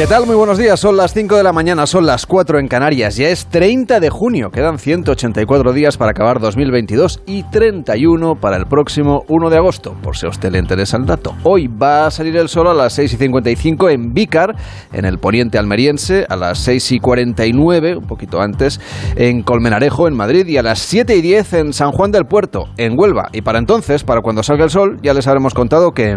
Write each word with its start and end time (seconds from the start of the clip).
¿Qué 0.00 0.06
tal? 0.06 0.24
Muy 0.24 0.34
buenos 0.34 0.56
días. 0.56 0.80
Son 0.80 0.96
las 0.96 1.12
5 1.12 1.36
de 1.36 1.42
la 1.42 1.52
mañana, 1.52 1.86
son 1.86 2.06
las 2.06 2.24
4 2.24 2.58
en 2.58 2.68
Canarias. 2.68 3.16
Ya 3.16 3.28
es 3.28 3.44
30 3.44 4.00
de 4.00 4.08
junio. 4.08 4.50
Quedan 4.50 4.78
184 4.78 5.74
días 5.74 5.98
para 5.98 6.12
acabar 6.12 6.40
2022 6.40 7.20
y 7.26 7.42
31 7.42 8.36
para 8.36 8.56
el 8.56 8.64
próximo 8.64 9.24
1 9.28 9.50
de 9.50 9.58
agosto, 9.58 9.94
por 10.02 10.16
si 10.16 10.24
a 10.24 10.30
usted 10.30 10.52
le 10.52 10.58
interesa 10.58 10.96
el 10.96 11.04
dato. 11.04 11.34
Hoy 11.42 11.68
va 11.68 12.06
a 12.06 12.10
salir 12.10 12.34
el 12.38 12.48
sol 12.48 12.68
a 12.68 12.72
las 12.72 12.94
6 12.94 13.12
y 13.12 13.16
55 13.18 13.90
en 13.90 14.14
Vícar, 14.14 14.56
en 14.94 15.04
el 15.04 15.18
poniente 15.18 15.58
almeriense, 15.58 16.24
a 16.30 16.36
las 16.36 16.56
6 16.60 16.92
y 16.92 16.98
49, 16.98 17.98
un 17.98 18.06
poquito 18.06 18.40
antes, 18.40 18.80
en 19.16 19.42
Colmenarejo, 19.42 20.08
en 20.08 20.16
Madrid, 20.16 20.46
y 20.46 20.56
a 20.56 20.62
las 20.62 20.78
7 20.78 21.14
y 21.14 21.20
10 21.20 21.52
en 21.52 21.72
San 21.74 21.92
Juan 21.92 22.10
del 22.10 22.24
Puerto, 22.24 22.70
en 22.78 22.98
Huelva. 22.98 23.28
Y 23.34 23.42
para 23.42 23.58
entonces, 23.58 24.02
para 24.02 24.22
cuando 24.22 24.42
salga 24.42 24.64
el 24.64 24.70
sol, 24.70 24.96
ya 25.02 25.12
les 25.12 25.26
habremos 25.26 25.52
contado 25.52 25.92
que... 25.92 26.16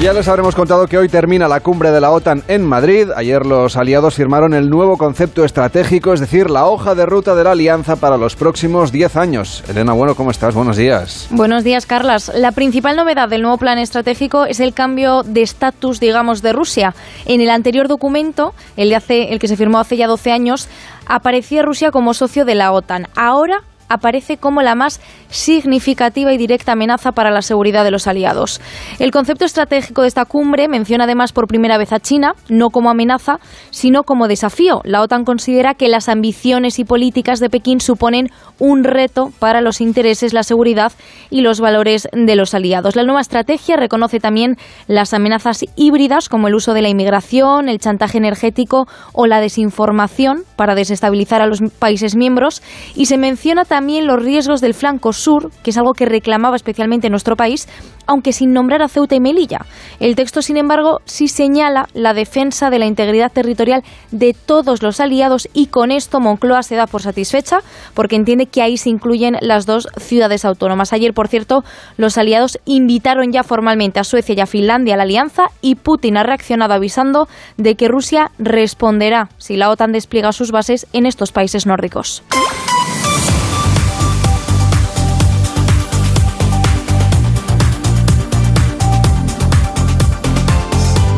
Ya 0.00 0.14
les 0.14 0.28
habremos 0.28 0.54
contado 0.54 0.86
que 0.86 0.96
hoy 0.96 1.10
termina 1.10 1.46
la 1.46 1.60
cumbre 1.60 1.90
de 1.90 2.00
la 2.00 2.10
OTAN 2.10 2.42
en 2.48 2.64
Madrid. 2.64 3.08
Ayer 3.14 3.44
los 3.44 3.76
aliados 3.76 4.14
firmaron 4.14 4.54
el 4.54 4.70
nuevo 4.70 4.96
concepto 4.96 5.44
estratégico, 5.44 6.14
es 6.14 6.20
decir, 6.20 6.48
la 6.48 6.64
hoja 6.64 6.94
de 6.94 7.04
ruta 7.04 7.34
de 7.34 7.44
la 7.44 7.50
alianza 7.50 7.96
para 7.96 8.16
los 8.16 8.34
próximos 8.34 8.92
10 8.92 9.16
años. 9.16 9.62
Elena, 9.68 9.92
bueno, 9.92 10.14
¿cómo 10.14 10.30
estás? 10.30 10.54
Buenos 10.54 10.78
días. 10.78 11.28
Buenos 11.30 11.64
días, 11.64 11.84
Carlas. 11.84 12.32
La 12.34 12.52
principal 12.52 12.96
novedad 12.96 13.28
del 13.28 13.42
nuevo 13.42 13.58
plan 13.58 13.76
estratégico 13.76 14.46
es 14.46 14.58
el 14.60 14.72
cambio 14.72 15.22
de 15.22 15.42
estatus, 15.42 16.00
digamos, 16.00 16.40
de 16.40 16.54
Rusia. 16.54 16.94
En 17.26 17.42
el 17.42 17.50
anterior 17.50 17.86
documento, 17.86 18.54
el, 18.78 18.88
de 18.88 18.96
hace, 18.96 19.34
el 19.34 19.38
que 19.38 19.48
se 19.48 19.58
firmó 19.58 19.80
hace 19.80 19.98
ya 19.98 20.06
12 20.06 20.32
años, 20.32 20.68
aparecía 21.04 21.62
Rusia 21.62 21.90
como 21.90 22.14
socio 22.14 22.46
de 22.46 22.54
la 22.54 22.72
OTAN. 22.72 23.06
Ahora 23.16 23.64
aparece 23.90 24.38
como 24.38 24.62
la 24.62 24.74
más 24.74 25.00
significativa 25.28 26.32
y 26.32 26.38
directa 26.38 26.72
amenaza 26.72 27.12
para 27.12 27.30
la 27.30 27.42
seguridad 27.42 27.84
de 27.84 27.90
los 27.90 28.06
aliados. 28.06 28.60
El 28.98 29.10
concepto 29.10 29.44
estratégico 29.44 30.02
de 30.02 30.08
esta 30.08 30.24
cumbre 30.24 30.68
menciona 30.68 31.04
además 31.04 31.32
por 31.32 31.48
primera 31.48 31.76
vez 31.76 31.92
a 31.92 32.00
China, 32.00 32.34
no 32.48 32.70
como 32.70 32.88
amenaza, 32.88 33.40
sino 33.70 34.04
como 34.04 34.28
desafío. 34.28 34.80
La 34.84 35.02
OTAN 35.02 35.24
considera 35.24 35.74
que 35.74 35.88
las 35.88 36.08
ambiciones 36.08 36.78
y 36.78 36.84
políticas 36.84 37.40
de 37.40 37.50
Pekín 37.50 37.80
suponen 37.80 38.28
un 38.58 38.84
reto 38.84 39.32
para 39.40 39.60
los 39.60 39.80
intereses, 39.80 40.32
la 40.32 40.44
seguridad 40.44 40.92
y 41.28 41.40
los 41.40 41.60
valores 41.60 42.08
de 42.12 42.36
los 42.36 42.54
aliados. 42.54 42.94
La 42.94 43.02
nueva 43.02 43.20
estrategia 43.20 43.76
reconoce 43.76 44.20
también 44.20 44.56
las 44.86 45.12
amenazas 45.14 45.64
híbridas 45.74 46.28
como 46.28 46.46
el 46.46 46.54
uso 46.54 46.74
de 46.74 46.82
la 46.82 46.88
inmigración, 46.88 47.68
el 47.68 47.80
chantaje 47.80 48.18
energético 48.18 48.86
o 49.12 49.26
la 49.26 49.40
desinformación 49.40 50.44
para 50.54 50.76
desestabilizar 50.76 51.42
a 51.42 51.46
los 51.46 51.60
países 51.78 52.14
miembros 52.14 52.62
y 52.94 53.06
se 53.06 53.18
menciona 53.18 53.64
también 53.64 53.79
los 53.80 54.22
riesgos 54.22 54.60
del 54.60 54.74
flanco 54.74 55.12
sur, 55.12 55.50
que 55.62 55.70
es 55.70 55.78
algo 55.78 55.92
que 55.92 56.04
reclamaba 56.04 56.56
especialmente 56.56 57.08
nuestro 57.08 57.34
país, 57.34 57.66
aunque 58.06 58.32
sin 58.32 58.52
nombrar 58.52 58.82
a 58.82 58.88
Ceuta 58.88 59.14
y 59.14 59.20
Melilla. 59.20 59.64
El 60.00 60.16
texto, 60.16 60.42
sin 60.42 60.56
embargo, 60.56 61.00
sí 61.04 61.28
señala 61.28 61.88
la 61.94 62.12
defensa 62.12 62.70
de 62.70 62.78
la 62.78 62.86
integridad 62.86 63.32
territorial 63.32 63.82
de 64.10 64.34
todos 64.34 64.82
los 64.82 65.00
aliados 65.00 65.48
y 65.54 65.66
con 65.66 65.90
esto 65.90 66.20
Moncloa 66.20 66.62
se 66.62 66.76
da 66.76 66.86
por 66.86 67.02
satisfecha 67.02 67.60
porque 67.94 68.16
entiende 68.16 68.46
que 68.46 68.62
ahí 68.62 68.76
se 68.76 68.90
incluyen 68.90 69.36
las 69.40 69.64
dos 69.66 69.88
ciudades 69.96 70.44
autónomas. 70.44 70.92
Ayer, 70.92 71.14
por 71.14 71.28
cierto, 71.28 71.64
los 71.96 72.18
aliados 72.18 72.58
invitaron 72.64 73.32
ya 73.32 73.42
formalmente 73.42 74.00
a 74.00 74.04
Suecia 74.04 74.34
y 74.34 74.40
a 74.40 74.46
Finlandia 74.46 74.94
a 74.94 74.96
la 74.98 75.04
alianza 75.04 75.46
y 75.62 75.76
Putin 75.76 76.16
ha 76.16 76.22
reaccionado 76.22 76.74
avisando 76.74 77.28
de 77.56 77.76
que 77.76 77.88
Rusia 77.88 78.30
responderá 78.38 79.28
si 79.38 79.56
la 79.56 79.70
OTAN 79.70 79.92
despliega 79.92 80.32
sus 80.32 80.50
bases 80.50 80.86
en 80.92 81.06
estos 81.06 81.32
países 81.32 81.66
nórdicos. 81.66 82.22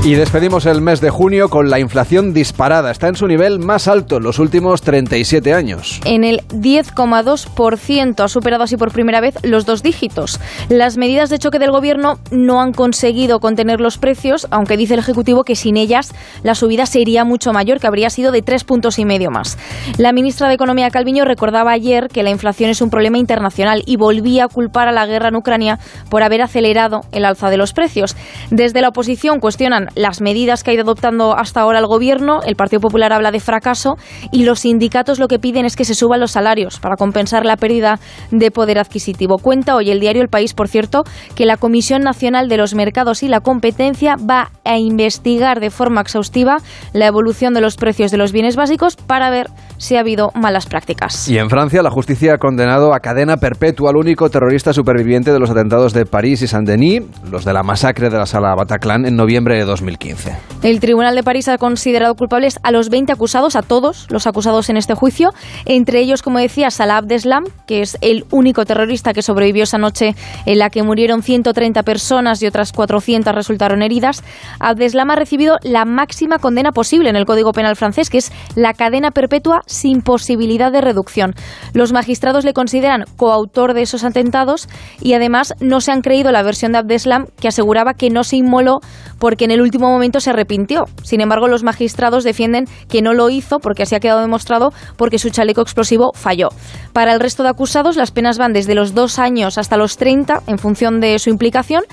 Y 0.05 0.15
despedimos 0.15 0.67
el 0.67 0.81
mes 0.81 1.01
de 1.01 1.11
junio 1.11 1.49
con 1.49 1.71
la 1.71 1.79
inflación 1.79 2.35
disparada. 2.35 2.91
Está 2.91 3.07
en 3.07 3.15
su 3.15 3.29
nivel 3.29 3.61
más 3.61 3.87
alto 3.87 4.17
en 4.17 4.25
los 4.25 4.41
últimos 4.41 4.83
37 4.83 5.55
años. 5.55 6.01
En 6.05 6.25
el 6.25 6.41
10,2% 6.49 8.25
ha 8.25 8.27
superado 8.27 8.65
así 8.65 8.77
por 8.77 8.91
primera 8.91 9.21
vez 9.21 9.37
los 9.45 9.65
dos 9.65 9.85
dígitos. 9.85 10.41
Las 10.69 10.97
medidas 10.97 11.31
de 11.31 11.39
choque 11.39 11.61
del 11.61 11.71
gobierno 11.71 12.19
no 12.33 12.61
han 12.61 12.73
conseguido 12.73 13.39
contener 13.39 13.81
los 13.81 13.97
precios, 13.99 14.49
aunque 14.51 14.77
dice 14.77 14.95
el 14.95 15.01
Ejecutivo 15.01 15.45
que 15.45 15.55
sin 15.55 15.77
ellas 15.77 16.12
la 16.43 16.57
subida 16.57 16.87
sería 16.87 17.25
mucho 17.25 17.53
mayor, 17.53 17.79
que 17.79 17.87
habría 17.87 18.11
sido 18.11 18.33
de 18.33 18.43
tres 18.43 18.65
puntos 18.65 18.99
y 18.99 19.05
medio 19.05 19.31
más. 19.31 19.57
La 19.99 20.12
ministra 20.12 20.49
de 20.49 20.55
Economía 20.55 20.91
Calviño 20.91 21.25
recordaba 21.25 21.71
ayer 21.71 22.09
que 22.09 22.25
la 22.25 22.31
inflación 22.31 22.71
es 22.71 22.83
un 22.83 22.91
problema 22.91 23.19
internacional 23.19 23.85
y 23.87 23.99
volvía 23.99 24.47
a 24.47 24.49
culpar 24.49 24.89
a 24.89 24.93
la 24.93 25.07
guerra 25.07 25.29
en 25.29 25.37
Ucrania 25.37 25.79
por 26.11 26.25
haber 26.25 26.43
acelerado 26.43 27.03
el 27.12 27.25
alza 27.25 27.51
de 27.51 27.57
los 27.57 27.73
precios. 27.73 28.17
Desde 28.51 28.81
la 28.81 28.89
oposición 28.89 29.39
cuestionan 29.39 29.92
las 29.95 30.21
medidas 30.21 30.63
que 30.63 30.71
ha 30.71 30.75
ido 30.75 30.83
adoptando 30.83 31.37
hasta 31.37 31.61
ahora 31.61 31.79
el 31.79 31.87
gobierno. 31.87 32.41
El 32.45 32.57
Partido 32.57 32.81
Popular 32.81 33.13
habla 33.13 33.31
de 33.31 33.41
fracaso 33.41 33.97
y 34.31 34.45
los 34.45 34.61
sindicatos 34.61 35.19
lo 35.19 35.29
que 35.29 35.39
piden 35.39 35.65
es 35.65 35.77
que 35.77 35.85
se 35.85 35.95
suban 35.95 36.21
los 36.21 36.33
salarios 36.33 36.79
para 36.81 36.97
compensar 36.97 37.45
la 37.45 37.57
pérdida 37.57 37.99
de 38.31 38.51
poder 38.51 38.79
adquisitivo. 38.79 39.39
Cuenta 39.39 39.77
hoy 39.77 39.91
el 39.91 40.01
diario 40.01 40.23
El 40.23 40.29
País, 40.29 40.55
por 40.55 40.69
cierto, 40.69 41.03
que 41.35 41.47
la 41.47 41.57
Comisión 41.57 42.03
Nacional 42.03 42.49
de 42.49 42.57
los 42.57 42.75
Mercados 42.75 43.23
y 43.23 43.29
la 43.29 43.41
Competencia 43.41 44.17
va 44.17 44.51
a 44.65 44.79
investigar 44.79 45.61
de 45.61 45.71
forma 45.71 46.01
exhaustiva 46.01 46.59
la 46.93 47.07
evolución 47.07 47.55
de 47.55 47.61
los 47.61 47.77
precios 47.77 48.11
de 48.11 48.17
los 48.17 48.33
bienes 48.33 48.57
básicos 48.57 48.97
para 48.97 49.31
ver 49.31 49.49
si 49.79 49.97
ha 49.97 50.01
habido 50.01 50.31
malas 50.35 50.67
prácticas. 50.67 51.29
Y 51.29 51.39
en 51.39 51.51
Francia, 51.51 51.83
la 51.83 51.91
justicia 51.91 52.35
ha 52.35 52.39
condenado 52.39 52.95
a 52.95 53.01
cadena 53.01 53.37
perpetua 53.37 53.91
al 53.91 53.97
único 53.97 54.31
terrorista 54.31 54.73
superviviente 54.73 55.33
de 55.33 55.39
los 55.39 55.51
atentados 55.51 55.93
de 55.93 56.07
París 56.07 56.43
y 56.43 56.47
Saint-Denis, 56.47 57.03
los 57.31 57.45
de 57.45 57.53
la 57.53 57.63
masacre 57.63 58.11
de 58.11 58.19
la 58.19 58.27
sala 58.27 58.55
Bataclan 58.55 59.07
en 59.07 59.17
noviembre 59.17 59.57
de 59.57 59.65
2015. 59.82 60.37
El 60.62 60.81
Tribunal 60.81 61.15
de 61.15 61.22
París 61.22 61.48
ha 61.48 61.59
considerado 61.59 62.15
culpables 62.15 62.60
a 62.62 62.70
los 62.70 62.88
20 62.88 63.12
acusados, 63.12 63.56
a 63.56 63.62
todos 63.62 64.06
los 64.10 64.26
acusados 64.26 64.70
en 64.70 64.76
este 64.76 64.94
juicio, 64.94 65.31
entre 65.65 66.00
ellos, 66.00 66.22
como 66.22 66.38
decía, 66.38 66.70
Salah 66.70 66.98
Abdeslam, 66.98 67.44
que 67.66 67.82
es 67.82 67.98
el 68.00 68.25
único 68.31 68.65
terrorista 68.65 69.12
que 69.12 69.22
sobrevivió 69.22 69.65
esa 69.65 69.78
noche 69.78 70.15
en 70.47 70.59
la 70.59 70.70
que 70.70 70.82
murieron 70.82 71.22
130 71.22 71.82
personas 71.82 72.41
y 72.43 72.47
otras 72.47 72.72
400 72.72 73.34
resultaron 73.34 73.82
heridas. 73.82 74.22
Abdeslam 74.60 75.10
ha 75.10 75.16
recibido 75.16 75.59
la 75.62 75.84
máxima 75.84 76.38
condena 76.38 76.70
posible 76.70 77.10
en 77.10 77.16
el 77.16 77.26
Código 77.26 77.53
Penal 77.53 77.76
francés, 77.76 78.09
que 78.09 78.19
es 78.19 78.32
la 78.54 78.75
cadena 78.75 79.10
perpetua 79.10 79.62
sin 79.66 80.03
posibilidad 80.03 80.70
de 80.70 80.81
reducción. 80.81 81.34
Los 81.72 81.93
magistrados 81.93 82.44
le 82.44 82.53
consideran 82.53 83.04
coautor 83.16 83.75
de 83.75 83.82
esos 83.82 84.04
atentados 84.04 84.69
y 85.00 85.14
además 85.14 85.54
no 85.60 85.81
se 85.81 85.91
han 85.91 86.03
creído 86.03 86.31
la 86.31 86.43
versión 86.43 86.72
de 86.72 86.78
Abdeslam 86.78 87.26
que 87.41 87.49
aseguraba 87.49 87.94
que 87.94 88.10
no 88.10 88.22
se 88.22 88.37
inmoló 88.37 88.81
porque 89.19 89.44
en 89.44 89.50
el 89.53 89.60
último 89.60 89.72
momento 89.78 90.21
se 90.21 90.31
arrepintió. 90.31 90.84
Sin 91.03 91.21
embargo, 91.21 91.49
los 91.49 91.62
magistrados 91.62 92.25
defienden 92.25 92.66
que 92.88 93.03
no 93.03 93.15
lo 93.15 93.31
hizo 93.31 93.59
porque 93.59 93.83
así 93.83 93.94
ha 93.94 94.00
quedado 94.00 94.21
demostrado 94.21 94.72
porque 94.97 95.19
su 95.19 95.31
chaleco 95.31 95.62
explosivo 95.62 96.12
falló. 96.15 96.49
Para 96.93 97.12
el 97.12 97.21
resto 97.21 97.43
de 97.43 97.50
acusados, 97.50 97.97
las 97.97 98.11
penas 98.11 98.38
van 98.38 98.53
desde 98.53 98.75
los 98.75 98.94
dos 98.94 99.19
años 99.19 99.59
hasta 99.59 99.77
los 99.77 99.97
30 99.97 100.43
en 100.47 100.59
función 100.59 101.00
de 101.00 101.19
su 101.19 101.31
implicación, 101.31 101.84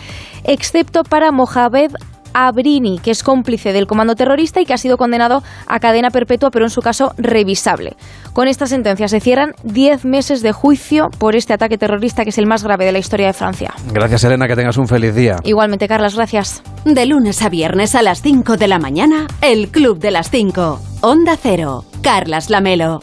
excepto 0.44 1.04
para 1.04 1.32
Mohamed 1.32 1.92
Abrini, 2.34 3.00
que 3.00 3.12
es 3.12 3.24
cómplice 3.24 3.74
del 3.74 3.88
comando 3.88 4.16
terrorista 4.16 4.62
y 4.62 4.66
que 4.66 4.74
ha 4.74 4.78
sido 4.78 4.98
condenado 4.98 5.44
a 5.68 5.80
cadena 5.80 6.10
perpetua, 6.10 6.50
pero 6.52 6.66
en 6.66 6.70
su 6.70 6.82
caso 6.82 7.14
revisable. 7.18 7.96
Con 8.34 8.48
esta 8.48 8.68
sentencia 8.68 9.08
se 9.08 9.20
cierran 9.20 9.54
10 9.64 10.06
meses 10.06 10.42
de 10.42 10.52
juicio 10.52 11.10
por 11.18 11.36
este 11.36 11.54
ataque 11.54 11.78
terrorista 11.78 12.24
que 12.24 12.30
es 12.30 12.38
el 12.38 12.48
más 12.48 12.64
grave 12.64 12.86
de 12.86 12.92
la 12.92 13.00
historia 13.00 13.28
de 13.28 13.34
Francia. 13.34 13.74
Gracias, 13.92 14.24
Elena, 14.24 14.48
que 14.48 14.56
tengas 14.56 14.78
un 14.78 14.88
feliz 14.88 15.16
día. 15.16 15.38
Igualmente, 15.44 15.88
Carlas, 15.88 16.16
gracias. 16.16 16.62
De 16.86 17.06
lunes 17.06 17.42
a 17.42 17.50
viernes 17.50 17.96
a 17.96 18.02
las 18.02 18.22
5 18.22 18.58
de 18.58 18.68
la 18.68 18.80
mañana, 18.80 19.28
el 19.42 19.70
Club 19.70 20.00
de 20.00 20.12
las 20.12 20.30
5. 20.30 20.80
Onda 21.02 21.38
Cero. 21.42 21.84
Carlas 22.02 22.50
Lamelo. 22.50 23.02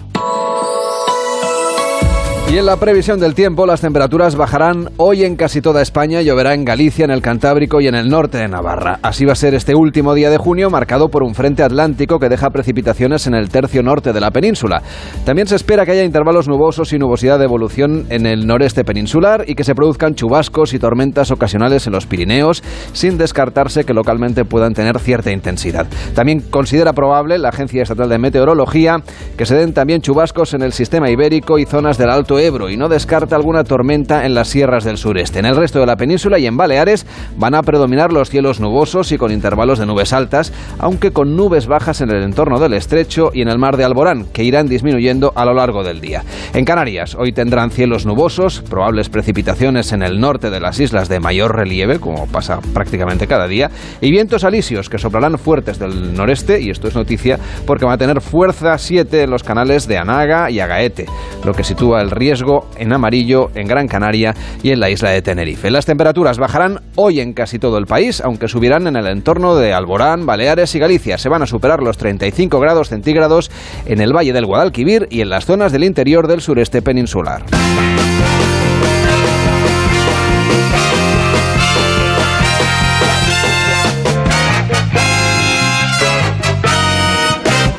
Y 2.49 2.59
en 2.59 2.67
la 2.67 2.77
previsión 2.77 3.19
del 3.19 3.35
tiempo, 3.35 3.67
las 3.67 3.81
temperaturas 3.81 4.37
bajarán 4.37 4.91
hoy 4.99 5.25
en 5.25 5.35
casi 5.35 5.61
toda 5.61 5.83
España, 5.83 6.23
lloverá 6.23 6.55
en 6.55 6.65
Galicia, 6.65 7.05
en 7.05 7.11
el 7.11 7.21
Cantábrico 7.21 7.81
y 7.81 7.89
en 7.89 7.97
el 7.97 8.09
norte 8.09 8.39
de 8.39 8.47
Navarra. 8.47 9.01
Así 9.03 9.25
va 9.25 9.33
a 9.33 9.35
ser 9.35 9.55
este 9.55 9.75
último 9.75 10.15
día 10.15 10.31
de 10.31 10.39
junio, 10.39 10.71
marcado 10.71 11.09
por 11.09 11.25
un 11.25 11.35
frente 11.35 11.65
atlántico 11.65 12.21
que 12.21 12.29
deja 12.29 12.51
precipitaciones 12.51 13.27
en 13.27 13.35
el 13.35 13.49
tercio 13.49 13.83
norte 13.83 14.13
de 14.13 14.21
la 14.21 14.31
península. 14.31 14.81
También 15.25 15.49
se 15.49 15.57
espera 15.57 15.85
que 15.85 15.91
haya 15.91 16.05
intervalos 16.05 16.47
nubosos 16.47 16.93
y 16.93 16.99
nubosidad 16.99 17.41
de 17.41 17.47
evolución 17.47 18.07
en 18.11 18.27
el 18.27 18.47
noreste 18.47 18.85
peninsular 18.85 19.43
y 19.49 19.57
que 19.57 19.65
se 19.65 19.75
produzcan 19.75 20.15
chubascos 20.15 20.73
y 20.73 20.79
tormentas 20.79 21.33
ocasionales 21.33 21.89
en 21.89 21.95
los 21.95 22.07
Pirineos, 22.07 22.63
sin 22.93 23.19
descartarse 23.19 23.83
que 23.83 23.93
localmente 23.93 24.45
puedan 24.45 24.73
tener 24.73 25.01
cierta 25.01 25.33
intensidad. 25.33 25.89
También 26.15 26.43
considera 26.43 26.93
probable 26.93 27.39
la 27.39 27.49
Agencia 27.49 27.83
Estatal 27.83 28.09
de 28.09 28.19
Meteorología 28.19 28.99
que 29.37 29.47
se 29.47 29.57
den 29.57 29.75
también 29.75 30.01
chubascos 30.01 30.55
en 30.55 30.63
el 30.63 30.73
sistema 30.73 31.11
ibérico 31.11 31.59
y 31.59 31.67
zonas 31.67 31.99
del 31.99 32.11
Alto 32.11 32.36
Alto 32.37 32.39
Ebro 32.39 32.69
y 32.69 32.77
no 32.77 32.89
descarta 32.89 33.35
alguna 33.35 33.65
tormenta 33.65 34.27
en 34.27 34.35
las 34.35 34.49
sierras 34.49 34.85
del 34.85 34.99
sureste. 34.99 35.39
En 35.39 35.47
el 35.47 35.57
resto 35.57 35.81
de 35.81 35.87
la 35.87 35.97
península 35.97 36.39
y 36.39 36.47
en 36.47 36.57
Baleares 36.57 37.07
van 37.39 37.55
a 37.55 37.63
predominar 37.63 38.13
los 38.13 38.29
cielos 38.29 38.61
nubosos 38.61 39.11
y 39.13 39.17
con 39.17 39.33
intervalos 39.33 39.79
de 39.79 39.87
nubes 39.87 40.13
altas, 40.13 40.53
aunque 40.79 41.13
con 41.13 41.35
nubes 41.35 41.67
bajas 41.67 42.03
en 42.03 42.11
el 42.11 42.23
entorno 42.23 42.59
del 42.59 42.75
estrecho 42.75 43.31
y 43.33 43.41
en 43.41 43.49
el 43.49 43.59
mar 43.59 43.79
de 43.79 43.85
Alborán, 43.85 44.27
que 44.33 44.45
irán 44.45 44.69
disminuyendo 44.69 45.33
a 45.35 45.47
lo 45.47 45.55
largo 45.55 45.83
del 45.83 46.01
día. 46.01 46.25
En 46.53 46.67
Canarias, 46.67 47.15
hoy 47.15 47.33
tendrán 47.33 47.71
cielos 47.71 48.05
nubosos, 48.05 48.61
probables 48.69 49.09
precipitaciones 49.09 49.93
en 49.93 50.03
el 50.03 50.21
norte 50.21 50.51
de 50.51 50.61
las 50.61 50.79
islas 50.79 51.09
de 51.09 51.21
mayor 51.21 51.57
relieve, 51.57 52.01
como 52.01 52.27
pasa 52.27 52.59
prácticamente 52.75 53.27
cada 53.27 53.49
día, 53.49 53.71
y 54.01 54.11
vientos 54.11 54.45
alisios 54.45 54.91
que 54.91 54.99
soplarán 54.99 55.39
fuertes 55.39 55.79
del 55.79 56.15
noreste, 56.15 56.61
y 56.61 56.71
esto 56.71 56.89
es 56.89 56.95
noticia 56.95 57.39
porque 57.67 57.87
van 57.87 57.95
a 57.95 57.99
tener 57.99 58.21
fuerza 58.21 58.77
7 58.77 59.23
en 59.23 59.31
los 59.31 59.43
canales 59.43 59.89
de 59.89 59.97
Anaga 59.97 60.51
y 60.51 60.61
Agaete, 60.61 61.07
lo 61.45 61.55
que 61.55 61.65
sitúa 61.65 62.03
el 62.03 62.11
riesgo 62.27 62.67
en 62.77 62.93
amarillo 62.93 63.51
en 63.55 63.69
Gran 63.69 63.87
Canaria 63.87 64.35
y 64.61 64.73
en 64.73 64.81
la 64.81 64.91
isla 64.91 65.11
de 65.11 65.23
Tenerife. 65.23 65.71
Las 65.71 65.87
temperaturas 65.87 66.39
bajarán 66.39 66.81
hoy 66.97 67.21
en 67.21 67.33
casi 67.35 67.61
todo 67.61 67.79
el 67.79 67.87
país, 67.87 68.21
aunque 68.21 68.49
subirán 68.49 68.89
en 68.89 68.97
el 68.97 69.07
entorno 69.07 69.55
de 69.55 69.73
Alborán, 69.73 70.27
Baleares 70.27 70.75
y 70.75 70.81
Galicia. 70.81 71.19
Se 71.19 71.29
van 71.29 71.43
a 71.43 71.47
superar 71.47 71.85
los 71.85 71.99
35 71.99 72.59
grados 72.59 72.89
centígrados 72.89 73.53
en 73.87 74.01
el 74.01 74.13
valle 74.13 74.33
del 74.33 74.45
Guadalquivir 74.45 75.07
y 75.09 75.21
en 75.21 75.31
las 75.31 75.47
zonas 75.47 75.71
del 75.71 75.85
interior 75.85 76.27
del 76.27 76.41
sureste 76.41 76.83
peninsular. 76.83 77.45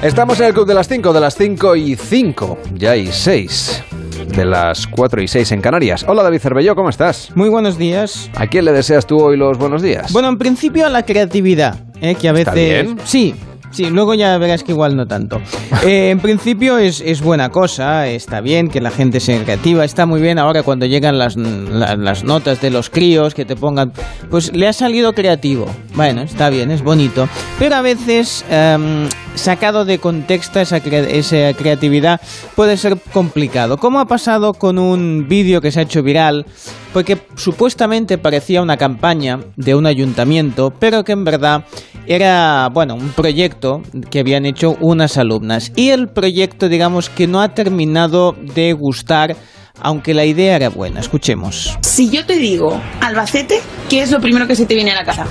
Estamos 0.02 0.40
en 0.40 0.46
el 0.46 0.54
Club 0.54 0.68
de 0.68 0.74
las 0.74 0.88
5, 0.88 1.12
de 1.12 1.20
las 1.20 1.36
5 1.36 1.76
y 1.76 1.96
5, 1.98 2.60
ya 2.76 2.92
hay 2.92 3.12
6, 3.12 3.84
de 4.28 4.46
las 4.46 4.88
4 4.88 5.22
y 5.22 5.28
6 5.28 5.52
en 5.54 5.62
Canarias. 5.62 6.06
Hola 6.08 6.24
David 6.24 6.40
Cervelló, 6.40 6.76
¿cómo 6.76 6.90
estás? 6.90 7.32
Muy 7.36 7.50
buenos 7.50 7.78
días. 7.78 8.30
¿A 8.36 8.48
quién 8.48 8.66
le 8.66 8.72
deseas 8.72 9.08
tú 9.08 9.20
hoy 9.20 9.38
los 9.38 9.58
buenos 9.58 9.82
días? 9.82 10.12
Bueno, 10.12 10.30
en 10.30 10.38
principio 10.38 10.86
a 10.86 10.90
la 10.90 11.04
creatividad, 11.04 11.80
¿eh? 12.02 12.16
que 12.16 12.30
a 12.30 12.34
veces... 12.34 12.54
bien? 12.54 12.98
Sí, 13.04 13.36
Sí, 13.72 13.90
luego 13.90 14.14
ya 14.14 14.38
verás 14.38 14.64
que 14.64 14.72
igual 14.72 14.96
no 14.96 15.06
tanto. 15.06 15.42
Eh, 15.86 16.10
en 16.10 16.20
principio 16.20 16.78
es, 16.78 17.02
es, 17.02 17.22
buena 17.22 17.50
cosa, 17.50 18.08
está 18.08 18.42
bien 18.42 18.70
que 18.70 18.82
la 18.82 18.92
gente 18.92 19.20
sea 19.20 19.44
creativa, 19.44 19.84
está 19.84 20.06
muy 20.06 20.22
bien 20.22 20.40
ahora 20.40 20.64
cuando 20.64 20.86
llegan 20.86 21.18
las, 21.18 21.36
la, 21.36 21.96
las 21.96 22.24
notas 22.24 22.62
de 22.62 22.72
los 22.72 22.90
críos 22.90 23.34
que 23.34 23.46
te 23.46 23.56
pongan, 23.56 23.92
pues 24.30 24.56
le 24.56 24.68
ha 24.68 24.74
salido 24.74 25.14
creativo. 25.14 25.68
Bueno, 25.96 26.22
está 26.22 26.50
bien, 26.50 26.72
es 26.72 26.82
bonito. 26.82 27.28
Pero 27.60 27.76
a 27.76 27.82
veces, 27.82 28.46
um, 28.50 29.08
sacado 29.36 29.86
de 29.86 30.00
contexto 30.00 30.60
esa, 30.60 30.78
esa 30.78 31.54
creatividad, 31.54 32.22
puede 32.56 32.78
ser 32.78 32.98
complicado. 33.14 33.78
Como 33.78 34.00
ha 34.00 34.06
pasado 34.06 34.54
con 34.54 34.80
un 34.80 35.28
vídeo 35.28 35.62
que 35.62 35.72
se 35.72 35.80
ha 35.80 35.84
hecho 35.84 36.04
viral, 36.04 36.46
porque 36.94 37.18
supuestamente 37.36 38.18
parecía 38.18 38.62
una 38.62 38.78
campaña 38.78 39.40
de 39.56 39.76
un 39.76 39.86
ayuntamiento, 39.86 40.74
pero 40.80 41.04
que 41.04 41.12
en 41.12 41.24
verdad 41.24 41.66
era, 42.08 42.70
bueno, 42.74 42.96
un 42.96 43.10
proyecto 43.10 43.82
que 44.10 44.20
habían 44.20 44.46
hecho 44.46 44.78
unas 44.80 45.18
alumnas. 45.18 45.72
Y 45.76 45.90
el 45.90 46.08
proyecto, 46.08 46.70
digamos, 46.70 47.10
que 47.10 47.28
no 47.28 47.42
ha 47.42 47.54
terminado 47.54 48.34
de 48.56 48.74
gustar, 48.74 49.36
aunque 49.82 50.14
la 50.14 50.26
idea 50.26 50.56
era 50.56 50.70
buena. 50.70 51.00
Escuchemos. 51.00 51.78
Si 51.82 52.10
yo 52.10 52.26
te 52.26 52.36
digo 52.36 52.80
Albacete, 53.02 53.62
¿qué 53.90 54.02
es 54.02 54.12
lo 54.12 54.20
primero 54.20 54.48
que 54.48 54.56
se 54.56 54.66
te 54.66 54.76
viene 54.76 54.92
a 54.92 54.96
la 54.96 55.06
casa? 55.06 55.26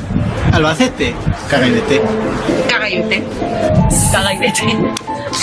Albacete, 0.53 1.15
cagaibete. 1.51 2.01
Cagaibete. 2.69 3.23
Cagaibete. 4.13 4.63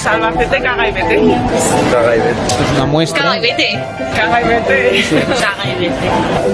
Albacete, 0.05 0.61
cagaibete. 0.61 1.15
Esto 1.15 2.63
es 2.63 2.71
una 2.75 2.85
muestra. 2.85 3.23
Cagaibete. 3.23 3.79
Cagaibete. 4.15 5.03
Cagaibete. 5.39 5.93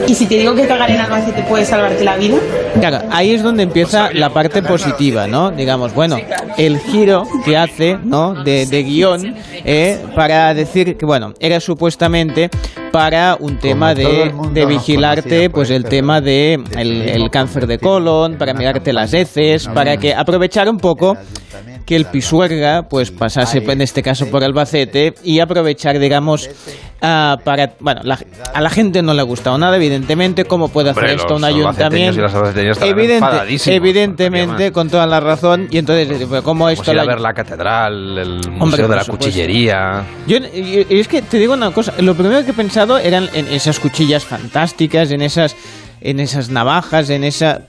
¿Y 0.07 0.15
si 0.15 0.25
te 0.25 0.35
digo 0.35 0.55
que 0.55 0.67
cagar 0.67 0.91
en 0.91 0.99
Albacete 0.99 1.43
puede 1.43 1.65
salvarte 1.65 2.03
la 2.03 2.15
vida? 2.17 2.37
Claro, 2.79 3.01
ahí 3.11 3.31
es 3.31 3.43
donde 3.43 3.63
empieza 3.63 4.11
la 4.13 4.29
parte 4.31 4.61
positiva, 4.61 5.27
¿no? 5.27 5.51
Digamos, 5.51 5.93
bueno, 5.93 6.17
el 6.57 6.79
giro 6.79 7.27
que 7.45 7.57
hace, 7.57 7.97
¿no? 8.03 8.43
De, 8.43 8.65
de 8.65 8.83
guion 8.83 9.35
eh, 9.65 9.99
para 10.15 10.53
decir 10.53 10.97
que, 10.97 11.05
bueno, 11.05 11.33
era 11.39 11.59
supuestamente 11.59 12.38
para 12.91 13.36
un 13.39 13.57
tema 13.57 13.94
de, 13.94 14.33
de, 14.53 14.65
vigilarte, 14.65 15.50
pues 15.50 15.69
el 15.69 15.83
tema 15.83 16.21
de 16.21 16.53
el, 16.77 17.01
el, 17.01 17.30
cáncer 17.30 17.68
de 17.68 17.77
colon, 17.77 18.38
para 18.38 18.53
mirarte 18.53 18.94
las 18.94 19.13
heces, 19.13 19.68
para 19.68 19.97
que 19.97 20.13
aprovechar 20.13 20.69
un 20.69 20.77
poco 20.77 21.15
que 21.89 21.95
el 21.95 22.06
Pisuerga 22.06 22.83
pues 22.83 23.09
pasase 23.09 23.63
en 23.68 23.81
este 23.81 24.03
caso 24.03 24.30
por 24.30 24.44
Albacete 24.44 25.15
y 25.24 25.39
aprovechar 25.39 25.97
digamos 25.97 26.47
uh, 27.01 27.41
para 27.44 27.74
bueno 27.80 28.01
la, 28.03 28.19
a 28.53 28.62
la 28.62 28.69
gente 28.69 29.01
no 29.01 29.15
le 29.15 29.21
ha 29.21 29.24
gustado 29.24 29.57
nada 29.57 29.75
evidentemente 29.75 30.45
cómo 30.45 30.68
puede 30.68 30.91
hacer 30.91 31.06
Hombre, 31.06 31.15
esto 31.15 31.36
un 31.36 31.44
ayuntamiento 31.45 32.21
Evidente, 32.86 33.74
evidentemente 33.74 34.71
con 34.71 34.88
toda 34.88 35.07
la 35.07 35.19
razón 35.19 35.68
y 35.71 35.80
entonces 35.80 36.27
cómo 36.44 36.69
esto 36.69 36.83
pues 36.86 36.95
ir 36.95 37.00
a 37.00 37.06
ver 37.06 37.21
la 37.21 37.33
catedral 37.33 38.19
el 38.19 38.35
museo 38.35 38.63
Hombre, 38.63 38.83
de 38.83 38.88
la 38.89 39.03
supuesto. 39.03 39.25
cuchillería 39.25 40.03
yo, 40.27 40.38
y, 40.38 40.85
y 40.88 41.00
es 41.00 41.07
que 41.07 41.24
te 41.24 41.39
digo 41.39 41.53
una 41.56 41.71
cosa 41.71 41.95
lo 41.97 42.13
primero 42.13 42.45
que 42.45 42.51
he 42.51 42.53
pensado 42.53 43.00
eran 43.00 43.27
en 43.33 43.47
esas 43.47 43.80
cuchillas 43.80 44.24
fantásticas 44.25 45.09
en 45.09 45.24
esas 45.24 45.56
en 46.01 46.19
esas 46.19 46.51
navajas 46.51 47.09
en 47.09 47.24
esa 47.24 47.63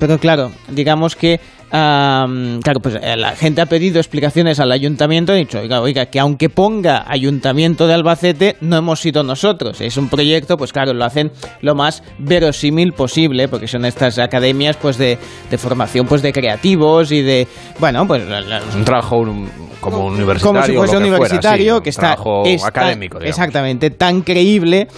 pero 0.00 0.18
claro 0.18 0.50
digamos 0.68 1.14
que 1.14 1.38
Um, 1.70 2.60
claro, 2.60 2.80
pues 2.80 2.94
eh, 2.94 3.16
la 3.16 3.36
gente 3.36 3.60
ha 3.60 3.66
pedido 3.66 3.98
explicaciones 3.98 4.58
al 4.58 4.72
ayuntamiento 4.72 5.32
y 5.32 5.36
ha 5.36 5.38
dicho, 5.38 5.58
oiga, 5.58 5.82
oiga, 5.82 6.06
que 6.06 6.18
aunque 6.18 6.48
ponga 6.48 7.04
ayuntamiento 7.06 7.86
de 7.86 7.94
Albacete, 7.94 8.56
no 8.62 8.78
hemos 8.78 9.00
sido 9.00 9.22
nosotros. 9.22 9.80
Es 9.82 9.98
un 9.98 10.08
proyecto, 10.08 10.56
pues 10.56 10.72
claro, 10.72 10.94
lo 10.94 11.04
hacen 11.04 11.30
lo 11.60 11.74
más 11.74 12.02
verosímil 12.18 12.92
posible, 12.92 13.48
porque 13.48 13.68
son 13.68 13.84
estas 13.84 14.18
academias 14.18 14.78
pues 14.78 14.96
de, 14.96 15.18
de 15.50 15.58
formación 15.58 16.06
pues 16.06 16.22
de 16.22 16.32
creativos 16.32 17.12
y 17.12 17.20
de, 17.20 17.46
bueno, 17.78 18.06
pues... 18.06 18.26
La, 18.26 18.62
un 18.74 18.84
trabajo 18.84 19.18
un, 19.18 19.50
como 19.80 20.06
universitario. 20.06 20.52
Como 20.52 20.66
si 20.66 20.72
fuese 20.72 20.92
que 20.92 20.98
universitario, 20.98 21.74
fuera, 21.74 21.78
sí, 21.78 21.82
que 21.84 21.90
está, 21.90 22.16
está, 22.44 22.68
académico. 22.68 23.18
Digamos. 23.18 23.38
Exactamente, 23.38 23.90
tan 23.90 24.22
creíble 24.22 24.88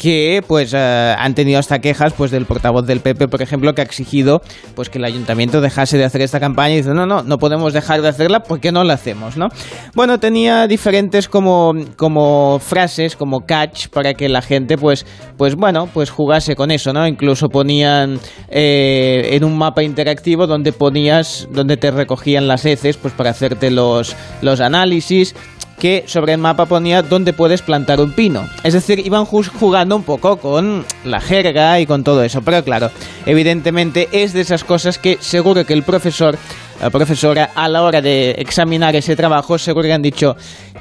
que 0.00 0.42
pues 0.46 0.72
uh, 0.72 0.78
han 1.18 1.34
tenido 1.34 1.58
hasta 1.58 1.80
quejas 1.80 2.14
pues 2.14 2.30
del 2.30 2.46
portavoz 2.46 2.86
del 2.86 3.00
PP, 3.00 3.28
por 3.28 3.42
ejemplo, 3.42 3.74
que 3.74 3.82
ha 3.82 3.84
exigido 3.84 4.40
pues 4.74 4.88
que 4.88 4.96
el 4.96 5.04
ayuntamiento 5.04 5.60
dejase 5.60 5.98
de 5.98 6.04
hacer 6.04 6.22
esta 6.22 6.40
campaña 6.40 6.72
y 6.72 6.76
dice, 6.78 6.94
no, 6.94 7.04
no, 7.04 7.22
no 7.22 7.36
podemos 7.36 7.74
dejar 7.74 8.00
de 8.00 8.08
hacerla, 8.08 8.40
¿por 8.40 8.60
qué 8.60 8.72
no 8.72 8.82
la 8.82 8.94
hacemos? 8.94 9.36
¿no? 9.36 9.48
Bueno, 9.94 10.18
tenía 10.18 10.66
diferentes 10.66 11.28
como, 11.28 11.74
como 11.96 12.58
frases, 12.60 13.14
como 13.14 13.40
catch, 13.44 13.88
para 13.88 14.14
que 14.14 14.30
la 14.30 14.40
gente 14.40 14.78
pues, 14.78 15.04
pues 15.36 15.54
bueno, 15.54 15.86
pues 15.92 16.08
jugase 16.08 16.56
con 16.56 16.70
eso, 16.70 16.94
¿no? 16.94 17.06
Incluso 17.06 17.50
ponían 17.50 18.18
eh, 18.48 19.28
en 19.32 19.44
un 19.44 19.58
mapa 19.58 19.82
interactivo 19.82 20.46
donde 20.46 20.72
ponías, 20.72 21.46
donde 21.52 21.76
te 21.76 21.90
recogían 21.90 22.48
las 22.48 22.64
heces, 22.64 22.96
pues 22.96 23.12
para 23.12 23.30
hacerte 23.30 23.70
los, 23.70 24.16
los 24.40 24.60
análisis 24.60 25.34
que 25.80 26.04
sobre 26.06 26.34
el 26.34 26.38
mapa 26.38 26.66
ponía 26.66 27.02
dónde 27.02 27.32
puedes 27.32 27.62
plantar 27.62 28.00
un 28.00 28.12
pino. 28.12 28.48
Es 28.62 28.74
decir, 28.74 29.04
iban 29.04 29.24
jugando 29.24 29.96
un 29.96 30.04
poco 30.04 30.36
con 30.36 30.84
la 31.04 31.20
jerga 31.20 31.80
y 31.80 31.86
con 31.86 32.04
todo 32.04 32.22
eso. 32.22 32.42
Pero 32.42 32.62
claro, 32.62 32.92
evidentemente 33.26 34.08
es 34.12 34.32
de 34.32 34.42
esas 34.42 34.62
cosas 34.62 34.98
que 34.98 35.18
seguro 35.20 35.66
que 35.66 35.72
el 35.72 35.82
profesor, 35.82 36.38
la 36.80 36.90
profesora, 36.90 37.50
a 37.56 37.68
la 37.68 37.82
hora 37.82 38.00
de 38.00 38.32
examinar 38.32 38.94
ese 38.94 39.16
trabajo, 39.16 39.58
seguro 39.58 39.86
que 39.86 39.92
han 39.92 40.02
dicho, 40.02 40.36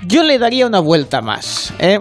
yo 0.05 0.21
le 0.21 0.37
daría 0.37 0.67
una 0.67 0.79
vuelta 0.79 1.21
más. 1.21 1.73
¿eh? 1.79 1.99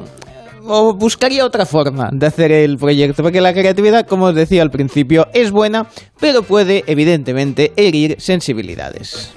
o 0.71 0.93
buscaría 0.93 1.47
otra 1.47 1.64
forma 1.64 2.11
de 2.12 2.26
hacer 2.26 2.52
el 2.52 2.76
proyecto, 2.76 3.23
porque 3.23 3.40
la 3.40 3.55
creatividad, 3.55 4.07
como 4.07 4.26
os 4.26 4.35
decía 4.35 4.61
al 4.61 4.71
principio, 4.71 5.26
es 5.33 5.50
buena, 5.50 5.87
pero 6.21 6.43
puede 6.43 6.85
evidentemente 6.87 7.73
herir 7.76 8.17
sensibilidades. 8.19 9.33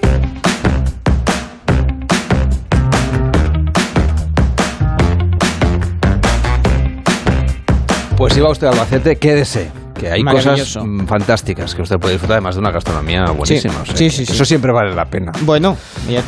Pues 8.22 8.34
si 8.34 8.40
va 8.40 8.50
usted 8.50 8.68
a 8.68 8.70
Albacete, 8.70 9.16
quédese. 9.16 9.72
Que 9.98 10.08
hay 10.08 10.22
cosas 10.22 10.78
fantásticas 11.08 11.74
que 11.74 11.82
usted 11.82 11.96
puede 11.96 12.14
disfrutar, 12.14 12.36
además 12.36 12.54
de 12.54 12.60
una 12.60 12.70
gastronomía 12.70 13.24
buenísima. 13.36 13.74
Sí, 13.74 13.80
o 13.80 13.84
sea, 13.84 13.96
sí, 13.96 14.10
sí, 14.10 14.32
Eso 14.32 14.44
siempre 14.44 14.70
vale 14.70 14.94
la 14.94 15.06
pena. 15.06 15.32
Bueno, 15.40 15.76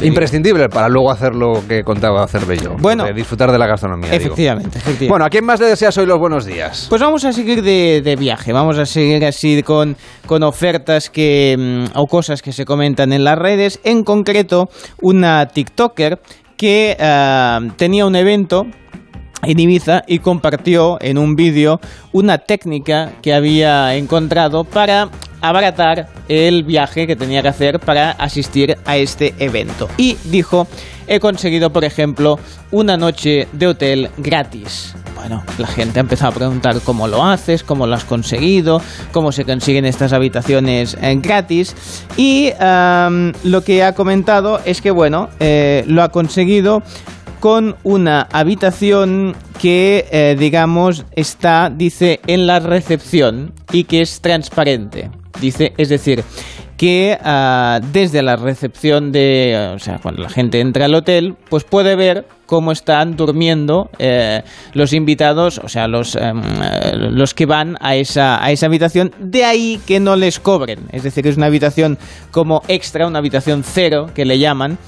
imprescindible 0.02 0.68
para 0.68 0.88
luego 0.88 1.12
hacer 1.12 1.36
lo 1.36 1.62
que 1.68 1.84
contaba 1.84 2.24
hacer 2.24 2.46
Bello. 2.46 2.74
Bueno, 2.80 3.04
de 3.04 3.12
disfrutar 3.12 3.52
de 3.52 3.58
la 3.58 3.68
gastronomía. 3.68 4.12
Efectivamente, 4.12 4.78
efectivamente, 4.78 5.08
Bueno, 5.08 5.24
¿a 5.24 5.30
quién 5.30 5.44
más 5.44 5.60
le 5.60 5.66
deseas 5.66 5.96
hoy 5.96 6.06
los 6.06 6.18
buenos 6.18 6.44
días? 6.44 6.88
Pues 6.88 7.00
vamos 7.00 7.24
a 7.26 7.32
seguir 7.32 7.62
de, 7.62 8.02
de 8.04 8.16
viaje, 8.16 8.52
vamos 8.52 8.76
a 8.76 8.86
seguir 8.86 9.24
así 9.24 9.62
con, 9.62 9.96
con 10.26 10.42
ofertas 10.42 11.10
que 11.10 11.86
o 11.94 12.06
cosas 12.08 12.42
que 12.42 12.50
se 12.50 12.64
comentan 12.64 13.12
en 13.12 13.22
las 13.22 13.38
redes. 13.38 13.78
En 13.84 14.02
concreto, 14.02 14.68
una 15.00 15.46
TikToker 15.46 16.18
que 16.56 16.96
uh, 16.98 17.72
tenía 17.76 18.04
un 18.04 18.16
evento 18.16 18.64
en 19.42 19.58
Ibiza 19.58 20.04
y 20.06 20.20
compartió 20.20 20.98
en 21.00 21.18
un 21.18 21.36
vídeo 21.36 21.80
una 22.12 22.38
técnica 22.38 23.12
que 23.22 23.34
había 23.34 23.94
encontrado 23.96 24.64
para 24.64 25.08
abaratar 25.40 26.08
el 26.28 26.64
viaje 26.64 27.06
que 27.06 27.16
tenía 27.16 27.42
que 27.42 27.48
hacer 27.48 27.78
para 27.80 28.12
asistir 28.12 28.78
a 28.86 28.96
este 28.96 29.34
evento. 29.38 29.88
Y 29.98 30.16
dijo 30.24 30.66
he 31.06 31.20
conseguido, 31.20 31.70
por 31.70 31.84
ejemplo, 31.84 32.38
una 32.70 32.96
noche 32.96 33.48
de 33.52 33.66
hotel 33.66 34.10
gratis. 34.16 34.94
Bueno, 35.14 35.42
la 35.58 35.66
gente 35.66 36.00
ha 36.00 36.02
empezado 36.02 36.32
a 36.32 36.34
preguntar 36.34 36.80
cómo 36.84 37.08
lo 37.08 37.24
haces, 37.24 37.62
cómo 37.62 37.86
lo 37.86 37.94
has 37.94 38.04
conseguido, 38.04 38.80
cómo 39.12 39.32
se 39.32 39.44
consiguen 39.44 39.84
estas 39.84 40.12
habitaciones 40.12 40.96
eh, 41.00 41.18
gratis. 41.20 41.74
Y 42.16 42.50
lo 42.58 43.64
que 43.64 43.84
ha 43.84 43.94
comentado 43.94 44.60
es 44.64 44.80
que, 44.80 44.90
bueno, 44.90 45.30
eh, 45.40 45.84
lo 45.86 46.02
ha 46.02 46.08
conseguido 46.10 46.82
con 47.44 47.76
una 47.82 48.22
habitación 48.32 49.36
que, 49.60 50.06
eh, 50.10 50.34
digamos, 50.38 51.04
está, 51.14 51.70
dice, 51.70 52.20
en 52.26 52.46
la 52.46 52.58
recepción 52.58 53.52
y 53.70 53.84
que 53.84 54.00
es 54.00 54.22
transparente. 54.22 55.10
Dice, 55.42 55.74
es 55.76 55.90
decir, 55.90 56.24
que 56.78 57.18
ah, 57.22 57.80
desde 57.92 58.22
la 58.22 58.36
recepción 58.36 59.12
de, 59.12 59.72
o 59.74 59.78
sea, 59.78 59.98
cuando 59.98 60.22
la 60.22 60.30
gente 60.30 60.60
entra 60.60 60.86
al 60.86 60.94
hotel, 60.94 61.36
pues 61.50 61.64
puede 61.64 61.96
ver 61.96 62.26
cómo 62.46 62.72
están 62.72 63.14
durmiendo 63.14 63.90
eh, 63.98 64.42
los 64.72 64.94
invitados, 64.94 65.58
o 65.58 65.68
sea, 65.68 65.86
los, 65.86 66.16
em, 66.16 66.40
eh, 66.62 66.92
los 66.96 67.34
que 67.34 67.44
van 67.44 67.76
a 67.80 67.94
esa, 67.94 68.42
a 68.42 68.52
esa 68.52 68.64
habitación, 68.64 69.12
de 69.18 69.44
ahí 69.44 69.82
que 69.86 70.00
no 70.00 70.16
les 70.16 70.40
cobren. 70.40 70.78
Es 70.92 71.02
decir, 71.02 71.26
es 71.26 71.36
una 71.36 71.44
habitación 71.44 71.98
como 72.30 72.62
extra, 72.68 73.06
una 73.06 73.18
habitación 73.18 73.64
cero, 73.64 74.08
que 74.14 74.24
le 74.24 74.38
llaman. 74.38 74.78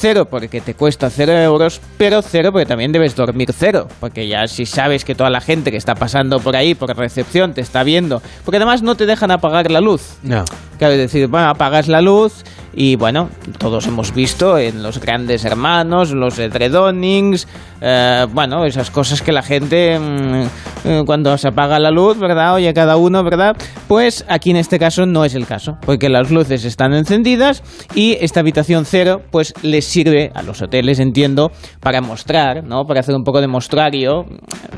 Cero 0.00 0.28
porque 0.30 0.60
te 0.60 0.74
cuesta 0.74 1.10
cero 1.10 1.32
euros, 1.32 1.80
pero 1.96 2.22
cero 2.22 2.52
porque 2.52 2.66
también 2.66 2.92
debes 2.92 3.16
dormir 3.16 3.50
cero. 3.52 3.88
Porque 3.98 4.28
ya 4.28 4.46
si 4.46 4.64
sabes 4.64 5.04
que 5.04 5.16
toda 5.16 5.28
la 5.28 5.40
gente 5.40 5.72
que 5.72 5.76
está 5.76 5.96
pasando 5.96 6.38
por 6.38 6.54
ahí, 6.54 6.76
por 6.76 6.96
recepción, 6.96 7.52
te 7.52 7.60
está 7.60 7.82
viendo. 7.82 8.22
Porque 8.44 8.58
además 8.58 8.82
no 8.82 8.94
te 8.94 9.06
dejan 9.06 9.32
apagar 9.32 9.70
la 9.72 9.80
luz. 9.80 10.18
No. 10.22 10.44
Claro, 10.78 10.94
es 10.94 11.00
decir, 11.00 11.26
bueno, 11.26 11.48
apagas 11.48 11.88
la 11.88 12.00
luz 12.00 12.44
y 12.74 12.96
bueno, 12.96 13.30
todos 13.58 13.86
hemos 13.86 14.14
visto 14.14 14.58
en 14.58 14.82
los 14.82 15.00
grandes 15.00 15.44
hermanos, 15.44 16.12
los 16.12 16.38
edredonings, 16.38 17.48
eh, 17.80 18.26
bueno, 18.32 18.64
esas 18.64 18.90
cosas 18.90 19.22
que 19.22 19.32
la 19.32 19.42
gente 19.42 19.98
mm, 19.98 20.42
eh, 20.84 21.02
cuando 21.06 21.36
se 21.38 21.48
apaga 21.48 21.78
la 21.78 21.90
luz, 21.90 22.18
¿verdad? 22.18 22.54
Oye, 22.54 22.72
cada 22.74 22.96
uno, 22.96 23.22
¿verdad? 23.24 23.56
Pues 23.86 24.24
aquí 24.28 24.50
en 24.50 24.56
este 24.56 24.78
caso 24.78 25.06
no 25.06 25.24
es 25.24 25.34
el 25.34 25.46
caso, 25.46 25.78
porque 25.84 26.08
las 26.08 26.30
luces 26.30 26.64
están 26.64 26.92
encendidas 26.94 27.62
y 27.94 28.16
esta 28.20 28.40
habitación 28.40 28.84
cero, 28.84 29.22
pues 29.30 29.54
les 29.62 29.84
sirve 29.84 30.30
a 30.34 30.42
los 30.42 30.62
hoteles, 30.62 31.00
entiendo, 31.00 31.50
para 31.80 32.00
mostrar, 32.00 32.64
¿no? 32.64 32.84
Para 32.84 33.00
hacer 33.00 33.14
un 33.14 33.24
poco 33.24 33.40
de 33.40 33.48
mostrario, 33.48 34.24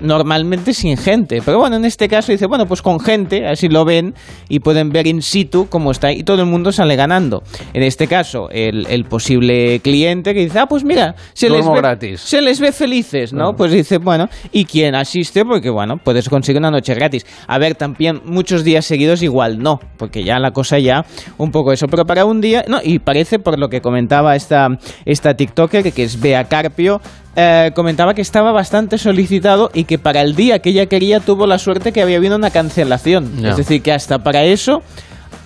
normalmente 0.00 0.74
sin 0.74 0.96
gente, 0.96 1.40
pero 1.44 1.58
bueno, 1.58 1.76
en 1.76 1.84
este 1.84 2.08
caso 2.08 2.32
dice, 2.32 2.46
bueno, 2.46 2.66
pues 2.66 2.82
con 2.82 3.00
gente, 3.00 3.46
así 3.46 3.68
lo 3.68 3.84
ven 3.84 4.14
y 4.48 4.60
pueden 4.60 4.90
ver 4.90 5.06
in 5.06 5.22
situ 5.22 5.66
cómo 5.68 5.90
está 5.90 6.12
y 6.12 6.22
todo 6.22 6.40
el 6.40 6.46
mundo 6.46 6.72
sale 6.72 6.96
ganando. 6.96 7.42
En 7.72 7.82
este 7.82 8.06
caso, 8.06 8.48
el, 8.50 8.86
el 8.88 9.04
posible 9.04 9.80
cliente 9.80 10.34
que 10.34 10.40
dice, 10.40 10.58
ah, 10.58 10.66
pues 10.66 10.84
mira, 10.84 11.14
se 11.32 11.48
les, 11.48 11.58
Duermo 11.58 11.74
ve, 11.74 11.80
gratis. 11.80 12.20
se 12.20 12.40
les 12.42 12.60
ve 12.60 12.72
felices, 12.72 13.32
¿no? 13.32 13.54
Pues 13.54 13.72
dice, 13.72 13.98
bueno, 13.98 14.28
y 14.52 14.64
quien 14.64 14.94
asiste, 14.94 15.44
porque 15.44 15.70
bueno, 15.70 15.96
puedes 16.02 16.28
conseguir 16.28 16.60
una 16.60 16.70
noche 16.70 16.94
gratis. 16.94 17.26
A 17.46 17.58
ver, 17.58 17.74
también 17.74 18.20
muchos 18.24 18.64
días 18.64 18.84
seguidos 18.84 19.22
igual 19.22 19.58
no, 19.58 19.80
porque 19.96 20.24
ya 20.24 20.38
la 20.38 20.52
cosa 20.52 20.78
ya 20.78 21.04
un 21.38 21.50
poco 21.50 21.72
eso, 21.72 21.86
pero 21.86 22.04
para 22.04 22.24
un 22.24 22.40
día, 22.40 22.64
no, 22.68 22.78
y 22.82 22.98
parece 22.98 23.38
por 23.38 23.58
lo 23.58 23.68
que 23.68 23.80
comentaba 23.80 24.36
esta, 24.36 24.68
esta 25.04 25.34
TikToker, 25.34 25.92
que 25.92 26.02
es 26.02 26.20
Bea 26.20 26.44
Carpio, 26.44 27.00
eh, 27.36 27.70
comentaba 27.74 28.14
que 28.14 28.22
estaba 28.22 28.52
bastante 28.52 28.98
solicitado 28.98 29.70
y 29.72 29.84
que 29.84 29.98
para 29.98 30.20
el 30.22 30.34
día 30.34 30.58
que 30.58 30.70
ella 30.70 30.86
quería 30.86 31.20
tuvo 31.20 31.46
la 31.46 31.58
suerte 31.58 31.92
que 31.92 32.02
había 32.02 32.16
habido 32.16 32.36
una 32.36 32.50
cancelación. 32.50 33.40
Ya. 33.40 33.50
Es 33.50 33.56
decir, 33.56 33.82
que 33.82 33.92
hasta 33.92 34.18
para 34.18 34.44
eso 34.44 34.82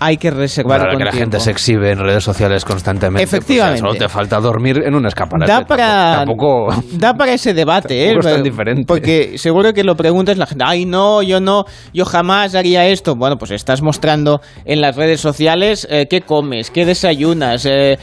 hay 0.04 0.16
que 0.16 0.30
reservar 0.30 0.78
Para 0.80 0.92
con 0.92 0.98
que 0.98 1.04
la 1.04 1.12
gente 1.12 1.40
se 1.40 1.50
exhibe 1.50 1.90
en 1.92 1.98
redes 1.98 2.22
sociales 2.24 2.64
constantemente. 2.64 3.26
pues 3.26 3.32
Efectivamente. 3.32 3.80
solo 3.80 3.94
te 3.94 4.08
falta 4.08 4.38
dormir 4.40 4.82
en 4.84 4.94
un 4.94 5.06
escaparate. 5.06 5.50
Da 5.50 5.64
para, 5.64 6.16
Tampoco. 6.18 6.68
da 6.92 7.14
para 7.14 7.32
ese 7.32 7.54
debate, 7.54 8.04
¿eh? 8.04 8.06
Tampoco 8.14 8.28
es 8.28 8.34
tan 8.34 8.42
diferente. 8.44 8.84
Porque 8.86 9.38
seguro 9.38 9.72
que 9.72 9.84
lo 9.84 9.96
preguntas 9.96 10.36
la 10.36 10.46
gente, 10.46 10.64
ay 10.66 10.84
no, 10.86 11.22
yo 11.22 11.40
no, 11.40 11.64
yo 11.92 12.04
jamás 12.04 12.54
haría 12.54 12.86
esto. 12.86 13.16
Bueno, 13.16 13.36
pues 13.38 13.50
estás 13.52 13.82
mostrando 13.82 14.40
en 14.64 14.80
las 14.80 14.96
redes 14.96 15.20
sociales 15.20 15.86
eh, 15.90 16.06
qué 16.08 16.20
comes, 16.20 16.70
qué 16.70 16.84
desayunas, 16.84 17.66
eh, 17.66 17.98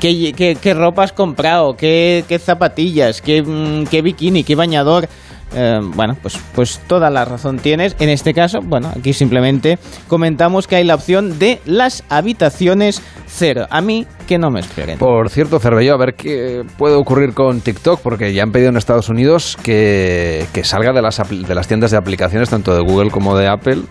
qué, 0.00 0.32
qué- 0.36 0.56
qué 0.60 0.74
ropa 0.74 1.04
has 1.04 1.12
comprado, 1.12 1.74
qué, 1.76 2.24
qué 2.28 2.38
zapatillas, 2.38 3.20
qué, 3.22 3.42
mm, 3.42 3.84
qué 3.90 4.02
bikini, 4.02 4.44
qué 4.44 4.54
bañador. 4.54 5.08
Eh, 5.54 5.80
bueno, 5.82 6.16
pues, 6.20 6.38
pues 6.54 6.80
toda 6.86 7.08
la 7.10 7.24
razón 7.24 7.58
tienes. 7.58 7.96
En 7.98 8.08
este 8.08 8.34
caso, 8.34 8.60
bueno, 8.62 8.90
aquí 8.96 9.12
simplemente 9.12 9.78
comentamos 10.08 10.66
que 10.66 10.76
hay 10.76 10.84
la 10.84 10.94
opción 10.94 11.38
de 11.38 11.60
las 11.64 12.04
habitaciones 12.08 13.02
cero. 13.26 13.66
A 13.70 13.80
mí, 13.80 14.06
que 14.26 14.38
no 14.38 14.50
me 14.50 14.60
esperen. 14.60 14.98
Por 14.98 15.30
cierto, 15.30 15.58
Cervello, 15.58 15.94
a 15.94 15.98
ver 15.98 16.14
qué 16.14 16.64
puede 16.76 16.94
ocurrir 16.94 17.32
con 17.32 17.60
TikTok, 17.60 18.00
porque 18.00 18.32
ya 18.34 18.42
han 18.42 18.52
pedido 18.52 18.70
en 18.70 18.76
Estados 18.76 19.08
Unidos 19.08 19.56
que, 19.62 20.46
que 20.52 20.64
salga 20.64 20.92
de 20.92 21.02
las, 21.02 21.20
de 21.28 21.54
las 21.54 21.68
tiendas 21.68 21.90
de 21.90 21.96
aplicaciones, 21.96 22.50
tanto 22.50 22.74
de 22.74 22.80
Google 22.80 23.10
como 23.10 23.36
de 23.36 23.48
Apple, 23.48 23.82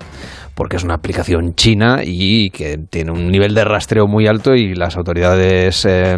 porque 0.55 0.77
es 0.77 0.83
una 0.83 0.95
aplicación 0.95 1.53
china 1.53 1.99
y 2.03 2.49
que 2.49 2.77
tiene 2.89 3.11
un 3.11 3.27
nivel 3.27 3.53
de 3.53 3.65
rastreo 3.65 4.07
muy 4.07 4.25
alto 4.25 4.55
y 4.55 4.73
las 4.73 4.95
autoridades 4.95 5.85
eh, 5.85 6.15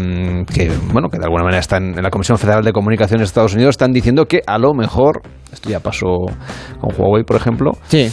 que, 0.53 0.71
bueno, 0.93 1.09
que 1.09 1.17
de 1.17 1.25
alguna 1.25 1.43
manera 1.43 1.59
están 1.59 1.97
en 1.97 2.03
la 2.03 2.11
Comisión 2.11 2.37
Federal 2.37 2.63
de 2.63 2.71
Comunicaciones 2.71 3.21
de 3.21 3.25
Estados 3.25 3.55
Unidos 3.55 3.71
están 3.71 3.91
diciendo 3.91 4.25
que 4.25 4.41
a 4.45 4.59
lo 4.59 4.73
mejor, 4.73 5.21
esto 5.51 5.69
ya 5.69 5.79
pasó 5.79 6.25
con 6.79 6.93
Huawei, 6.97 7.23
por 7.23 7.35
ejemplo, 7.35 7.71
Sí. 7.87 8.09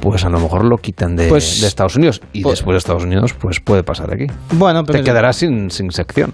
Pues 0.00 0.24
a 0.24 0.28
lo 0.28 0.38
mejor 0.40 0.64
lo 0.64 0.76
quitan 0.78 1.16
de, 1.16 1.28
Pues- 1.28 1.60
de 1.60 1.66
Estados 1.66 1.96
Unidos 1.96 2.20
y 2.32 2.42
pues- 2.42 2.58
después 2.58 2.74
de 2.74 2.78
Estados 2.78 3.04
Unidos, 3.04 3.34
pues 3.34 3.60
puede 3.60 3.82
pasar 3.82 4.12
aquí. 4.12 4.26
Bueno, 4.52 4.82
pero 4.84 4.98
Te 5.00 5.04
quedarás 5.04 5.36
sin, 5.36 5.70
sin 5.70 5.90
sección. 5.90 6.32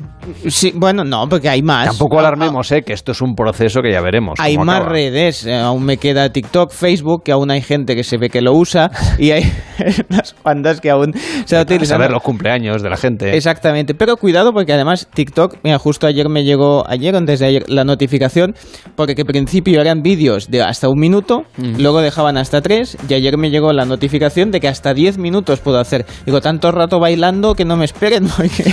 Sí, 0.48 0.72
bueno, 0.74 1.04
no, 1.04 1.28
porque 1.28 1.48
hay 1.48 1.62
más. 1.62 1.86
Tampoco 1.88 2.16
Ah, 2.16 2.20
alarmemos, 2.20 2.70
eh, 2.72 2.82
que 2.82 2.92
esto 2.92 3.12
es 3.12 3.20
un 3.20 3.34
proceso 3.34 3.80
que 3.82 3.90
ya 3.92 4.00
veremos. 4.00 4.38
Hay 4.38 4.56
más 4.58 4.76
acaba. 4.80 4.92
redes, 4.92 5.46
eh, 5.46 5.54
aún 5.54 5.84
me 5.84 5.96
queda 5.96 6.30
TikTok, 6.30 6.70
Facebook, 6.72 7.22
que 7.24 7.32
aún 7.32 7.50
hay 7.50 7.60
gente 7.62 7.94
que 7.96 8.04
se 8.04 8.16
ve 8.18 8.28
que 8.30 8.40
lo 8.40 8.52
usa, 8.54 8.90
y 9.18 9.30
hay 9.30 9.42
unas 10.10 10.34
cuantas 10.42 10.80
que 10.80 10.90
aún 10.90 11.12
se 11.44 11.60
utilizan. 11.60 11.86
saber 11.98 12.10
los 12.10 12.22
cumpleaños 12.22 12.82
de 12.82 12.90
la 12.90 12.96
gente. 12.96 13.36
Exactamente, 13.36 13.94
pero 13.94 14.16
cuidado 14.16 14.52
porque 14.52 14.72
además 14.72 15.08
TikTok, 15.12 15.56
mira, 15.62 15.78
justo 15.78 16.06
ayer 16.06 16.28
me 16.28 16.44
llegó, 16.44 16.88
ayer 16.88 17.14
antes 17.16 17.40
de 17.40 17.46
ayer, 17.46 17.64
la 17.68 17.84
notificación, 17.84 18.54
porque 18.96 19.14
que 19.14 19.22
al 19.22 19.26
principio 19.26 19.80
eran 19.80 20.02
vídeos 20.02 20.50
de 20.50 20.62
hasta 20.62 20.88
un 20.88 20.98
minuto, 20.98 21.42
luego 21.78 22.00
dejaban 22.00 22.36
hasta 22.36 22.60
tres, 22.62 22.96
y 23.08 23.14
ayer 23.14 23.36
me 23.38 23.50
llegó 23.52 23.72
la 23.72 23.84
notificación 23.84 24.50
de 24.50 24.58
que 24.58 24.66
hasta 24.66 24.94
diez 24.94 25.18
minutos 25.18 25.60
puedo 25.60 25.78
hacer. 25.78 26.06
Digo, 26.26 26.40
tanto 26.40 26.72
rato 26.72 26.98
bailando 26.98 27.54
que 27.54 27.64
no 27.64 27.76
me 27.76 27.84
esperen, 27.84 28.26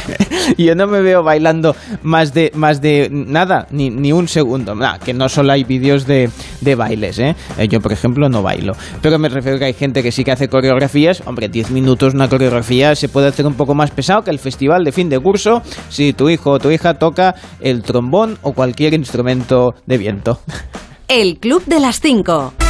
yo 0.57 0.73
no 0.73 0.87
me 0.87 1.01
veo 1.01 1.21
bailando 1.21 1.75
más 2.01 2.33
de, 2.33 2.51
más 2.55 2.81
de 2.81 3.09
nada, 3.11 3.67
ni, 3.69 3.91
ni 3.91 4.11
un 4.11 4.27
segundo. 4.27 4.73
Que 5.03 5.13
no 5.13 5.29
solo 5.29 5.51
hay 5.51 5.63
vídeos 5.63 6.07
de, 6.07 6.29
de 6.61 6.75
bailes, 6.75 7.19
¿eh? 7.19 7.35
Eh, 7.57 7.67
Yo, 7.67 7.81
por 7.81 7.91
ejemplo, 7.91 8.29
no 8.29 8.41
bailo. 8.41 8.73
Pero 9.01 9.19
me 9.19 9.29
refiero 9.29 9.59
que 9.59 9.65
hay 9.65 9.73
gente 9.73 10.01
que 10.01 10.11
sí 10.11 10.23
que 10.23 10.31
hace 10.31 10.47
coreografías. 10.47 11.21
Hombre, 11.25 11.49
10 11.49 11.71
minutos 11.71 12.13
una 12.13 12.29
coreografía 12.29 12.95
se 12.95 13.09
puede 13.09 13.27
hacer 13.27 13.45
un 13.45 13.55
poco 13.55 13.75
más 13.75 13.91
pesado 13.91 14.23
que 14.23 14.31
el 14.31 14.39
festival 14.39 14.83
de 14.83 14.91
fin 14.91 15.09
de 15.09 15.19
curso 15.19 15.61
si 15.89 16.13
tu 16.13 16.29
hijo 16.29 16.51
o 16.51 16.59
tu 16.59 16.71
hija 16.71 16.93
toca 16.93 17.35
el 17.59 17.83
trombón 17.83 18.37
o 18.41 18.53
cualquier 18.53 18.93
instrumento 18.93 19.75
de 19.85 19.97
viento. 19.97 20.39
El 21.07 21.39
Club 21.39 21.65
de 21.65 21.79
las 21.79 21.99
5. 21.99 22.68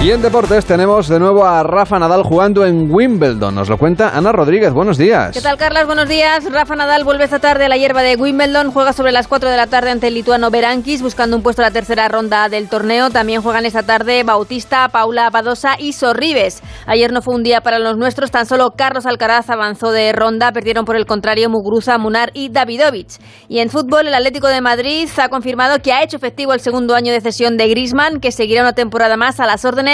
Y 0.00 0.12
en 0.12 0.22
deportes 0.22 0.64
tenemos 0.64 1.08
de 1.08 1.18
nuevo 1.18 1.44
a 1.44 1.64
Rafa 1.64 1.98
Nadal 1.98 2.22
jugando 2.22 2.64
en 2.64 2.88
Wimbledon. 2.88 3.52
Nos 3.52 3.68
lo 3.68 3.78
cuenta 3.78 4.16
Ana 4.16 4.30
Rodríguez. 4.30 4.72
Buenos 4.72 4.96
días. 4.96 5.32
¿Qué 5.32 5.40
tal, 5.40 5.56
Carlas? 5.58 5.86
Buenos 5.86 6.08
días. 6.08 6.44
Rafa 6.52 6.76
Nadal 6.76 7.02
vuelve 7.02 7.24
esta 7.24 7.40
tarde 7.40 7.64
a 7.64 7.68
la 7.68 7.76
hierba 7.76 8.02
de 8.02 8.14
Wimbledon. 8.14 8.70
Juega 8.70 8.92
sobre 8.92 9.10
las 9.10 9.26
4 9.26 9.50
de 9.50 9.56
la 9.56 9.66
tarde 9.66 9.90
ante 9.90 10.06
el 10.06 10.14
lituano 10.14 10.52
Berankis, 10.52 11.02
buscando 11.02 11.36
un 11.36 11.42
puesto 11.42 11.62
en 11.62 11.66
la 11.66 11.72
tercera 11.72 12.06
ronda 12.06 12.48
del 12.48 12.68
torneo. 12.68 13.10
También 13.10 13.42
juegan 13.42 13.66
esta 13.66 13.82
tarde 13.82 14.22
Bautista, 14.22 14.88
Paula 14.88 15.30
Badosa 15.30 15.74
y 15.76 15.92
Sorribes. 15.94 16.62
Ayer 16.86 17.12
no 17.12 17.20
fue 17.20 17.34
un 17.34 17.42
día 17.42 17.60
para 17.60 17.80
los 17.80 17.96
nuestros. 17.96 18.30
Tan 18.30 18.46
solo 18.46 18.70
Carlos 18.76 19.04
Alcaraz 19.04 19.50
avanzó 19.50 19.90
de 19.90 20.12
ronda. 20.12 20.52
Perdieron 20.52 20.84
por 20.84 20.94
el 20.94 21.06
contrario 21.06 21.50
Muguruza, 21.50 21.98
Munar 21.98 22.30
y 22.34 22.50
Davidovich. 22.50 23.18
Y 23.48 23.58
en 23.58 23.68
fútbol, 23.68 24.06
el 24.06 24.14
Atlético 24.14 24.46
de 24.46 24.60
Madrid 24.60 25.08
ha 25.20 25.28
confirmado 25.28 25.82
que 25.82 25.92
ha 25.92 26.04
hecho 26.04 26.16
efectivo 26.16 26.52
el 26.52 26.60
segundo 26.60 26.94
año 26.94 27.12
de 27.12 27.20
cesión 27.20 27.56
de 27.56 27.66
Grisman, 27.66 28.20
que 28.20 28.30
seguirá 28.30 28.62
una 28.62 28.74
temporada 28.74 29.16
más 29.16 29.40
a 29.40 29.46
las 29.46 29.64
órdenes 29.64 29.87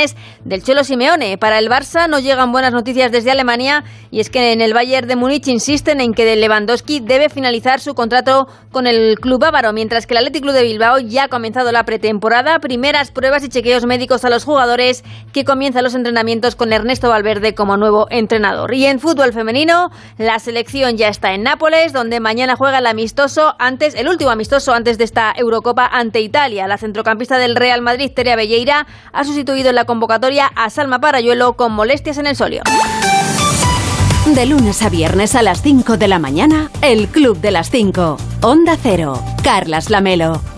del 0.44 0.62
Cholo 0.62 0.84
Simeone. 0.84 1.38
Para 1.38 1.58
el 1.58 1.68
Barça 1.68 2.08
no 2.08 2.18
llegan 2.18 2.52
buenas 2.52 2.72
noticias 2.72 3.12
desde 3.12 3.30
Alemania 3.30 3.84
y 4.10 4.20
es 4.20 4.30
que 4.30 4.52
en 4.52 4.60
el 4.60 4.74
Bayern 4.74 5.08
de 5.08 5.16
Múnich 5.16 5.48
insisten 5.48 6.00
en 6.00 6.12
que 6.14 6.36
Lewandowski 6.36 7.00
debe 7.00 7.28
finalizar 7.28 7.80
su 7.80 7.94
contrato 7.94 8.48
con 8.70 8.86
el 8.86 9.18
club 9.20 9.40
bávaro, 9.40 9.72
mientras 9.72 10.06
que 10.06 10.14
el 10.14 10.18
Athletic 10.18 10.42
Club 10.42 10.54
de 10.54 10.62
Bilbao 10.62 10.98
ya 10.98 11.24
ha 11.24 11.28
comenzado 11.28 11.70
la 11.72 11.84
pretemporada, 11.84 12.58
primeras 12.58 13.10
pruebas 13.10 13.44
y 13.44 13.48
chequeos 13.48 13.86
médicos 13.86 14.24
a 14.24 14.30
los 14.30 14.44
jugadores 14.44 15.04
que 15.32 15.44
comienzan 15.44 15.84
los 15.84 15.94
entrenamientos 15.94 16.56
con 16.56 16.72
Ernesto 16.72 17.08
Valverde 17.08 17.54
como 17.54 17.76
nuevo 17.76 18.06
entrenador. 18.10 18.74
Y 18.74 18.86
en 18.86 19.00
fútbol 19.00 19.32
femenino, 19.32 19.90
la 20.18 20.38
selección 20.38 20.96
ya 20.96 21.08
está 21.08 21.34
en 21.34 21.44
Nápoles, 21.44 21.92
donde 21.92 22.20
mañana 22.20 22.56
juega 22.56 22.78
el 22.78 22.86
amistoso 22.86 23.54
antes, 23.58 23.94
el 23.94 24.08
último 24.08 24.30
amistoso 24.30 24.72
antes 24.72 24.98
de 24.98 25.04
esta 25.04 25.32
Eurocopa 25.36 25.86
ante 25.86 26.20
Italia. 26.20 26.66
La 26.66 26.78
centrocampista 26.78 27.38
del 27.38 27.56
Real 27.56 27.82
Madrid, 27.82 28.10
Terea 28.14 28.36
Belleira, 28.36 28.86
ha 29.12 29.24
sustituido 29.24 29.70
en 29.70 29.76
la 29.76 29.83
convocatoria 29.84 30.46
a 30.54 30.70
Salma 30.70 31.00
Parayuelo 31.00 31.54
con 31.54 31.72
molestias 31.72 32.18
en 32.18 32.26
el 32.26 32.36
solio. 32.36 32.62
De 34.34 34.46
lunes 34.46 34.82
a 34.82 34.88
viernes 34.88 35.34
a 35.34 35.42
las 35.42 35.60
5 35.60 35.96
de 35.98 36.08
la 36.08 36.18
mañana, 36.18 36.70
el 36.80 37.08
Club 37.08 37.38
de 37.40 37.50
las 37.50 37.70
5. 37.70 38.16
Onda 38.40 38.76
Cero. 38.82 39.22
Carlas 39.42 39.90
Lamelo. 39.90 40.53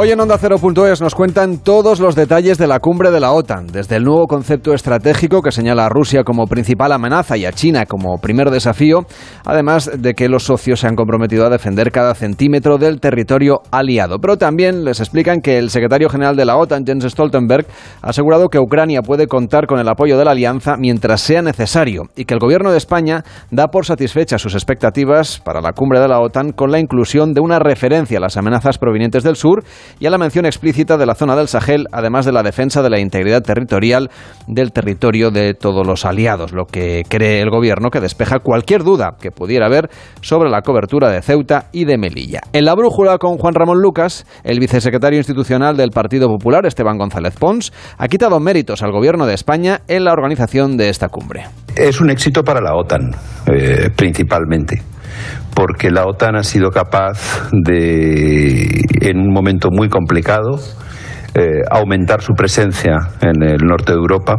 Hoy 0.00 0.12
en 0.12 0.20
Onda 0.20 0.38
Cero.es 0.38 1.00
nos 1.00 1.16
cuentan 1.16 1.58
todos 1.58 1.98
los 1.98 2.14
detalles 2.14 2.56
de 2.56 2.68
la 2.68 2.78
cumbre 2.78 3.10
de 3.10 3.18
la 3.18 3.32
OTAN, 3.32 3.66
desde 3.66 3.96
el 3.96 4.04
nuevo 4.04 4.28
concepto 4.28 4.72
estratégico 4.72 5.42
que 5.42 5.50
señala 5.50 5.86
a 5.86 5.88
Rusia 5.88 6.22
como 6.22 6.46
principal 6.46 6.92
amenaza 6.92 7.36
y 7.36 7.44
a 7.44 7.50
China 7.50 7.84
como 7.84 8.18
primer 8.18 8.50
desafío, 8.50 9.06
además 9.44 9.90
de 9.92 10.14
que 10.14 10.28
los 10.28 10.44
socios 10.44 10.78
se 10.78 10.86
han 10.86 10.94
comprometido 10.94 11.44
a 11.44 11.50
defender 11.50 11.90
cada 11.90 12.14
centímetro 12.14 12.78
del 12.78 13.00
territorio 13.00 13.62
aliado. 13.72 14.20
Pero 14.20 14.36
también 14.36 14.84
les 14.84 15.00
explican 15.00 15.40
que 15.40 15.58
el 15.58 15.68
secretario 15.68 16.08
general 16.08 16.36
de 16.36 16.44
la 16.44 16.58
OTAN, 16.58 16.86
Jens 16.86 17.02
Stoltenberg, 17.10 17.66
ha 18.00 18.10
asegurado 18.10 18.50
que 18.50 18.60
Ucrania 18.60 19.02
puede 19.02 19.26
contar 19.26 19.66
con 19.66 19.80
el 19.80 19.88
apoyo 19.88 20.16
de 20.16 20.24
la 20.24 20.30
alianza 20.30 20.76
mientras 20.78 21.22
sea 21.22 21.42
necesario 21.42 22.04
y 22.14 22.24
que 22.24 22.34
el 22.34 22.40
gobierno 22.40 22.70
de 22.70 22.78
España 22.78 23.24
da 23.50 23.66
por 23.66 23.84
satisfechas 23.84 24.40
sus 24.40 24.54
expectativas 24.54 25.40
para 25.40 25.60
la 25.60 25.72
cumbre 25.72 25.98
de 25.98 26.06
la 26.06 26.20
OTAN 26.20 26.52
con 26.52 26.70
la 26.70 26.78
inclusión 26.78 27.34
de 27.34 27.40
una 27.40 27.58
referencia 27.58 28.18
a 28.18 28.20
las 28.20 28.36
amenazas 28.36 28.78
provenientes 28.78 29.24
del 29.24 29.34
sur 29.34 29.64
y 30.00 30.06
a 30.06 30.10
la 30.10 30.18
mención 30.18 30.46
explícita 30.46 30.96
de 30.96 31.06
la 31.06 31.14
zona 31.14 31.36
del 31.36 31.48
Sahel, 31.48 31.86
además 31.92 32.26
de 32.26 32.32
la 32.32 32.42
defensa 32.42 32.82
de 32.82 32.90
la 32.90 33.00
integridad 33.00 33.42
territorial 33.42 34.10
del 34.46 34.72
territorio 34.72 35.30
de 35.30 35.54
todos 35.54 35.86
los 35.86 36.04
aliados, 36.04 36.52
lo 36.52 36.66
que 36.66 37.02
cree 37.08 37.40
el 37.40 37.50
gobierno 37.50 37.90
que 37.90 38.00
despeja 38.00 38.40
cualquier 38.40 38.82
duda 38.82 39.16
que 39.20 39.30
pudiera 39.30 39.66
haber 39.66 39.90
sobre 40.20 40.50
la 40.50 40.62
cobertura 40.62 41.10
de 41.10 41.22
Ceuta 41.22 41.66
y 41.72 41.84
de 41.84 41.98
Melilla. 41.98 42.40
En 42.52 42.64
la 42.64 42.74
brújula 42.74 43.18
con 43.18 43.38
Juan 43.38 43.54
Ramón 43.54 43.80
Lucas, 43.80 44.26
el 44.44 44.60
vicesecretario 44.60 45.18
institucional 45.18 45.76
del 45.76 45.90
Partido 45.90 46.28
Popular, 46.28 46.66
Esteban 46.66 46.98
González 46.98 47.34
Pons, 47.38 47.72
ha 47.96 48.08
quitado 48.08 48.40
méritos 48.40 48.82
al 48.82 48.92
gobierno 48.92 49.26
de 49.26 49.34
España 49.34 49.80
en 49.88 50.04
la 50.04 50.12
organización 50.12 50.76
de 50.76 50.88
esta 50.88 51.08
cumbre. 51.08 51.44
Es 51.76 52.00
un 52.00 52.10
éxito 52.10 52.42
para 52.42 52.60
la 52.60 52.74
OTAN, 52.74 53.10
eh, 53.46 53.90
principalmente 53.94 54.82
porque 55.54 55.90
la 55.90 56.06
OTAN 56.06 56.36
ha 56.36 56.42
sido 56.42 56.70
capaz 56.70 57.48
de, 57.52 58.82
en 59.00 59.18
un 59.18 59.32
momento 59.32 59.70
muy 59.70 59.88
complicado, 59.88 60.60
eh, 61.34 61.62
aumentar 61.70 62.22
su 62.22 62.34
presencia 62.34 62.96
en 63.20 63.42
el 63.42 63.58
norte 63.58 63.92
de 63.92 63.98
Europa 63.98 64.38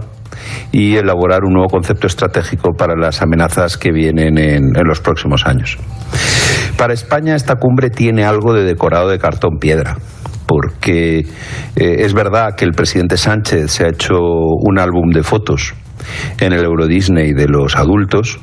y 0.72 0.96
elaborar 0.96 1.44
un 1.44 1.54
nuevo 1.54 1.68
concepto 1.70 2.08
estratégico 2.08 2.74
para 2.78 2.96
las 2.96 3.22
amenazas 3.22 3.78
que 3.78 3.92
vienen 3.92 4.38
en, 4.38 4.74
los 4.86 5.00
próximos 5.00 5.46
años. 5.46 5.78
Para 6.78 6.94
España 6.94 7.36
esta 7.36 7.56
cumbre 7.56 7.90
tiene 7.90 8.26
algo 8.26 8.54
de 8.54 8.64
decorado 8.64 9.10
de 9.10 9.20
cartón 9.20 9.60
piedra 9.60 9.98
porque 10.48 11.20
eh, 11.20 11.26
es 11.76 12.14
verdad 12.14 12.56
que 12.58 12.66
el 12.66 12.72
presidente 12.72 13.18
Sánchez 13.18 13.72
se 13.72 13.86
ha 13.86 13.90
hecho 13.90 14.16
un 14.20 14.80
álbum 14.80 15.12
de 15.12 15.22
fotos 15.22 15.76
en 16.40 16.54
el 16.54 16.66
Euro 16.66 16.88
Disney 16.88 17.34
de 17.34 17.48
los 17.48 17.76
adultos, 17.76 18.40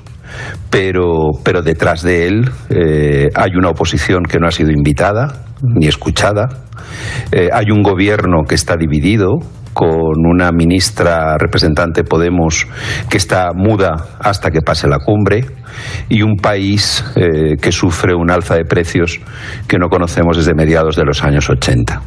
pero, 0.70 1.30
pero 1.42 1.62
detrás 1.62 2.02
de 2.02 2.26
él 2.26 2.50
eh, 2.70 3.28
hay 3.34 3.56
una 3.56 3.70
oposición 3.70 4.24
que 4.24 4.38
no 4.38 4.46
ha 4.46 4.52
sido 4.52 4.70
invitada 4.70 5.44
ni 5.62 5.86
escuchada, 5.86 6.48
eh, 7.32 7.48
hay 7.52 7.70
un 7.70 7.82
gobierno 7.82 8.44
que 8.46 8.54
está 8.54 8.76
dividido, 8.76 9.38
con 9.76 10.24
una 10.24 10.52
ministra 10.52 11.36
representante 11.36 12.02
Podemos 12.02 12.66
que 13.10 13.18
está 13.18 13.50
muda 13.54 14.16
hasta 14.20 14.50
que 14.50 14.62
pase 14.62 14.88
la 14.88 15.00
cumbre 15.00 15.44
y 16.08 16.22
un 16.22 16.36
país 16.36 17.04
eh, 17.14 17.56
que 17.60 17.72
sufre 17.72 18.14
un 18.14 18.30
alza 18.30 18.54
de 18.54 18.64
precios 18.64 19.20
que 19.68 19.76
no 19.76 19.88
conocemos 19.90 20.38
desde 20.38 20.54
mediados 20.54 20.96
de 20.96 21.04
los 21.04 21.22
años 21.22 21.50
80. 21.50 22.00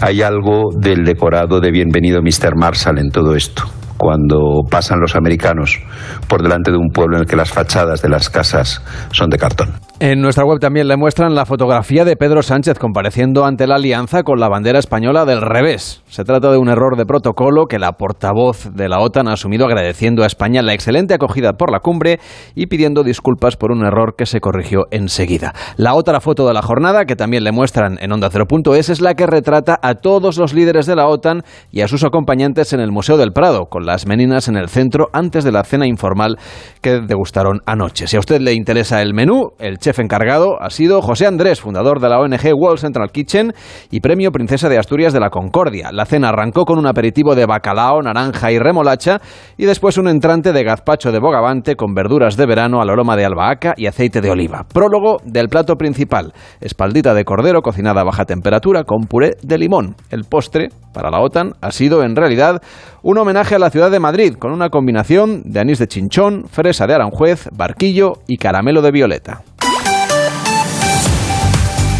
Hay 0.00 0.22
algo 0.22 0.70
del 0.74 1.04
decorado 1.04 1.60
de 1.60 1.70
bienvenido 1.70 2.22
Mr. 2.22 2.56
Marshall 2.56 2.98
en 2.98 3.10
todo 3.10 3.36
esto 3.36 3.81
cuando 4.02 4.64
pasan 4.68 4.98
los 4.98 5.14
americanos 5.14 5.78
por 6.26 6.42
delante 6.42 6.72
de 6.72 6.76
un 6.76 6.88
pueblo 6.88 7.18
en 7.18 7.22
el 7.22 7.28
que 7.28 7.36
las 7.36 7.52
fachadas 7.52 8.02
de 8.02 8.08
las 8.08 8.28
casas 8.28 8.82
son 9.12 9.30
de 9.30 9.38
cartón. 9.38 9.74
En 10.00 10.20
nuestra 10.20 10.44
web 10.44 10.58
también 10.58 10.88
le 10.88 10.96
muestran 10.96 11.36
la 11.36 11.46
fotografía 11.46 12.04
de 12.04 12.16
Pedro 12.16 12.42
Sánchez 12.42 12.76
compareciendo 12.76 13.44
ante 13.44 13.68
la 13.68 13.76
alianza 13.76 14.24
con 14.24 14.40
la 14.40 14.48
bandera 14.48 14.80
española 14.80 15.24
del 15.24 15.40
revés. 15.40 16.02
Se 16.08 16.24
trata 16.24 16.50
de 16.50 16.58
un 16.58 16.68
error 16.68 16.96
de 16.96 17.06
protocolo 17.06 17.66
que 17.66 17.78
la 17.78 17.92
portavoz 17.92 18.68
de 18.74 18.88
la 18.88 18.98
OTAN 18.98 19.28
ha 19.28 19.34
asumido 19.34 19.66
agradeciendo 19.66 20.24
a 20.24 20.26
España 20.26 20.60
la 20.62 20.74
excelente 20.74 21.14
acogida 21.14 21.52
por 21.52 21.70
la 21.70 21.78
cumbre 21.78 22.18
y 22.56 22.66
pidiendo 22.66 23.04
disculpas 23.04 23.56
por 23.56 23.70
un 23.70 23.86
error 23.86 24.16
que 24.18 24.26
se 24.26 24.40
corrigió 24.40 24.86
enseguida. 24.90 25.54
La 25.76 25.94
otra 25.94 26.20
foto 26.20 26.48
de 26.48 26.54
la 26.54 26.62
jornada, 26.62 27.04
que 27.04 27.14
también 27.14 27.44
le 27.44 27.52
muestran 27.52 27.98
en 28.00 28.10
Onda 28.10 28.28
0.es, 28.28 28.88
es 28.88 29.00
la 29.00 29.14
que 29.14 29.28
retrata 29.28 29.78
a 29.80 29.94
todos 29.94 30.36
los 30.36 30.52
líderes 30.52 30.86
de 30.86 30.96
la 30.96 31.06
OTAN 31.06 31.42
y 31.70 31.82
a 31.82 31.86
sus 31.86 32.02
acompañantes 32.02 32.72
en 32.72 32.80
el 32.80 32.90
Museo 32.90 33.18
del 33.18 33.32
Prado, 33.32 33.66
con 33.70 33.86
las 33.92 34.06
meninas 34.06 34.48
en 34.48 34.56
el 34.56 34.70
centro 34.70 35.08
antes 35.12 35.44
de 35.44 35.52
la 35.52 35.64
cena 35.64 35.86
informal 35.86 36.38
que 36.80 37.02
degustaron 37.06 37.60
anoche. 37.66 38.06
Si 38.06 38.16
a 38.16 38.20
usted 38.20 38.40
le 38.40 38.54
interesa 38.54 39.02
el 39.02 39.12
menú, 39.12 39.50
el 39.58 39.76
chef 39.76 39.98
encargado 39.98 40.56
ha 40.62 40.70
sido 40.70 41.02
José 41.02 41.26
Andrés, 41.26 41.60
fundador 41.60 42.00
de 42.00 42.08
la 42.08 42.18
ONG 42.18 42.54
World 42.54 42.78
Central 42.78 43.10
Kitchen 43.12 43.52
y 43.90 44.00
premio 44.00 44.32
Princesa 44.32 44.70
de 44.70 44.78
Asturias 44.78 45.12
de 45.12 45.20
la 45.20 45.28
Concordia. 45.28 45.90
La 45.92 46.06
cena 46.06 46.30
arrancó 46.30 46.64
con 46.64 46.78
un 46.78 46.86
aperitivo 46.86 47.34
de 47.34 47.44
bacalao, 47.44 48.00
naranja 48.00 48.50
y 48.50 48.58
remolacha 48.58 49.20
y 49.58 49.66
después 49.66 49.98
un 49.98 50.08
entrante 50.08 50.54
de 50.54 50.64
gazpacho 50.64 51.12
de 51.12 51.18
bogavante 51.18 51.76
con 51.76 51.92
verduras 51.92 52.38
de 52.38 52.46
verano 52.46 52.80
al 52.80 52.88
aroma 52.88 53.14
de 53.14 53.26
albahaca 53.26 53.74
y 53.76 53.88
aceite 53.88 54.22
de 54.22 54.30
oliva. 54.30 54.64
Prólogo 54.72 55.18
del 55.26 55.50
plato 55.50 55.76
principal, 55.76 56.32
espaldita 56.62 57.12
de 57.12 57.26
cordero 57.26 57.60
cocinada 57.60 58.00
a 58.00 58.04
baja 58.04 58.24
temperatura 58.24 58.84
con 58.84 59.02
puré 59.02 59.32
de 59.42 59.58
limón. 59.58 59.96
El 60.08 60.24
postre, 60.24 60.70
para 60.94 61.10
la 61.10 61.20
OTAN, 61.20 61.52
ha 61.60 61.72
sido 61.72 62.02
en 62.02 62.16
realidad 62.16 62.62
un 63.02 63.18
homenaje 63.18 63.56
a 63.56 63.58
la 63.58 63.70
ciudad 63.70 63.90
de 63.90 64.00
Madrid 64.00 64.34
con 64.34 64.52
una 64.52 64.70
combinación 64.70 65.42
de 65.44 65.60
anís 65.60 65.78
de 65.78 65.88
chinchón, 65.88 66.44
fresa 66.48 66.86
de 66.86 66.94
aranjuez, 66.94 67.48
barquillo 67.52 68.14
y 68.28 68.36
caramelo 68.36 68.80
de 68.80 68.92
violeta. 68.92 69.42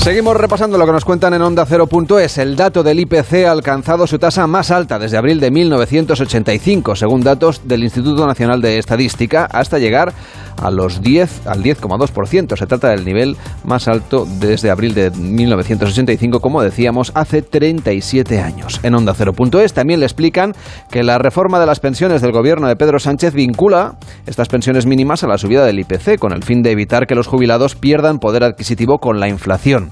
Seguimos 0.03 0.37
repasando 0.37 0.79
lo 0.79 0.85
que 0.85 0.91
nos 0.91 1.05
cuentan 1.05 1.33
en 1.33 1.43
Onda 1.43 1.65
0.es. 1.65 2.39
El 2.39 2.57
dato 2.57 2.83
del 2.83 2.99
IPC 2.99 3.47
ha 3.47 3.53
alcanzado 3.53 4.09
su 4.09 4.19
tasa 4.19 4.49
más 4.49 4.73
alta 4.73 4.99
desde 4.99 5.17
abril 5.17 5.39
de 5.39 5.53
1985, 5.53 6.97
según 6.97 7.21
datos 7.21 7.69
del 7.69 7.85
Instituto 7.85 8.27
Nacional 8.27 8.61
de 8.61 8.79
Estadística, 8.79 9.45
hasta 9.45 9.79
llegar 9.79 10.13
a 10.61 10.73
los 10.73 11.03
10, 11.03 11.47
al 11.47 11.63
10,2%. 11.63 12.57
Se 12.57 12.67
trata 12.67 12.89
del 12.89 13.05
nivel 13.05 13.37
más 13.65 13.87
alto 13.87 14.27
desde 14.41 14.71
abril 14.71 14.93
de 14.93 15.13
1985, 15.13 16.41
como 16.41 16.63
decíamos, 16.63 17.13
hace 17.15 17.43
37 17.43 18.41
años. 18.41 18.81
En 18.83 18.97
Onda 18.97 19.15
0.es 19.15 19.73
también 19.73 20.01
le 20.01 20.07
explican 20.07 20.53
que 20.91 21.05
la 21.05 21.19
reforma 21.19 21.61
de 21.61 21.67
las 21.67 21.79
pensiones 21.79 22.23
del 22.23 22.33
gobierno 22.33 22.67
de 22.67 22.75
Pedro 22.75 22.99
Sánchez 22.99 23.35
vincula 23.35 23.95
estas 24.27 24.49
pensiones 24.49 24.85
mínimas 24.85 25.23
a 25.23 25.29
la 25.29 25.39
subida 25.39 25.65
del 25.65 25.79
IPC, 25.79 26.19
con 26.19 26.33
el 26.33 26.43
fin 26.43 26.63
de 26.63 26.73
evitar 26.73 27.07
que 27.07 27.15
los 27.15 27.29
jubilados 27.29 27.77
pierdan 27.77 28.19
poder 28.19 28.43
adquisitivo 28.43 28.99
con 28.99 29.21
la 29.21 29.29
inflación. 29.29 29.92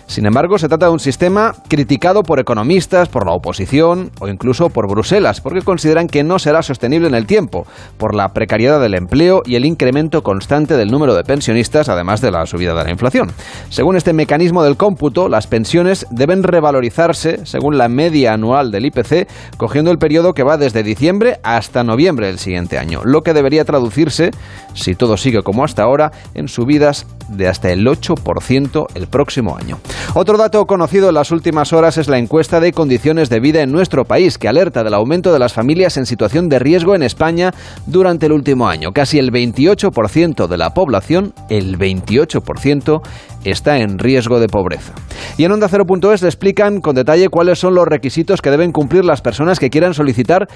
Sin 0.11 0.25
embargo, 0.25 0.57
se 0.57 0.67
trata 0.67 0.87
de 0.87 0.91
un 0.91 0.99
sistema 0.99 1.53
criticado 1.69 2.23
por 2.23 2.41
economistas, 2.41 3.07
por 3.07 3.25
la 3.25 3.31
oposición 3.31 4.11
o 4.19 4.27
incluso 4.27 4.67
por 4.67 4.89
Bruselas, 4.89 5.39
porque 5.39 5.61
consideran 5.61 6.07
que 6.07 6.21
no 6.21 6.37
será 6.37 6.63
sostenible 6.63 7.07
en 7.07 7.15
el 7.15 7.25
tiempo, 7.25 7.65
por 7.97 8.13
la 8.13 8.33
precariedad 8.33 8.81
del 8.81 8.95
empleo 8.95 9.41
y 9.45 9.55
el 9.55 9.63
incremento 9.63 10.21
constante 10.21 10.75
del 10.75 10.91
número 10.91 11.15
de 11.15 11.23
pensionistas, 11.23 11.87
además 11.87 12.19
de 12.19 12.29
la 12.29 12.45
subida 12.45 12.73
de 12.73 12.83
la 12.83 12.91
inflación. 12.91 13.31
Según 13.69 13.95
este 13.95 14.11
mecanismo 14.11 14.63
del 14.63 14.75
cómputo, 14.75 15.29
las 15.29 15.47
pensiones 15.47 16.05
deben 16.11 16.43
revalorizarse 16.43 17.45
según 17.45 17.77
la 17.77 17.87
media 17.87 18.33
anual 18.33 18.69
del 18.69 18.87
IPC, 18.87 19.29
cogiendo 19.55 19.91
el 19.91 19.97
periodo 19.97 20.33
que 20.33 20.43
va 20.43 20.57
desde 20.57 20.83
diciembre 20.83 21.39
hasta 21.41 21.85
noviembre 21.85 22.27
del 22.27 22.37
siguiente 22.37 22.77
año, 22.77 22.99
lo 23.05 23.21
que 23.21 23.33
debería 23.33 23.63
traducirse, 23.63 24.31
si 24.73 24.93
todo 24.93 25.15
sigue 25.15 25.41
como 25.41 25.63
hasta 25.63 25.83
ahora, 25.83 26.11
en 26.33 26.49
subidas 26.49 27.07
de 27.29 27.47
hasta 27.47 27.71
el 27.71 27.87
8% 27.87 28.87
el 28.93 29.07
próximo 29.07 29.55
año. 29.55 29.77
Otro 30.13 30.37
dato 30.37 30.65
conocido 30.67 31.09
en 31.09 31.15
las 31.15 31.31
últimas 31.31 31.73
horas 31.73 31.97
es 31.97 32.07
la 32.07 32.17
encuesta 32.17 32.59
de 32.59 32.73
condiciones 32.73 33.29
de 33.29 33.39
vida 33.39 33.61
en 33.61 33.71
nuestro 33.71 34.05
país, 34.05 34.37
que 34.37 34.47
alerta 34.47 34.83
del 34.83 34.93
aumento 34.93 35.31
de 35.31 35.39
las 35.39 35.53
familias 35.53 35.97
en 35.97 36.05
situación 36.05 36.49
de 36.49 36.59
riesgo 36.59 36.95
en 36.95 37.03
España 37.03 37.53
durante 37.85 38.25
el 38.25 38.33
último 38.33 38.67
año. 38.67 38.91
Casi 38.91 39.19
el 39.19 39.31
28% 39.31 40.47
de 40.47 40.57
la 40.57 40.73
población, 40.73 41.33
el 41.49 41.77
28%, 41.77 43.01
está 43.43 43.77
en 43.77 43.97
riesgo 43.97 44.39
de 44.39 44.47
pobreza. 44.47 44.93
Y 45.37 45.45
en 45.45 45.51
Onda 45.51 45.67
0.es 45.69 46.21
le 46.21 46.27
explican 46.27 46.81
con 46.81 46.95
detalle 46.95 47.29
cuáles 47.29 47.59
son 47.59 47.73
los 47.73 47.87
requisitos 47.87 48.41
que 48.41 48.51
deben 48.51 48.71
cumplir 48.71 49.05
las 49.05 49.21
personas 49.21 49.59
que 49.59 49.69
quieran 49.69 49.93
solicitar 49.93 50.47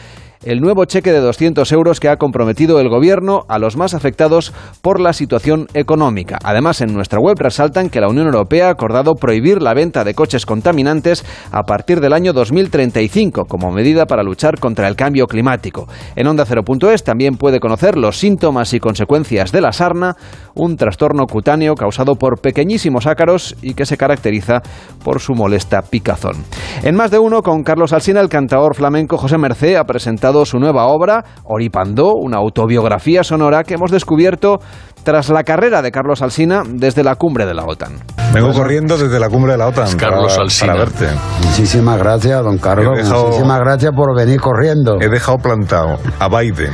el 0.43 0.60
nuevo 0.60 0.86
cheque 0.86 1.12
de 1.12 1.21
200 1.21 1.71
euros 1.71 2.00
que 2.00 2.10
ha 2.10 2.17
comprometido 2.17 2.80
el 2.80 2.89
Gobierno 2.89 3.45
a 3.48 3.58
los 3.58 3.78
más 3.78 3.93
afectados 3.93 4.54
por 4.82 5.00
la 5.00 5.13
situación 5.13 5.67
económica. 5.74 6.38
Además, 6.43 6.82
en 6.82 6.93
nuestra 6.93 7.19
web 7.19 7.38
resaltan 7.39 7.89
que 7.89 8.02
la 8.02 8.10
Unión 8.10 8.28
Europea 8.28 8.67
ha 8.67 8.71
acordado 8.71 9.15
prohibir 9.15 9.62
la 9.62 9.74
venta 9.74 10.04
de 10.04 10.13
coches 10.13 10.45
contaminantes 10.45 11.26
a 11.52 11.63
partir 11.63 12.00
del 12.00 12.13
año 12.13 12.34
2035 12.34 13.45
como 13.45 13.71
medida 13.71 14.06
para 14.06 14.24
luchar 14.24 14.60
contra 14.60 14.88
el 14.88 14.95
cambio 14.95 15.26
climático. 15.26 15.88
En 16.15 16.28
Onda 16.28 16.45
0.es 16.45 17.04
también 17.04 17.38
puede 17.38 17.60
conocer 17.60 17.98
los 17.98 18.19
síntomas 18.19 18.74
y 18.74 18.80
consecuencias 18.80 19.52
de 19.52 19.62
la 19.62 19.71
sarna, 19.71 20.15
un 20.54 20.76
trastorno 20.78 21.26
cutáneo 21.26 21.74
causado 21.74 22.15
por 22.15 22.39
pequeñitos 22.41 22.74
pequeñísimos 22.75 23.07
ácaros 23.07 23.55
y 23.61 23.73
que 23.73 23.85
se 23.85 23.95
caracteriza 23.95 24.61
por 25.03 25.21
su 25.21 25.33
molesta 25.33 25.81
picazón. 25.81 26.43
En 26.83 26.95
más 26.95 27.09
de 27.09 27.19
uno, 27.19 27.41
con 27.41 27.63
Carlos 27.63 27.93
Alsina, 27.93 28.19
el 28.19 28.27
cantador 28.27 28.75
flamenco 28.75 29.17
José 29.17 29.38
Mercé 29.38 29.77
ha 29.77 29.85
presentado 29.85 30.43
su 30.45 30.59
nueva 30.59 30.88
obra, 30.88 31.23
Oripandó, 31.45 32.13
una 32.15 32.38
autobiografía 32.38 33.23
sonora 33.23 33.63
que 33.63 33.75
hemos 33.75 33.91
descubierto 33.91 34.59
tras 35.03 35.29
la 35.29 35.43
carrera 35.43 35.81
de 35.81 35.91
Carlos 35.91 36.21
Alsina 36.21 36.63
desde 36.67 37.03
la 37.03 37.15
cumbre 37.15 37.45
de 37.45 37.53
la 37.53 37.63
OTAN. 37.63 37.93
Vengo 38.33 38.51
corriendo 38.51 38.97
desde 38.97 39.19
la 39.19 39.29
cumbre 39.29 39.53
de 39.53 39.57
la 39.59 39.67
OTAN 39.67 39.95
Carlos 39.97 40.33
para, 40.33 40.43
Alsina. 40.43 40.73
para 40.73 40.85
verte. 40.85 41.07
Muchísimas 41.47 41.97
gracias, 41.97 42.43
don 42.43 42.57
Carlos. 42.57 42.97
Dejado- 42.97 43.25
Muchísimas 43.27 43.59
gracias 43.61 43.91
por 43.95 44.15
venir 44.17 44.41
corriendo. 44.41 44.97
He 44.99 45.07
dejado 45.07 45.38
plantado 45.38 45.97
a 46.19 46.27
Biden, 46.27 46.73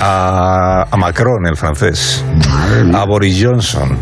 a, 0.00 0.86
a 0.90 0.96
Macron, 0.96 1.46
el 1.46 1.56
francés, 1.56 2.24
a 2.92 3.04
Boris 3.04 3.42
Johnson. 3.42 3.96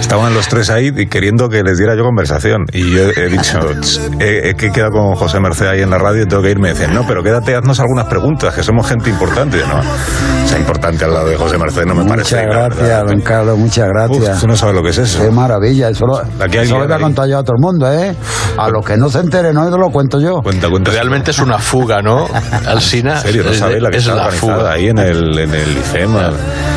Estaban 0.00 0.34
los 0.34 0.48
tres 0.48 0.70
ahí 0.70 0.90
y 0.96 1.06
queriendo 1.06 1.48
que 1.48 1.62
les 1.62 1.78
diera 1.78 1.96
yo 1.96 2.04
conversación. 2.04 2.64
Y 2.72 2.92
yo 2.92 3.10
he 3.10 3.28
dicho, 3.28 3.58
"Ch, 3.80 4.00
he, 4.20 4.50
he 4.50 4.54
quedado 4.54 4.92
con 4.92 5.14
José 5.14 5.40
Merced 5.40 5.66
ahí 5.66 5.82
en 5.82 5.90
la 5.90 5.98
radio 5.98 6.22
y 6.22 6.26
tengo 6.26 6.42
que 6.42 6.50
irme. 6.50 6.70
Dicen, 6.70 6.94
no, 6.94 7.06
pero 7.06 7.22
quédate, 7.22 7.54
haznos 7.54 7.80
algunas 7.80 8.06
preguntas, 8.06 8.54
que 8.54 8.62
somos 8.62 8.86
gente 8.88 9.10
importante. 9.10 9.58
No, 9.66 9.78
o 9.78 10.48
sea, 10.48 10.58
importante 10.58 11.04
al 11.04 11.12
lado 11.12 11.28
de 11.28 11.36
José 11.36 11.58
Merced 11.58 11.84
no 11.86 11.94
me 11.94 12.04
parece. 12.04 12.36
Muchas 12.36 12.56
gracias, 12.56 13.04
don 13.06 13.20
Carlos, 13.20 13.58
muchas 13.58 13.88
gracias. 13.88 14.34
Uf, 14.34 14.40
tú 14.40 14.46
no 14.46 14.56
sabes 14.56 14.74
lo 14.74 14.82
que 14.82 14.90
es 14.90 14.98
eso. 14.98 15.22
Qué 15.22 15.30
maravilla, 15.30 15.88
eso 15.88 16.06
lo, 16.06 16.18
Aquí 16.18 16.58
eso 16.58 16.78
lo 16.78 16.86
voy 16.86 16.92
a 16.92 16.98
contar 16.98 17.28
yo 17.28 17.38
a 17.38 17.42
todo 17.42 17.56
el 17.56 17.62
mundo, 17.62 17.92
¿eh? 17.92 18.14
A 18.58 18.68
los 18.68 18.84
que 18.84 18.96
no 18.96 19.08
se 19.08 19.20
enteren, 19.20 19.54
no, 19.54 19.68
lo 19.68 19.90
cuento 19.90 20.20
yo. 20.20 20.40
Cuenta, 20.42 20.68
cuenta. 20.68 20.90
Realmente 20.90 21.30
es 21.30 21.38
una 21.38 21.58
fuga, 21.58 22.00
¿no? 22.02 22.26
Alsina. 22.66 23.14
En 23.14 23.20
serio, 23.20 23.44
no 23.44 23.50
es, 23.50 23.58
sabéis 23.58 23.82
la 23.82 23.90
que 23.90 23.96
es 23.96 24.06
está 24.06 24.16
la 24.16 24.30
fuga. 24.30 24.75
Ahí 24.76 24.88
en 24.88 24.98
el, 24.98 25.38
en 25.38 25.54
el 25.54 25.76
IFEMA. 25.78 26.30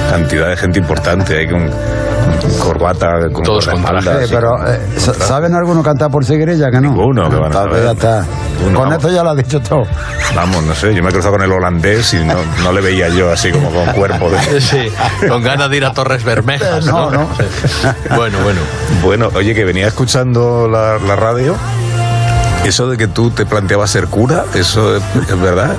Cantidad 0.09 0.47
de 0.49 0.57
gente 0.57 0.79
importante, 0.79 1.37
hay 1.37 1.47
con, 1.47 1.69
con 1.69 2.57
corbata, 2.59 3.07
con 3.31 3.43
Todos 3.43 3.67
con 3.67 3.83
traje. 3.83 4.27
Pero, 4.29 4.49
eh, 4.67 4.79
sa- 4.97 5.13
¿saben 5.13 5.53
algunos 5.53 5.83
cantar 5.83 6.09
por 6.09 6.25
seguirilla 6.25 6.71
que 6.71 6.81
no? 6.81 6.89
Ninguno, 6.89 7.29
que 7.29 7.35
van 7.35 7.51
a 7.51 7.53
saber. 7.53 7.83
ya 7.83 7.91
está. 7.91 8.21
Ninguno, 8.57 8.79
Con 8.79 8.89
vamos. 8.89 8.93
esto 9.03 9.09
ya 9.15 9.23
lo 9.23 9.29
has 9.29 9.37
dicho 9.37 9.59
todo. 9.61 9.83
Vamos, 10.35 10.63
no 10.63 10.73
sé, 10.73 10.93
yo 10.95 11.03
me 11.03 11.09
he 11.09 11.11
cruzado 11.11 11.35
con 11.35 11.43
el 11.43 11.51
holandés 11.51 12.13
y 12.13 12.23
no, 12.25 12.35
no 12.63 12.71
le 12.73 12.81
veía 12.81 13.07
yo 13.09 13.31
así 13.31 13.51
como 13.51 13.69
con 13.71 13.85
cuerpo 13.93 14.29
de... 14.31 14.59
Sí, 14.61 14.91
con 15.27 15.43
ganas 15.43 15.69
de 15.69 15.77
ir 15.77 15.85
a 15.85 15.93
Torres 15.93 16.23
Bermejas. 16.23 16.85
No, 16.85 17.09
no. 17.11 17.27
Bueno, 18.15 18.37
bueno. 18.43 18.59
Bueno, 19.03 19.29
oye, 19.35 19.53
que 19.53 19.63
venía 19.63 19.87
escuchando 19.87 20.67
la, 20.67 20.97
la 20.97 21.15
radio, 21.15 21.55
eso 22.65 22.87
de 22.89 22.97
que 22.97 23.07
tú 23.07 23.29
te 23.31 23.45
planteabas 23.45 23.89
ser 23.91 24.07
cura, 24.07 24.43
¿eso 24.55 24.97
es, 24.97 25.03
es 25.29 25.39
verdad? 25.41 25.75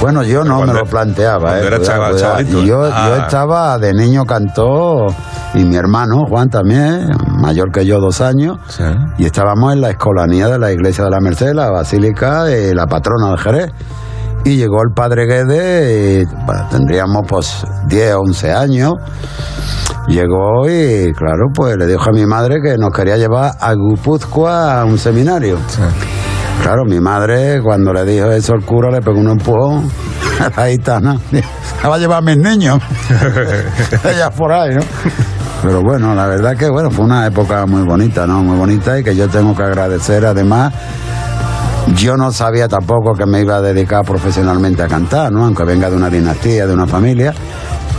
Bueno, 0.00 0.22
yo 0.22 0.44
no 0.44 0.60
me 0.66 0.74
lo 0.74 0.84
planteaba, 0.84 1.58
eh. 1.58 1.66
era 1.66 1.78
cuidado, 1.78 1.84
chaval- 1.84 2.10
cuidado. 2.12 2.18
chavalito. 2.18 2.62
Yo, 2.64 2.82
Ah. 2.92 3.06
yo 3.08 3.16
estaba 3.22 3.78
de 3.78 3.94
niño 3.94 4.24
cantó 4.26 5.06
y 5.54 5.64
mi 5.64 5.76
hermano 5.76 6.24
Juan 6.28 6.50
también, 6.50 7.08
mayor 7.40 7.70
que 7.72 7.86
yo 7.86 8.00
dos 8.00 8.20
años, 8.20 8.58
Sí. 8.68 8.82
y 9.18 9.24
estábamos 9.24 9.72
en 9.72 9.80
la 9.80 9.90
escolanía 9.90 10.48
de 10.48 10.58
la 10.58 10.72
iglesia 10.72 11.04
de 11.04 11.10
la 11.10 11.20
Merced, 11.20 11.52
la 11.54 11.70
basílica 11.70 12.44
de 12.44 12.74
la 12.74 12.86
patrona 12.86 13.30
de 13.30 13.38
Jerez. 13.38 13.72
Y 14.44 14.56
llegó 14.56 14.82
el 14.82 14.92
padre 14.94 15.24
Guede, 15.24 16.20
y, 16.20 16.24
bueno, 16.44 16.66
tendríamos 16.70 17.22
pues 17.26 17.64
10 17.86 18.12
o 18.14 18.20
11 18.20 18.52
años. 18.52 18.92
Llegó 20.06 20.68
y, 20.68 21.14
claro, 21.14 21.46
pues 21.54 21.76
le 21.78 21.86
dijo 21.86 22.10
a 22.10 22.12
mi 22.12 22.26
madre 22.26 22.56
que 22.62 22.76
nos 22.76 22.90
quería 22.90 23.16
llevar 23.16 23.52
a 23.58 23.72
Guipúzcoa 23.72 24.82
a 24.82 24.84
un 24.84 24.98
seminario. 24.98 25.56
Claro, 26.62 26.84
mi 26.86 26.98
madre, 26.98 27.60
cuando 27.62 27.92
le 27.92 28.04
dijo 28.04 28.30
eso 28.30 28.54
el 28.54 28.64
cura, 28.64 28.90
le 28.90 29.02
pegó 29.02 29.18
un 29.20 29.28
empujón 29.30 29.90
a 30.40 30.60
la 30.60 30.68
gitana. 30.70 31.18
Me 31.30 31.88
va 31.88 31.96
a 31.96 31.98
llevar 31.98 32.18
a 32.18 32.22
mis 32.22 32.38
niños. 32.38 32.78
Ella 34.04 34.30
por 34.30 34.50
ahí, 34.52 34.74
¿no? 34.74 34.80
Pero 35.62 35.82
bueno, 35.82 36.14
la 36.14 36.26
verdad 36.26 36.56
que 36.56 36.68
bueno, 36.70 36.90
fue 36.90 37.04
una 37.04 37.26
época 37.26 37.66
muy 37.66 37.82
bonita, 37.82 38.26
¿no? 38.26 38.42
Muy 38.42 38.56
bonita 38.56 38.98
y 38.98 39.04
que 39.04 39.14
yo 39.14 39.28
tengo 39.28 39.54
que 39.54 39.62
agradecer 39.62 40.24
además. 40.24 40.72
Yo 41.96 42.16
no 42.16 42.32
sabía 42.32 42.66
tampoco 42.66 43.12
que 43.14 43.26
me 43.26 43.42
iba 43.42 43.56
a 43.56 43.60
dedicar 43.60 44.02
profesionalmente 44.04 44.82
a 44.82 44.88
cantar, 44.88 45.30
¿no? 45.32 45.44
Aunque 45.44 45.64
venga 45.64 45.90
de 45.90 45.96
una 45.96 46.08
dinastía, 46.08 46.66
de 46.66 46.72
una 46.72 46.86
familia. 46.86 47.34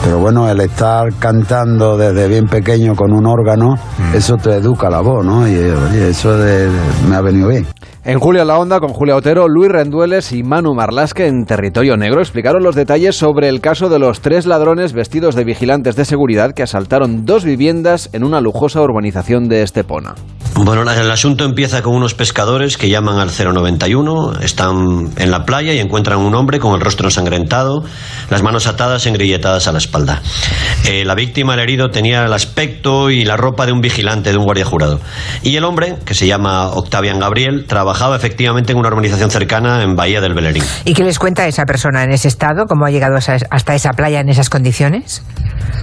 Pero 0.03 0.17
bueno, 0.19 0.49
el 0.49 0.59
estar 0.61 1.13
cantando 1.19 1.97
desde 1.97 2.27
bien 2.27 2.45
pequeño 2.47 2.95
con 2.95 3.13
un 3.13 3.25
órgano, 3.27 3.75
eso 4.13 4.35
te 4.37 4.55
educa 4.55 4.89
la 4.89 5.01
voz, 5.01 5.23
¿no? 5.25 5.47
Y 5.47 5.55
oye, 5.55 6.09
eso 6.09 6.35
de- 6.37 6.69
me 7.07 7.15
ha 7.15 7.21
venido 7.21 7.47
bien. 7.47 7.65
En 8.07 8.19
Julio 8.19 8.43
en 8.43 8.49
la 8.49 8.59
Onda, 8.59 8.79
con 8.79 8.93
Julia 8.93 9.15
Otero, 9.15 9.47
Luis 9.47 9.71
Rendueles 9.71 10.31
y 10.31 10.43
Manu 10.43 10.75
Marlasque 10.75 11.25
en 11.25 11.43
Territorio 11.45 11.97
Negro 11.97 12.19
explicaron 12.19 12.61
los 12.61 12.75
detalles 12.75 13.15
sobre 13.15 13.49
el 13.49 13.61
caso 13.61 13.89
de 13.89 13.97
los 13.97 14.21
tres 14.21 14.45
ladrones 14.45 14.93
vestidos 14.93 15.33
de 15.33 15.43
vigilantes 15.43 15.95
de 15.95 16.05
seguridad 16.05 16.53
que 16.53 16.61
asaltaron 16.61 17.25
dos 17.25 17.43
viviendas 17.43 18.11
en 18.13 18.23
una 18.23 18.41
lujosa 18.41 18.79
urbanización 18.81 19.49
de 19.49 19.63
Estepona. 19.63 20.13
Bueno, 20.57 20.89
el 20.89 21.11
asunto 21.11 21.43
empieza 21.43 21.81
con 21.81 21.95
unos 21.95 22.13
pescadores 22.13 22.77
que 22.77 22.89
llaman 22.89 23.19
al 23.19 23.29
091, 23.29 24.39
están 24.39 25.09
en 25.17 25.29
la 25.29 25.43
playa 25.43 25.73
y 25.73 25.79
encuentran 25.79 26.19
un 26.19 26.33
hombre 26.33 26.59
con 26.59 26.75
el 26.75 26.81
rostro 26.81 27.07
ensangrentado, 27.07 27.83
las 28.29 28.41
manos 28.41 28.65
atadas 28.65 29.05
engrilletadas 29.05 29.67
a 29.67 29.73
la 29.73 29.79
espalda. 29.79 30.21
Eh, 30.85 31.03
la 31.03 31.13
víctima, 31.13 31.55
el 31.55 31.59
herido, 31.59 31.89
tenía 31.89 32.23
el 32.23 32.31
aspecto 32.31 33.09
y 33.09 33.25
la 33.25 33.35
ropa 33.35 33.65
de 33.65 33.73
un 33.73 33.81
vigilante, 33.81 34.31
de 34.31 34.37
un 34.37 34.45
guardia 34.45 34.63
jurado. 34.63 35.01
Y 35.43 35.57
el 35.57 35.65
hombre, 35.65 35.97
que 36.05 36.13
se 36.13 36.25
llama 36.25 36.69
Octavian 36.69 37.19
Gabriel, 37.19 37.65
efectivamente 38.15 38.71
en 38.71 38.77
una 38.77 38.89
urbanización 38.89 39.31
cercana 39.31 39.83
en 39.83 39.95
Bahía 39.95 40.21
del 40.21 40.33
Belerín. 40.33 40.63
¿Y 40.83 40.93
qué 40.93 41.03
les 41.03 41.19
cuenta 41.19 41.47
esa 41.47 41.65
persona 41.65 42.03
en 42.03 42.11
ese 42.11 42.27
estado? 42.27 42.65
¿Cómo 42.67 42.85
ha 42.85 42.91
llegado 42.91 43.15
hasta 43.15 43.75
esa 43.75 43.91
playa 43.91 44.19
en 44.19 44.29
esas 44.29 44.49
condiciones? 44.49 45.23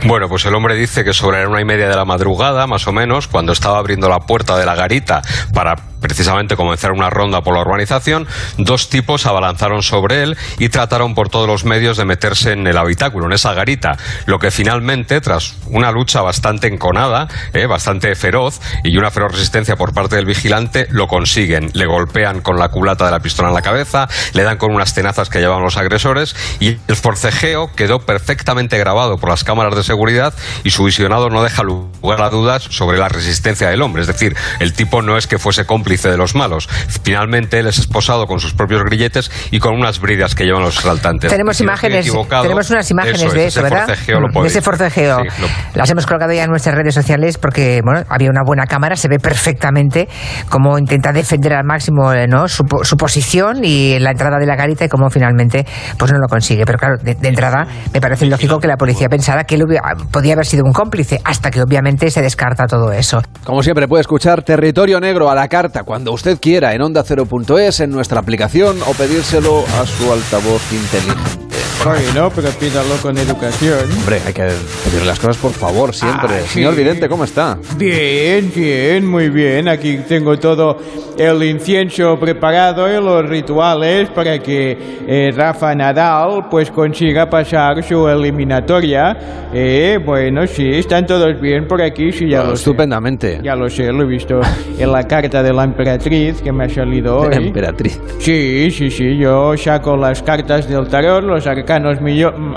Bueno, 0.04 0.28
pues 0.28 0.44
el 0.46 0.54
hombre 0.54 0.74
dice 0.74 1.04
que 1.04 1.12
sobre 1.12 1.42
la 1.42 1.48
una 1.48 1.60
y 1.60 1.64
media 1.64 1.88
de 1.88 1.96
la 1.96 2.04
madrugada, 2.04 2.66
más 2.66 2.86
o 2.88 2.92
menos, 2.92 3.28
cuando 3.28 3.52
estaba 3.52 3.78
abriendo 3.78 4.08
la 4.08 4.20
puerta 4.20 4.56
de 4.56 4.66
la 4.66 4.74
garita 4.74 5.22
para 5.54 5.76
precisamente 6.02 6.56
comenzar 6.56 6.90
una 6.92 7.08
ronda 7.08 7.40
por 7.40 7.54
la 7.54 7.60
urbanización, 7.60 8.26
dos 8.58 8.90
tipos 8.90 9.24
abalanzaron 9.24 9.82
sobre 9.82 10.24
él 10.24 10.36
y 10.58 10.68
trataron 10.68 11.14
por 11.14 11.28
todos 11.30 11.46
los 11.46 11.64
medios 11.64 11.96
de 11.96 12.04
meterse 12.04 12.52
en 12.52 12.66
el 12.66 12.76
habitáculo, 12.76 13.26
en 13.26 13.32
esa 13.32 13.54
garita, 13.54 13.96
lo 14.26 14.38
que 14.38 14.50
finalmente, 14.50 15.20
tras 15.20 15.54
una 15.68 15.92
lucha 15.92 16.20
bastante 16.20 16.66
enconada, 16.66 17.28
eh, 17.54 17.66
bastante 17.66 18.14
feroz 18.14 18.60
y 18.82 18.98
una 18.98 19.10
feroz 19.10 19.32
resistencia 19.32 19.76
por 19.76 19.94
parte 19.94 20.16
del 20.16 20.26
vigilante, 20.26 20.88
lo 20.90 21.06
consiguen. 21.06 21.70
Le 21.72 21.86
golpean 21.86 22.40
con 22.40 22.58
la 22.58 22.68
culata 22.68 23.04
de 23.04 23.12
la 23.12 23.20
pistola 23.20 23.48
en 23.48 23.54
la 23.54 23.62
cabeza, 23.62 24.08
le 24.34 24.42
dan 24.42 24.58
con 24.58 24.74
unas 24.74 24.92
tenazas 24.94 25.28
que 25.28 25.38
llevan 25.38 25.62
los 25.62 25.76
agresores 25.76 26.34
y 26.58 26.78
el 26.88 26.96
forcejeo 26.96 27.70
quedó 27.76 28.00
perfectamente 28.00 28.76
grabado 28.76 29.18
por 29.18 29.30
las 29.30 29.44
cámaras 29.44 29.71
de 29.74 29.82
seguridad 29.82 30.34
y 30.64 30.70
su 30.70 30.84
visionado 30.84 31.28
no 31.28 31.42
deja 31.42 31.62
lugar 31.62 32.20
a 32.22 32.30
dudas 32.30 32.62
sobre 32.70 32.98
la 32.98 33.08
resistencia 33.08 33.68
del 33.68 33.82
hombre. 33.82 34.02
Es 34.02 34.08
decir, 34.08 34.36
el 34.60 34.72
tipo 34.72 35.02
no 35.02 35.16
es 35.16 35.26
que 35.26 35.38
fuese 35.38 35.64
cómplice 35.66 36.08
de 36.10 36.16
los 36.16 36.34
malos. 36.34 36.68
Finalmente 37.02 37.58
él 37.58 37.66
es 37.66 37.78
esposado 37.78 38.26
con 38.26 38.40
sus 38.40 38.54
propios 38.54 38.82
grilletes 38.84 39.30
y 39.50 39.58
con 39.58 39.74
unas 39.74 40.00
bridas 40.00 40.34
que 40.34 40.44
llevan 40.44 40.62
los 40.62 40.78
asaltantes. 40.78 41.30
Tenemos 41.30 41.56
Si 41.56 41.62
imágenes, 41.64 42.10
tenemos 42.42 42.70
unas 42.70 42.90
imágenes 42.90 43.22
es, 43.22 43.32
de 43.32 43.46
eso, 43.46 43.60
ese 43.60 43.62
¿verdad? 43.62 43.86
forcejeo 43.86 44.20
lo 44.20 44.42
de 44.42 44.48
ese 44.48 44.62
forcejeo. 44.62 45.18
Sí, 45.22 45.42
lo- 45.42 45.48
Las 45.74 45.90
hemos 45.90 46.06
colgado 46.06 46.32
ya 46.32 46.44
en 46.44 46.50
nuestras 46.50 46.74
redes 46.74 46.94
sociales 46.94 47.38
porque 47.38 47.80
bueno, 47.84 48.04
había 48.08 48.30
una 48.30 48.42
buena 48.44 48.64
cámara, 48.66 48.96
se 48.96 49.08
ve 49.08 49.18
perfectamente 49.18 50.08
cómo 50.48 50.78
intenta 50.78 51.12
defender 51.12 51.54
al 51.54 51.64
máximo 51.64 52.12
eh, 52.12 52.26
¿no? 52.26 52.48
su, 52.48 52.64
su 52.82 52.96
posición 52.96 53.64
y 53.64 53.98
la 53.98 54.10
entrada 54.10 54.38
de 54.38 54.46
la 54.46 54.56
garita 54.56 54.84
y 54.84 54.88
cómo 54.88 55.10
finalmente 55.10 55.66
pues 55.98 56.12
no 56.12 56.18
lo 56.18 56.26
consigue. 56.28 56.64
Pero 56.64 56.78
claro, 56.78 56.96
de, 57.02 57.14
de 57.14 57.28
entrada 57.28 57.66
me 57.92 58.00
parece 58.00 58.26
lógico 58.26 58.58
que 58.58 58.66
la 58.66 58.76
policía 58.76 59.08
pensara 59.08 59.44
que 59.44 59.56
hubiera- 59.64 59.94
podía 60.10 60.34
haber 60.34 60.46
sido 60.46 60.64
un 60.64 60.72
cómplice, 60.72 61.20
hasta 61.24 61.50
que 61.50 61.62
obviamente 61.62 62.10
se 62.10 62.22
descarta 62.22 62.66
todo 62.66 62.92
eso. 62.92 63.20
Como 63.44 63.62
siempre 63.62 63.88
puede 63.88 64.00
escuchar 64.02 64.42
Territorio 64.42 65.00
Negro 65.00 65.30
a 65.30 65.34
la 65.34 65.48
carta 65.48 65.82
cuando 65.84 66.12
usted 66.12 66.38
quiera 66.40 66.74
en 66.74 66.80
onda0.es, 66.82 67.80
en 67.80 67.90
nuestra 67.90 68.20
aplicación 68.20 68.76
o 68.86 68.92
pedírselo 68.92 69.64
a 69.80 69.86
su 69.86 70.12
altavoz 70.12 70.62
inteligente. 70.72 71.51
Bueno, 71.84 72.30
pero 72.32 72.48
pídalo 72.50 72.94
con 73.02 73.18
educación. 73.18 73.90
Hombre, 73.98 74.20
hay 74.24 74.32
que 74.32 74.42
pedir 74.42 75.04
las 75.04 75.18
cosas 75.18 75.36
por 75.38 75.50
favor 75.50 75.92
siempre. 75.92 76.36
Ah, 76.36 76.42
sí. 76.46 76.54
Señor 76.54 76.76
Vidente, 76.76 77.08
¿cómo 77.08 77.24
está? 77.24 77.58
Bien, 77.76 78.52
bien, 78.54 79.04
muy 79.04 79.30
bien. 79.30 79.66
Aquí 79.66 79.98
tengo 80.06 80.38
todo 80.38 80.78
el 81.18 81.42
incienso 81.42 82.16
preparado 82.20 82.88
y 82.88 83.02
los 83.02 83.28
rituales 83.28 84.10
para 84.10 84.38
que 84.38 84.78
eh, 85.08 85.32
Rafa 85.34 85.74
Nadal 85.74 86.48
pues 86.48 86.70
consiga 86.70 87.28
pasar 87.28 87.82
su 87.82 88.06
eliminatoria. 88.08 89.48
Eh, 89.52 89.98
bueno, 90.04 90.46
sí, 90.46 90.70
están 90.74 91.04
todos 91.04 91.40
bien 91.40 91.66
por 91.66 91.82
aquí, 91.82 92.12
sí, 92.12 92.28
ya 92.28 92.44
lo 92.44 92.50
sé. 92.50 92.62
Estupendamente. 92.62 93.40
Ya 93.42 93.56
lo 93.56 93.68
sé, 93.68 93.92
lo 93.92 94.04
he 94.04 94.06
visto 94.06 94.40
en 94.78 94.92
la 94.92 95.02
carta 95.08 95.42
de 95.42 95.52
la 95.52 95.64
emperatriz 95.64 96.40
que 96.40 96.52
me 96.52 96.66
ha 96.66 96.68
salido 96.68 97.18
hoy. 97.18 97.30
La 97.30 97.36
emperatriz. 97.36 98.00
Sí, 98.20 98.70
sí, 98.70 98.88
sí, 98.88 99.18
yo 99.18 99.56
saco 99.56 99.96
las 99.96 100.22
cartas 100.22 100.68
del 100.68 100.86
tarot, 100.86 101.24
los 101.24 101.44
arcanos 101.44 101.71
arcanos 101.72 101.98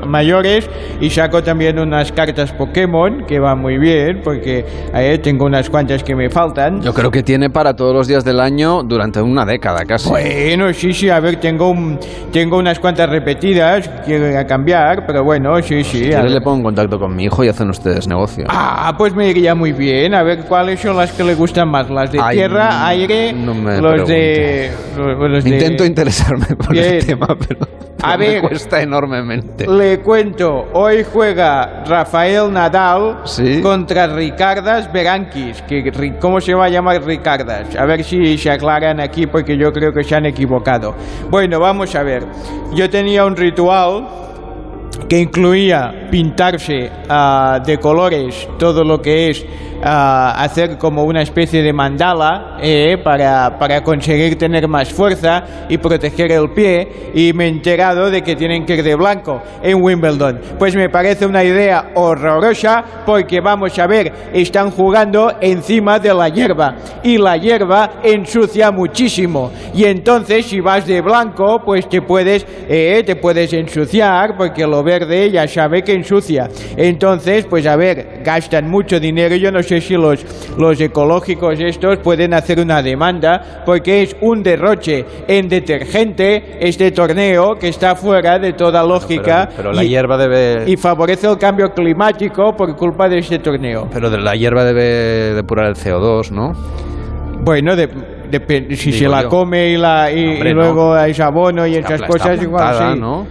mayores 0.07 0.69
y 0.99 1.09
saco 1.09 1.41
también 1.43 1.79
unas 1.79 2.11
cartas 2.11 2.51
Pokémon 2.51 3.25
que 3.25 3.39
van 3.39 3.59
muy 3.59 3.77
bien 3.77 4.21
porque 4.23 4.65
eh, 4.93 5.17
tengo 5.19 5.45
unas 5.45 5.69
cuantas 5.69 6.03
que 6.03 6.15
me 6.15 6.29
faltan. 6.29 6.81
Yo 6.81 6.93
creo 6.93 7.09
que 7.11 7.23
tiene 7.23 7.49
para 7.49 7.73
todos 7.75 7.93
los 7.93 8.07
días 8.07 8.23
del 8.25 8.39
año 8.39 8.83
durante 8.83 9.21
una 9.21 9.45
década 9.45 9.85
casi. 9.85 10.09
Bueno, 10.09 10.71
sí, 10.73 10.93
sí, 10.93 11.09
a 11.09 11.19
ver, 11.19 11.37
tengo, 11.39 11.69
un, 11.69 11.97
tengo 12.31 12.57
unas 12.57 12.79
cuantas 12.79 13.09
repetidas, 13.09 13.89
quiero 14.05 14.37
a 14.37 14.43
cambiar, 14.45 15.05
pero 15.05 15.23
bueno, 15.23 15.61
sí, 15.61 15.83
sí. 15.83 16.05
Si 16.05 16.13
a 16.13 16.23
le 16.23 16.41
pongo 16.41 16.57
en 16.57 16.63
contacto 16.63 16.99
con 16.99 17.15
mi 17.15 17.25
hijo 17.25 17.43
y 17.43 17.47
hacen 17.49 17.69
ustedes 17.69 18.07
negocio. 18.07 18.45
Ah, 18.49 18.93
pues 18.97 19.15
me 19.15 19.29
iría 19.29 19.55
muy 19.55 19.71
bien. 19.71 20.13
A 20.13 20.23
ver 20.23 20.39
cuáles 20.45 20.79
son 20.81 20.97
las 20.97 21.11
que 21.13 21.23
le 21.23 21.35
gustan 21.35 21.69
más, 21.69 21.89
las 21.89 22.11
de 22.11 22.19
Ay, 22.21 22.37
tierra, 22.37 22.85
aire, 22.87 23.31
no 23.33 23.53
me 23.53 23.79
los 23.79 24.07
de, 24.07 24.71
los, 24.97 25.17
los 25.31 25.43
de- 25.43 25.49
Intento 25.49 25.85
interesarme 25.85 26.47
por 26.57 26.71
Bien. 26.73 26.95
el 26.95 27.05
tema, 27.05 27.27
pero, 27.47 27.65
A 28.01 28.17
pero 28.17 28.19
me 28.19 28.27
ver. 28.29 28.41
cuesta 28.41 28.81
enormemente. 29.05 29.67
Le 29.67 29.99
cuento, 29.99 30.65
hoy 30.73 31.05
juega 31.11 31.83
Rafael 31.85 32.51
Nadal 32.51 33.19
Sí. 33.25 33.61
contra 33.61 34.07
Ricardas 34.07 34.91
Berankis. 34.91 35.61
Que, 35.63 35.91
¿Cómo 36.19 36.41
se 36.41 36.53
va 36.53 36.65
a 36.65 36.69
llamar 36.69 37.03
Ricardas? 37.03 37.75
A 37.75 37.85
ver 37.85 38.03
si 38.03 38.37
se 38.37 38.51
aclaran 38.51 38.99
aquí 38.99 39.27
porque 39.27 39.57
yo 39.57 39.71
creo 39.71 39.93
que 39.93 40.03
se 40.03 40.15
han 40.15 40.25
equivocado. 40.25 40.95
Bueno, 41.29 41.59
vamos 41.59 41.95
a 41.95 42.03
ver. 42.03 42.23
Yo 42.73 42.89
tenía 42.89 43.25
un 43.25 43.35
ritual 43.35 44.07
que 45.07 45.19
incluía 45.19 46.07
pintarse 46.09 46.89
ah, 47.09 47.59
de 47.63 47.77
colores 47.77 48.47
todo 48.57 48.83
lo 48.83 49.01
que 49.01 49.29
es 49.29 49.45
hacer 49.87 50.77
como 50.77 51.03
una 51.03 51.21
especie 51.21 51.61
de 51.61 51.71
mandala 51.71 52.57
eh, 52.59 52.97
para, 53.03 53.57
para 53.59 53.83
conseguir 53.83 54.37
tener 54.37 54.67
más 54.67 54.91
fuerza 54.91 55.43
y 55.69 55.77
proteger 55.77 56.31
el 56.31 56.49
pie 56.49 57.11
y 57.13 57.33
me 57.33 57.45
he 57.45 57.49
enterado 57.49 58.09
de 58.09 58.21
que 58.23 58.35
tienen 58.35 58.65
que 58.65 58.75
ir 58.75 58.83
de 58.83 58.95
blanco 58.95 59.41
en 59.61 59.81
Wimbledon. 59.81 60.41
Pues 60.57 60.75
me 60.75 60.89
parece 60.89 61.25
una 61.25 61.43
idea 61.43 61.91
horrorosa 61.93 62.83
porque 63.05 63.41
vamos 63.41 63.77
a 63.77 63.85
ver, 63.85 64.11
están 64.33 64.71
jugando 64.71 65.33
encima 65.39 65.99
de 65.99 66.13
la 66.13 66.29
hierba 66.29 66.75
y 67.03 67.17
la 67.17 67.37
hierba 67.37 68.01
ensucia 68.03 68.71
muchísimo 68.71 69.51
y 69.73 69.83
entonces 69.83 70.47
si 70.47 70.59
vas 70.61 70.87
de 70.87 71.01
blanco 71.01 71.61
pues 71.63 71.87
te 71.87 72.01
puedes, 72.01 72.45
eh, 72.67 73.03
te 73.05 73.15
puedes 73.15 73.53
ensuciar 73.53 74.35
porque 74.35 74.65
lo 74.65 74.83
verde 74.83 75.29
ya 75.29 75.47
sabe 75.47 75.83
que 75.83 75.93
ensucia. 75.93 76.49
Entonces, 76.75 77.45
pues 77.45 77.65
a 77.67 77.75
ver, 77.75 78.21
gastan 78.23 78.69
mucho 78.69 78.99
dinero. 78.99 79.35
Yo 79.35 79.51
no 79.51 79.61
sé 79.61 79.74
si 79.81 79.93
los, 79.95 80.25
los 80.57 80.79
ecológicos 80.81 81.59
estos 81.59 81.97
pueden 81.99 82.33
hacer 82.33 82.59
una 82.59 82.81
demanda 82.81 83.63
porque 83.65 84.03
es 84.03 84.15
un 84.21 84.41
derroche 84.43 85.05
en 85.27 85.47
detergente 85.49 86.57
este 86.59 86.91
torneo 86.91 87.55
que 87.55 87.67
está 87.69 87.95
fuera 87.95 88.39
de 88.39 88.53
toda 88.53 88.83
lógica. 88.83 89.45
Pero, 89.49 89.57
pero 89.57 89.73
la 89.73 89.83
y- 89.83 89.89
hierba 89.89 90.17
debe... 90.17 90.63
y 90.69 90.77
favorece 90.77 91.27
el 91.29 91.37
cambio 91.37 91.73
climático 91.73 92.55
por 92.55 92.75
culpa 92.75 93.07
de 93.09 93.19
este 93.19 93.39
torneo. 93.39 93.87
Pero 93.93 94.09
de 94.09 94.17
la 94.19 94.35
hierba 94.35 94.63
debe 94.63 95.33
depurar 95.33 95.67
el 95.67 95.75
CO2, 95.75 96.31
¿no? 96.31 96.53
Bueno, 97.43 97.75
de, 97.75 97.87
si 98.75 98.91
se 98.91 99.07
la 99.07 99.23
yo. 99.23 99.29
come 99.29 99.69
y, 99.69 99.77
la, 99.77 100.11
y, 100.11 100.25
Hombre, 100.33 100.49
y 100.49 100.53
no. 100.53 100.61
luego 100.61 100.93
hay 100.95 101.13
abono 101.19 101.67
y 101.67 101.75
Está 101.75 101.95
esas 101.95 101.99
pla- 101.99 102.07
cosas, 102.07 102.41
igual 102.41 102.93
sí. 102.93 102.99
¿no? 102.99 103.27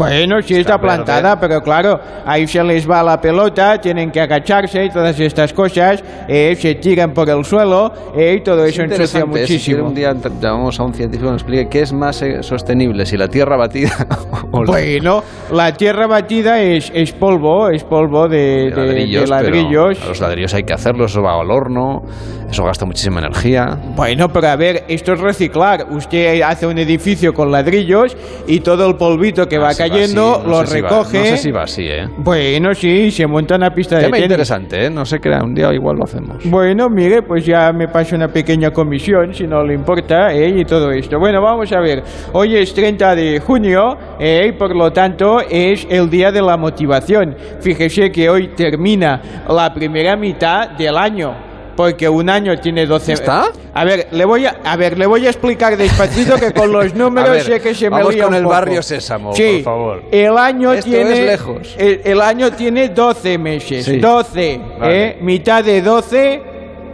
Bueno, 0.00 0.40
sí 0.40 0.54
está, 0.54 0.60
Está 0.60 0.76
verde. 0.78 0.94
plantada, 0.96 1.38
pero 1.38 1.62
claro, 1.62 2.00
ahí 2.24 2.46
se 2.46 2.62
les 2.64 2.88
va 2.90 3.02
la 3.02 3.20
pelota, 3.20 3.78
tienen 3.80 4.10
que 4.10 4.20
agacharse 4.20 4.84
y 4.86 4.90
todas 4.90 5.18
estas 5.20 5.52
cosas, 5.52 6.02
eh, 6.26 6.56
se 6.58 6.74
tiran 6.76 7.12
por 7.12 7.28
el 7.28 7.44
suelo 7.44 7.92
eh, 8.16 8.36
y 8.38 8.42
todo 8.42 8.64
eso 8.64 8.82
ensucia 8.82 9.06
Si 9.06 9.12
quiere 9.12 9.26
muchísimo. 9.26 9.88
un 9.88 9.94
día 9.94 10.14
llamamos 10.40 10.80
a 10.80 10.84
un 10.84 10.94
científico 10.94 11.26
que 11.28 11.32
nos 11.32 11.42
explique 11.42 11.68
qué 11.68 11.82
es 11.82 11.92
más 11.92 12.22
eh, 12.22 12.42
sostenible, 12.42 13.04
si 13.04 13.16
la 13.18 13.28
tierra 13.28 13.56
batida 13.58 13.90
o 14.50 14.64
la- 14.64 14.70
Bueno, 14.72 15.22
la 15.52 15.72
tierra 15.74 16.06
batida 16.06 16.60
es, 16.60 16.90
es 16.94 17.12
polvo, 17.12 17.68
es 17.68 17.84
polvo 17.84 18.26
de, 18.28 18.38
de- 18.38 18.70
de 18.70 18.76
ladrillos. 18.76 19.24
pero 19.30 19.42
ladrillos. 19.42 20.06
los 20.08 20.20
ladrillos 20.20 20.54
hay 20.54 20.62
que 20.64 20.72
hacerlos, 20.72 21.10
eso 21.10 21.20
va 21.22 21.38
al 21.38 21.50
horno, 21.50 22.02
eso 22.50 22.64
gasta 22.64 22.84
muchísima 22.86 23.20
energía. 23.20 23.78
Bueno, 23.94 24.28
pero 24.32 24.48
a 24.48 24.56
ver, 24.56 24.84
esto 24.88 25.12
es 25.12 25.20
reciclar. 25.20 25.86
Usted 25.90 26.40
hace 26.42 26.66
un 26.66 26.78
edificio 26.78 27.32
con 27.34 27.52
ladrillos 27.52 28.16
y 28.46 28.60
todo 28.60 28.88
el 28.88 28.96
polvito 28.96 29.46
que 29.46 29.58
va 29.58 29.68
Ah, 29.68 29.74
si 29.74 29.82
cayendo 29.90 30.42
no 30.44 30.48
lo 30.50 30.66
sé 30.66 30.74
si 30.76 30.80
va- 30.80 30.88
recoge. 30.88 31.18
no 31.18 31.24
sé 31.24 31.36
si 31.36 31.50
va 31.50 31.62
así, 31.62 31.86
¿eh? 31.88 32.08
Bueno, 32.16 32.74
sí, 32.74 33.10
se 33.10 33.26
monta 33.26 33.56
una 33.56 33.70
pista 33.74 33.96
de 33.98 34.04
tenis. 34.04 34.22
interesante, 34.22 34.86
¿eh? 34.86 34.90
No 34.90 35.04
se 35.04 35.20
crea, 35.20 35.42
un 35.42 35.54
día 35.54 35.72
igual 35.72 35.96
lo 35.96 36.04
hacemos. 36.04 36.36
Bueno, 36.44 36.88
mire, 36.88 37.22
pues 37.22 37.44
ya 37.44 37.72
me 37.72 37.88
paso 37.88 38.16
una 38.16 38.28
pequeña 38.28 38.70
comisión, 38.70 39.34
si 39.34 39.46
no 39.46 39.62
le 39.64 39.74
importa, 39.74 40.32
¿eh? 40.32 40.48
y 40.60 40.64
todo 40.64 40.90
esto. 40.92 41.18
Bueno, 41.18 41.40
vamos 41.42 41.70
a 41.72 41.80
ver. 41.80 42.02
Hoy 42.32 42.56
es 42.56 42.72
30 42.74 43.14
de 43.14 43.40
junio, 43.40 43.96
¿eh? 44.18 44.46
y 44.48 44.52
por 44.52 44.74
lo 44.74 44.92
tanto 44.92 45.40
es 45.40 45.86
el 45.90 46.08
día 46.08 46.30
de 46.32 46.42
la 46.42 46.56
motivación. 46.56 47.36
Fíjese 47.60 48.10
que 48.10 48.28
hoy 48.30 48.48
termina 48.56 49.20
la 49.48 49.72
primera 49.74 50.16
mitad 50.16 50.70
del 50.70 50.96
año. 50.96 51.49
Porque 51.76 52.08
un 52.08 52.28
año 52.28 52.58
tiene 52.60 52.86
12... 52.86 53.12
¿Está? 53.12 53.50
A 53.72 53.84
ver, 53.84 54.08
le 54.10 54.24
voy 54.24 54.46
a, 54.46 54.60
a 54.64 54.76
ver, 54.76 54.98
le 54.98 55.06
voy 55.06 55.26
a 55.26 55.30
explicar 55.30 55.76
despacito 55.76 56.36
que 56.36 56.52
con 56.52 56.72
los 56.72 56.94
números 56.94 57.30
ver, 57.30 57.42
sé 57.42 57.60
que 57.60 57.74
se 57.74 57.88
me 57.88 57.98
vamos 57.98 58.14
lía 58.14 58.24
con 58.24 58.32
un 58.32 58.36
el 58.38 58.42
poco. 58.44 58.54
barrio 58.54 58.82
Sésamo, 58.82 59.34
Sí, 59.34 59.60
por 59.62 59.62
favor. 59.64 60.02
El 60.10 60.36
año 60.36 60.72
Esto 60.72 60.90
tiene... 60.90 61.12
es 61.12 61.26
lejos. 61.26 61.74
El, 61.78 62.00
el 62.04 62.20
año 62.20 62.50
tiene 62.52 62.88
12 62.88 63.38
meses. 63.38 63.84
Sí. 63.84 63.98
12, 63.98 64.60
Vale. 64.78 65.04
¿eh? 65.08 65.18
Mitad 65.20 65.64
de 65.64 65.80
12... 65.82 66.42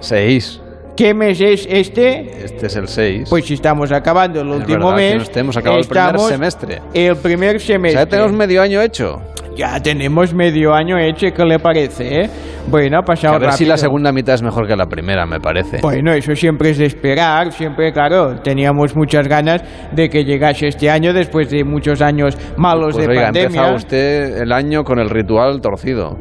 Seis. 0.00 0.60
¿Qué 0.96 1.12
mes 1.12 1.40
es 1.40 1.66
este? 1.70 2.44
Este 2.44 2.66
es 2.66 2.76
el 2.76 2.88
6. 2.88 3.28
Pues 3.28 3.44
si 3.44 3.54
estamos 3.54 3.92
acabando 3.92 4.40
el 4.40 4.48
último 4.48 4.86
verdad 4.88 4.96
que 4.96 5.02
mes. 5.02 5.16
no 5.16 5.22
estemos 5.22 5.56
acabado 5.56 5.80
el 5.82 5.86
primer 5.88 6.18
semestre. 6.20 6.78
El 6.94 7.16
primer 7.16 7.60
semestre. 7.60 8.00
Ya 8.00 8.06
tenemos 8.06 8.32
medio 8.32 8.62
año 8.62 8.80
hecho. 8.80 9.20
Ya 9.56 9.80
tenemos 9.80 10.34
medio 10.34 10.74
año 10.74 10.98
hecho, 10.98 11.26
¿qué 11.34 11.44
le 11.44 11.58
parece? 11.58 12.22
eh? 12.22 12.30
Bueno, 12.68 12.98
ha 12.98 13.02
pasado 13.02 13.36
a 13.36 13.38
ver 13.38 13.52
si 13.52 13.64
rápido. 13.64 13.70
la 13.70 13.76
segunda 13.76 14.12
mitad 14.12 14.34
es 14.34 14.42
mejor 14.42 14.66
que 14.66 14.74
la 14.76 14.86
primera, 14.86 15.24
me 15.24 15.38
parece. 15.40 15.78
Bueno, 15.80 16.12
eso 16.12 16.34
siempre 16.34 16.70
es 16.70 16.78
de 16.78 16.86
esperar, 16.86 17.52
siempre, 17.52 17.92
claro, 17.92 18.40
teníamos 18.42 18.94
muchas 18.96 19.28
ganas 19.28 19.62
de 19.92 20.08
que 20.10 20.24
llegase 20.24 20.66
este 20.68 20.90
año 20.90 21.12
después 21.14 21.48
de 21.50 21.62
muchos 21.64 22.02
años 22.02 22.36
malos 22.56 22.94
Pues 22.94 23.06
de 23.06 23.10
oiga, 23.12 23.20
ha 23.22 23.24
pandemia. 23.26 23.46
empezado 23.46 23.76
usted 23.76 24.42
el 24.42 24.52
año 24.52 24.82
con 24.84 24.98
el 24.98 25.08
ritual 25.08 25.60
torcido. 25.60 26.18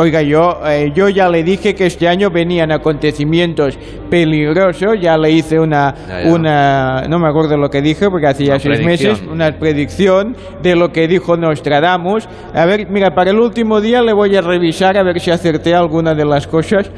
Oiga, 0.00 0.22
yo, 0.22 0.60
eh, 0.66 0.90
yo 0.94 1.10
ya 1.10 1.28
le 1.28 1.42
dije 1.44 1.74
que 1.74 1.84
este 1.84 2.08
año 2.08 2.30
venían 2.30 2.72
acontecimientos 2.72 3.78
peligrosos, 4.08 4.98
ya 4.98 5.18
le 5.18 5.30
hice 5.30 5.60
una, 5.60 5.94
Ya, 6.08 6.22
ya. 6.22 6.32
una 6.32 7.02
no 7.06 7.18
me 7.18 7.28
acuerdo 7.28 7.58
lo 7.58 7.68
que 7.68 7.82
dije 7.82 8.08
porque 8.08 8.26
hacía 8.28 8.52
Una 8.52 8.60
seis 8.60 8.78
predicción. 8.80 9.12
meses, 9.12 9.28
una 9.30 9.52
predicción 9.58 10.36
de 10.62 10.74
lo 10.74 10.90
que 10.90 11.06
dijo 11.06 11.36
Nostradamus. 11.36 12.26
A 12.54 12.64
ver, 12.64 12.88
mira, 12.88 13.14
para 13.14 13.30
el 13.30 13.38
último 13.38 13.82
día 13.82 14.00
le 14.00 14.14
voy 14.14 14.34
a 14.36 14.40
revisar 14.40 14.96
a 14.96 15.02
ver 15.02 15.20
si 15.20 15.30
acerté 15.30 15.74
alguna 15.74 16.14
de 16.14 16.24
las 16.24 16.46
cosas. 16.46 16.90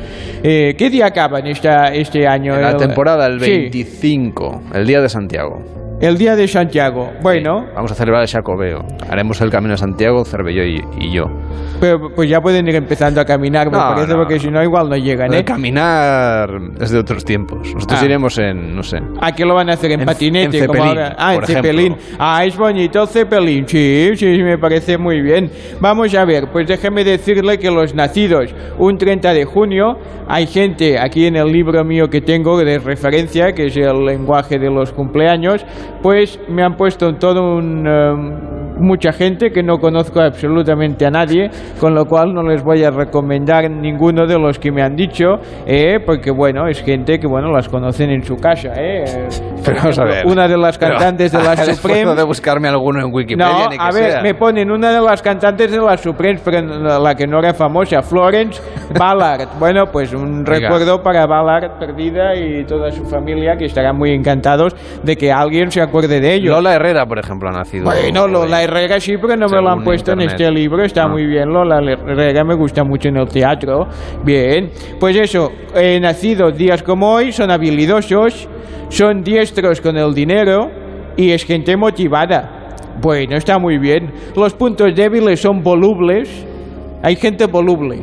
Eh, 0.45 0.77
¿Qué 0.79 0.89
día 0.89 1.07
acaban 1.07 1.45
esta, 1.49 1.93
este 1.93 2.29
año? 2.29 2.55
En 2.55 2.63
la 2.63 2.71
El- 2.71 2.77
temporada, 2.77 3.27
el 3.27 3.41
Sí, 3.41 3.51
25, 3.51 4.63
el 4.75 4.87
día 4.87 5.01
de 5.01 5.09
Santiago. 5.09 5.82
El 6.03 6.19
día 6.19 6.37
de 6.37 6.47
Santiago. 6.47 7.11
Bueno, 7.23 7.65
Vamos 7.75 7.91
a 7.93 7.95
celebrar 7.95 8.23
el 8.23 8.29
Jacobeo. 8.29 8.85
Haremos 9.09 9.41
el 9.41 9.51
camino 9.51 9.73
de 9.73 9.79
Santiago, 9.79 10.25
Cervelló 10.25 10.65
y, 10.65 10.83
y 10.99 11.13
yo. 11.13 11.25
pero, 11.81 12.13
pues 12.15 12.29
ya 12.29 12.41
pueden 12.41 12.69
ir 12.69 12.75
empezando 12.75 13.21
a 13.21 13.25
caminar, 13.25 13.71
me 13.71 13.79
No, 13.79 13.85
parece, 13.95 14.13
no, 14.13 14.19
porque 14.19 14.39
si 14.39 14.51
no 14.51 14.63
igual 14.63 14.89
no 14.91 14.97
llegan, 14.97 15.33
¿eh? 15.33 15.45
caminar 15.45 16.51
es 16.81 16.91
de 16.91 16.99
otros 16.99 17.25
tiempos. 17.25 17.73
Nosotros 17.75 18.01
Ah. 18.03 18.05
iremos 18.05 18.37
en, 18.39 18.75
no 18.77 18.83
sé. 18.83 18.99
¿A 19.21 19.33
qué 19.33 19.45
lo 19.45 19.55
van 19.55 19.71
a 19.71 19.75
hacer? 19.75 19.93
¿En, 19.93 20.01
En- 20.01 20.07
patinete? 20.07 20.59
en 20.59 20.67
como 20.67 20.83
ahora? 20.85 21.15
Ah, 21.19 21.35
en. 21.35 21.47
Zeppelin. 21.47 21.97
Ah, 22.19 22.45
es 22.45 22.57
bonito 22.57 23.07
el. 23.07 23.67
Sí, 23.69 24.11
sí, 24.17 24.37
sí, 24.37 24.43
me 24.43 24.59
parece 24.59 24.99
muy 24.99 25.21
bien. 25.23 25.51
Vamos 25.81 26.15
a 26.15 26.25
ver, 26.25 26.49
pues 26.53 26.67
déjeme 26.67 27.05
decirle 27.05 27.59
que 27.59 27.71
los 27.71 27.95
nacidos 27.95 28.55
un 28.79 28.99
30 28.99 29.33
de 29.33 29.45
junio, 29.45 29.99
hay 30.29 30.47
gente 30.47 30.99
aquí 30.99 31.27
en 31.27 31.37
el 31.37 31.51
libro 31.53 31.85
mío 31.85 32.09
que 32.11 32.21
tengo 32.21 32.59
de 32.59 32.79
referencia, 32.79 33.53
que 33.53 33.67
es 33.67 33.77
el 33.77 34.05
lenguaje 34.05 34.59
de 34.59 34.71
los 34.71 34.93
cumpleaños, 34.93 35.65
pues 36.03 36.39
me 36.49 36.63
han 36.63 36.77
puesto 36.77 37.15
todo 37.15 37.57
un... 37.57 37.87
em, 37.87 38.52
mucha 38.79 39.13
gente 39.13 39.51
que 39.51 39.63
no 39.63 39.79
conozco 39.79 40.21
absolutamente 40.21 41.07
a 41.07 41.11
nadie, 41.11 41.51
con 41.81 41.95
lo 41.95 42.05
cual 42.05 42.33
no 42.35 42.43
les 42.43 42.63
voy 42.63 42.85
a 42.85 42.91
recomendar 42.91 43.71
ninguno 43.71 44.27
de 44.27 44.39
los 44.39 44.59
que 44.59 44.71
me 44.71 44.83
han 44.83 44.95
dicho, 44.97 45.37
eh, 45.67 45.99
porque 46.05 46.31
bueno, 46.31 46.67
es 46.69 46.83
gente 46.83 47.19
que 47.19 47.27
bueno 47.27 47.51
las 47.53 47.69
conocen 47.69 48.11
en 48.11 48.23
su 48.23 48.37
casa. 48.37 48.71
Eh. 48.77 49.05
Pero 49.65 49.77
vamos 49.77 49.99
a 49.99 50.05
ver. 50.05 50.27
Una 50.27 50.49
de 50.49 50.57
las 50.57 50.77
Pero, 50.79 50.93
cantantes 50.97 51.33
de 51.33 51.39
haga 51.43 51.55
las 51.65 51.77
Supremes. 51.77 52.17
de 52.17 52.23
buscarme 52.25 52.69
alguno 52.69 53.01
en 53.07 53.13
Wikipedia, 53.13 53.53
No, 53.53 53.69
ni 53.69 53.77
que 53.77 53.83
a 53.83 53.91
ver, 53.93 54.11
sea. 54.13 54.23
me 54.23 54.35
ponen 54.35 54.71
una 54.71 54.93
de 54.93 55.01
las 55.01 55.23
cantantes 55.23 55.71
de 55.71 55.79
las 55.79 56.01
Supremes, 56.01 56.41
pero 56.45 56.61
la 56.99 57.15
que 57.15 57.27
no 57.27 57.39
era 57.39 57.55
famosa, 57.55 58.03
Florence 58.03 58.61
Ballard. 58.99 59.49
Bueno, 59.63 59.87
pues 59.93 60.13
un 60.13 60.45
recuerdo 60.45 61.03
para 61.03 61.27
Ballard 61.27 61.79
perdida 61.79 62.35
y 62.35 62.65
toda 62.65 62.91
su 62.91 63.05
familia 63.05 63.57
que 63.57 63.67
estarán 63.67 63.97
muy 63.97 64.11
encantados 64.13 64.75
de 65.03 65.17
que 65.17 65.31
alguien 65.31 65.71
se 65.71 65.81
acuerde 65.81 66.21
de 66.21 66.35
ello. 66.35 66.53
Lola 66.53 66.75
Herrera, 66.75 67.07
por 67.07 67.19
ejemplo, 67.19 67.49
ha 67.49 67.53
nacido. 67.53 67.85
Bueno, 67.85 68.27
Lola 68.27 68.62
Herrera 68.63 69.01
sí, 69.01 69.15
pero 69.21 69.37
no 69.37 69.47
me 69.49 69.61
lo 69.61 69.71
han 69.71 69.83
puesto 69.83 70.13
en 70.13 70.23
este 70.23 70.51
libro. 70.51 70.83
Está 70.85 71.05
Ah. 71.05 71.09
muy 71.09 71.27
bien, 71.27 71.49
Lola 71.49 71.81
Herrera 71.81 72.45
me 72.45 72.55
gusta 72.55 72.85
mucho 72.85 73.09
en 73.09 73.17
el 73.17 73.29
teatro. 73.29 73.87
Bien, 74.25 74.71
pues 74.99 75.17
eso, 75.17 75.51
eh, 75.75 75.99
nacidos 76.01 76.57
días 76.57 76.83
como 76.83 77.13
hoy, 77.13 77.33
son 77.33 77.51
habilidosos, 77.51 78.49
son 78.89 79.23
diestros 79.23 79.81
con 79.81 79.97
el 79.97 80.15
dinero 80.15 80.71
y 81.17 81.31
es 81.31 81.45
gente 81.45 81.77
motivada. 81.77 82.59
Bueno, 83.01 83.37
está 83.37 83.59
muy 83.59 83.79
bien. 83.79 84.11
Los 84.37 84.55
puntos 84.55 84.95
débiles 84.95 85.41
son 85.41 85.63
volubles. 85.63 86.29
Hay 87.03 87.17
gente 87.17 87.47
voluble. 87.47 88.01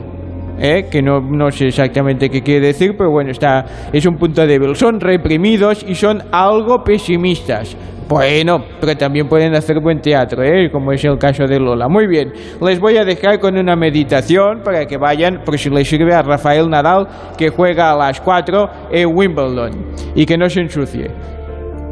¿eh? 0.61 0.87
que 0.91 1.01
no, 1.01 1.21
no 1.21 1.49
sé 1.51 1.67
exactamente 1.67 2.29
qué 2.29 2.41
quiere 2.41 2.67
decir, 2.67 2.93
pero 2.97 3.09
bueno, 3.11 3.31
está, 3.31 3.65
es 3.93 4.05
un 4.05 4.17
punto 4.17 4.45
débil. 4.45 4.75
Son 4.75 4.99
reprimidos 4.99 5.85
y 5.87 5.95
son 5.95 6.21
algo 6.33 6.83
pesimistas. 6.83 7.77
Bueno, 8.09 8.65
pero 8.81 8.97
también 8.97 9.29
pueden 9.29 9.53
hacer 9.53 9.79
buen 9.79 10.01
teatro, 10.01 10.41
¿eh? 10.41 10.71
como 10.71 10.91
es 10.91 11.05
el 11.05 11.19
caso 11.19 11.45
de 11.45 11.59
Lola. 11.59 11.87
Muy 11.87 12.07
bien, 12.07 12.33
les 12.59 12.79
voy 12.79 12.97
a 12.97 13.05
dejar 13.05 13.39
con 13.39 13.55
una 13.55 13.75
meditación 13.75 14.63
para 14.63 14.87
que 14.87 14.97
vayan, 14.97 15.43
por 15.45 15.59
si 15.59 15.69
les 15.69 15.87
sirve 15.87 16.15
a 16.15 16.23
Rafael 16.23 16.67
Nadal, 16.67 17.07
que 17.37 17.49
juega 17.49 17.91
a 17.91 17.95
las 17.95 18.19
4 18.19 18.69
en 18.91 19.15
Wimbledon, 19.15 19.93
y 20.15 20.25
que 20.25 20.39
no 20.39 20.49
se 20.49 20.61
ensucie. 20.61 21.11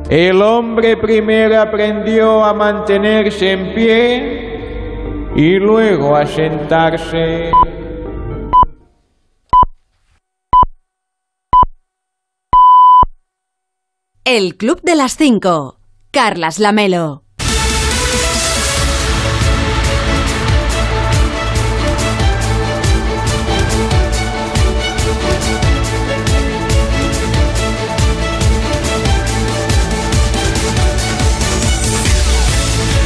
El 0.10 0.42
hombre 0.42 0.98
primero 0.98 1.62
aprendió 1.62 2.44
a 2.44 2.52
mantenerse 2.52 3.52
en 3.52 3.76
pie 3.76 5.30
y 5.36 5.60
luego 5.60 6.16
a 6.16 6.26
sentarse. 6.26 7.52
El 14.26 14.58
Club 14.58 14.82
de 14.82 14.96
las 14.96 15.16
Cinco. 15.16 15.77
Carlas 16.18 16.58
Lamelo. 16.58 17.27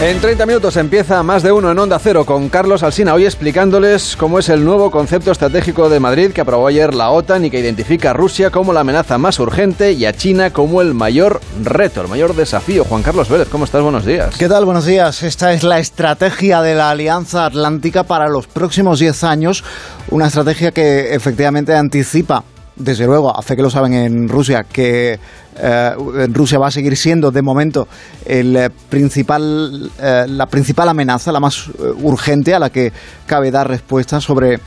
En 0.01 0.19
30 0.19 0.47
minutos 0.47 0.77
empieza 0.77 1.21
más 1.21 1.43
de 1.43 1.51
uno 1.51 1.71
en 1.71 1.77
Onda 1.77 1.99
Cero 1.99 2.25
con 2.25 2.49
Carlos 2.49 2.81
Alsina, 2.81 3.13
hoy 3.13 3.25
explicándoles 3.25 4.15
cómo 4.15 4.39
es 4.39 4.49
el 4.49 4.65
nuevo 4.65 4.89
concepto 4.89 5.31
estratégico 5.31 5.89
de 5.89 5.99
Madrid 5.99 6.31
que 6.31 6.41
aprobó 6.41 6.65
ayer 6.65 6.95
la 6.95 7.11
OTAN 7.11 7.45
y 7.45 7.51
que 7.51 7.59
identifica 7.59 8.09
a 8.09 8.13
Rusia 8.13 8.49
como 8.49 8.73
la 8.73 8.79
amenaza 8.79 9.19
más 9.19 9.37
urgente 9.37 9.91
y 9.91 10.07
a 10.07 10.13
China 10.13 10.49
como 10.49 10.81
el 10.81 10.95
mayor 10.95 11.39
reto, 11.63 12.01
el 12.01 12.07
mayor 12.07 12.35
desafío. 12.35 12.83
Juan 12.83 13.03
Carlos 13.03 13.29
Vélez, 13.29 13.47
¿cómo 13.49 13.65
estás? 13.65 13.83
Buenos 13.83 14.03
días. 14.03 14.35
¿Qué 14.39 14.49
tal? 14.49 14.65
Buenos 14.65 14.87
días. 14.87 15.21
Esta 15.21 15.53
es 15.53 15.61
la 15.61 15.77
estrategia 15.77 16.63
de 16.63 16.73
la 16.73 16.89
Alianza 16.89 17.45
Atlántica 17.45 18.01
para 18.01 18.27
los 18.27 18.47
próximos 18.47 18.97
10 18.97 19.23
años, 19.23 19.63
una 20.09 20.25
estrategia 20.25 20.71
que 20.71 21.13
efectivamente 21.13 21.75
anticipa 21.75 22.43
desde 22.75 23.05
luego, 23.05 23.35
hace 23.37 23.55
que 23.55 23.61
lo 23.61 23.69
saben 23.69 23.93
en 23.93 24.29
Rusia, 24.29 24.63
que 24.63 25.19
eh, 25.57 25.91
Rusia 26.29 26.57
va 26.57 26.67
a 26.67 26.71
seguir 26.71 26.95
siendo 26.95 27.31
de 27.31 27.41
momento 27.41 27.87
el 28.25 28.55
eh, 28.55 28.69
principal, 28.89 29.91
eh, 29.99 30.25
la 30.27 30.45
principal 30.47 30.89
amenaza, 30.89 31.31
la 31.31 31.39
más 31.39 31.69
urgente 32.01 32.53
a 32.53 32.59
la 32.59 32.69
que 32.69 32.91
cabe 33.25 33.51
dar 33.51 33.67
respuesta 33.67 34.21
sobre 34.21 34.59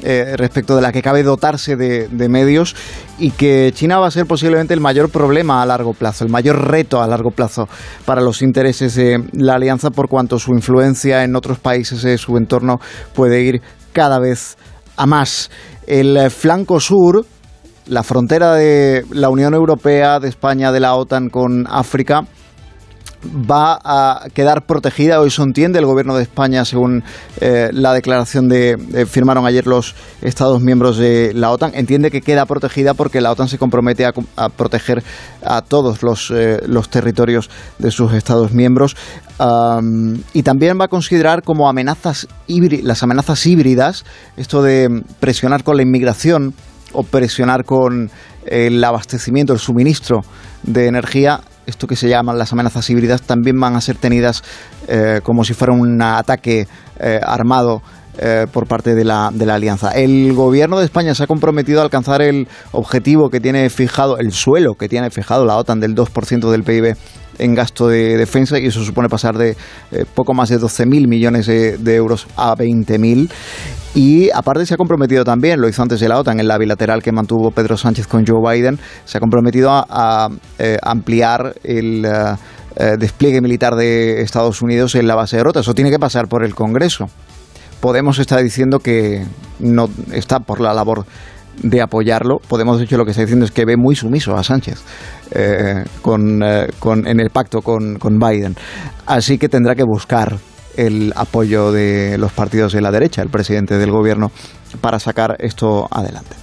respecto 0.00 0.76
de 0.76 0.82
la 0.82 0.92
que 0.92 1.02
cabe 1.02 1.24
dotarse 1.24 1.74
de, 1.74 2.28
medios 2.28 2.76
y 3.18 3.32
que 3.32 3.72
China 3.74 3.98
va 3.98 4.06
a 4.06 4.12
ser 4.12 4.26
posiblemente 4.26 4.72
el 4.72 4.80
mayor 4.80 5.10
problema 5.10 5.60
a 5.60 5.66
largo 5.66 5.92
plazo, 5.92 6.24
el 6.24 6.30
mayor 6.30 6.70
reto 6.70 7.02
a 7.02 7.08
largo 7.08 7.32
plazo 7.32 7.68
para 8.04 8.20
los 8.20 8.40
intereses 8.40 8.94
de 8.94 9.20
la 9.32 9.56
alianza 9.56 9.90
por 9.90 10.08
cuanto 10.08 10.38
su 10.38 10.52
influencia 10.52 11.24
en 11.24 11.34
otros 11.34 11.58
países 11.58 12.02
de 12.02 12.16
su 12.16 12.36
entorno 12.36 12.78
puede 13.12 13.42
ir 13.42 13.60
cada 13.92 14.20
vez 14.20 14.56
a 14.96 15.06
más. 15.06 15.50
El 15.88 16.30
flanco 16.30 16.78
sur, 16.78 17.26
la 17.88 18.02
frontera 18.02 18.54
de 18.54 19.04
la 19.10 19.28
Unión 19.30 19.54
Europea, 19.54 20.20
de 20.20 20.28
España, 20.28 20.72
de 20.72 20.80
la 20.80 20.94
OTAN 20.94 21.30
con 21.30 21.66
África 21.68 22.26
va 23.24 23.78
a 23.82 24.28
quedar 24.32 24.66
protegida. 24.66 25.20
Hoy 25.20 25.30
se 25.30 25.42
entiende 25.42 25.78
el 25.78 25.86
gobierno 25.86 26.16
de 26.16 26.22
España, 26.22 26.64
según 26.64 27.02
eh, 27.40 27.70
la 27.72 27.92
declaración 27.92 28.48
de 28.48 28.78
eh, 28.94 29.06
firmaron 29.06 29.46
ayer 29.46 29.66
los 29.66 29.94
Estados 30.22 30.60
miembros 30.60 30.98
de 30.98 31.32
la 31.34 31.50
OTAN, 31.50 31.72
entiende 31.74 32.10
que 32.10 32.20
queda 32.20 32.46
protegida 32.46 32.94
porque 32.94 33.20
la 33.20 33.32
OTAN 33.32 33.48
se 33.48 33.58
compromete 33.58 34.06
a, 34.06 34.48
proteger 34.50 35.02
a 35.44 35.62
todos 35.62 36.02
los, 36.02 36.30
eh, 36.30 36.60
los, 36.66 36.88
territorios 36.88 37.50
de 37.78 37.90
sus 37.90 38.12
Estados 38.12 38.52
miembros 38.52 38.96
y 40.32 40.42
también 40.42 40.80
va 40.80 40.86
a 40.86 40.88
considerar 40.88 41.44
como 41.44 41.68
amenazas 41.68 42.26
las 42.48 43.02
amenazas 43.04 43.46
híbridas, 43.46 44.04
esto 44.36 44.62
de 44.62 45.02
presionar 45.20 45.62
con 45.62 45.76
la 45.76 45.82
inmigración 45.82 46.54
o 46.92 47.02
presionar 47.02 47.64
con 47.64 48.10
el 48.46 48.82
abastecimiento, 48.82 49.52
el 49.52 49.58
suministro 49.58 50.22
de 50.62 50.86
energía, 50.86 51.40
esto 51.66 51.86
que 51.86 51.96
se 51.96 52.08
llaman 52.08 52.38
las 52.38 52.52
amenazas 52.52 52.88
híbridas, 52.88 53.22
también 53.22 53.60
van 53.60 53.76
a 53.76 53.80
ser 53.80 53.96
tenidas 53.96 54.42
eh, 54.88 55.20
como 55.22 55.44
si 55.44 55.54
fuera 55.54 55.72
un 55.72 56.00
ataque 56.00 56.66
eh, 56.98 57.20
armado 57.22 57.82
eh, 58.20 58.46
por 58.50 58.66
parte 58.66 58.94
de 58.94 59.04
la, 59.04 59.30
de 59.32 59.46
la 59.46 59.54
alianza. 59.54 59.92
El 59.92 60.32
gobierno 60.32 60.78
de 60.78 60.86
España 60.86 61.14
se 61.14 61.22
ha 61.22 61.26
comprometido 61.26 61.80
a 61.80 61.84
alcanzar 61.84 62.22
el 62.22 62.48
objetivo 62.72 63.30
que 63.30 63.38
tiene 63.38 63.68
fijado, 63.70 64.18
el 64.18 64.32
suelo 64.32 64.74
que 64.74 64.88
tiene 64.88 65.10
fijado 65.10 65.44
la 65.44 65.56
OTAN 65.56 65.78
del 65.78 65.94
2% 65.94 66.50
del 66.50 66.64
PIB 66.64 66.96
en 67.38 67.54
gasto 67.54 67.88
de 67.88 68.16
defensa 68.16 68.58
y 68.58 68.66
eso 68.66 68.84
supone 68.84 69.08
pasar 69.08 69.36
de 69.36 69.56
eh, 69.92 70.04
poco 70.14 70.34
más 70.34 70.48
de 70.48 70.58
12.000 70.58 71.08
millones 71.08 71.46
de, 71.46 71.94
euros 71.94 72.26
a 72.36 72.54
20.000. 72.54 73.30
Y 73.94 74.30
aparte 74.30 74.66
se 74.66 74.74
ha 74.74 74.76
comprometido 74.76 75.24
también, 75.24 75.60
lo 75.60 75.68
hizo 75.68 75.82
antes 75.82 76.00
de 76.00 76.08
la 76.08 76.18
OTAN, 76.18 76.40
en 76.40 76.48
la 76.48 76.58
bilateral 76.58 77.02
que 77.02 77.10
mantuvo 77.10 77.50
Pedro 77.50 77.76
Sánchez 77.76 78.06
con 78.06 78.26
Joe 78.26 78.40
Biden, 78.40 78.78
se 79.04 79.18
ha 79.18 79.20
comprometido 79.20 79.70
a, 79.70 80.28
eh, 80.58 80.76
ampliar 80.82 81.54
el 81.64 82.04
eh, 82.04 82.96
despliegue 82.98 83.40
militar 83.40 83.74
de 83.74 84.20
Estados 84.20 84.62
Unidos 84.62 84.94
en 84.94 85.06
la 85.08 85.14
base 85.14 85.36
de 85.38 85.44
Rota. 85.44 85.60
Eso 85.60 85.74
tiene 85.74 85.90
que 85.90 85.98
pasar 85.98 86.28
por 86.28 86.44
el 86.44 86.54
Congreso. 86.54 87.06
Podemos 87.80 88.18
estar 88.18 88.42
diciendo 88.42 88.80
que 88.80 89.24
no 89.60 89.88
está 90.12 90.40
por 90.40 90.60
la 90.60 90.74
labor 90.74 91.06
de 91.62 91.80
apoyarlo. 91.80 92.38
Podemos, 92.48 92.78
de 92.78 92.84
hecho, 92.84 92.96
lo 92.96 93.04
que 93.04 93.12
está 93.12 93.22
diciendo 93.22 93.44
es 93.44 93.50
que 93.50 93.64
ve 93.64 93.76
muy 93.76 93.94
sumiso 93.94 94.36
a 94.36 94.42
Sánchez 94.42 94.80
eh, 95.32 95.84
con, 96.02 96.42
eh, 96.42 96.68
con, 96.78 97.06
en 97.06 97.20
el 97.20 97.30
pacto 97.30 97.60
con, 97.62 97.98
con 97.98 98.18
Biden. 98.18 98.56
Así 99.06 99.38
que 99.38 99.48
tendrá 99.48 99.74
que 99.74 99.84
buscar 99.84 100.36
el 100.76 101.12
apoyo 101.16 101.72
de 101.72 102.16
los 102.18 102.32
partidos 102.32 102.72
de 102.72 102.80
la 102.80 102.90
derecha, 102.90 103.22
el 103.22 103.30
presidente 103.30 103.78
del 103.78 103.90
gobierno, 103.90 104.30
para 104.80 104.98
sacar 104.98 105.36
esto 105.40 105.88
adelante. 105.90 106.36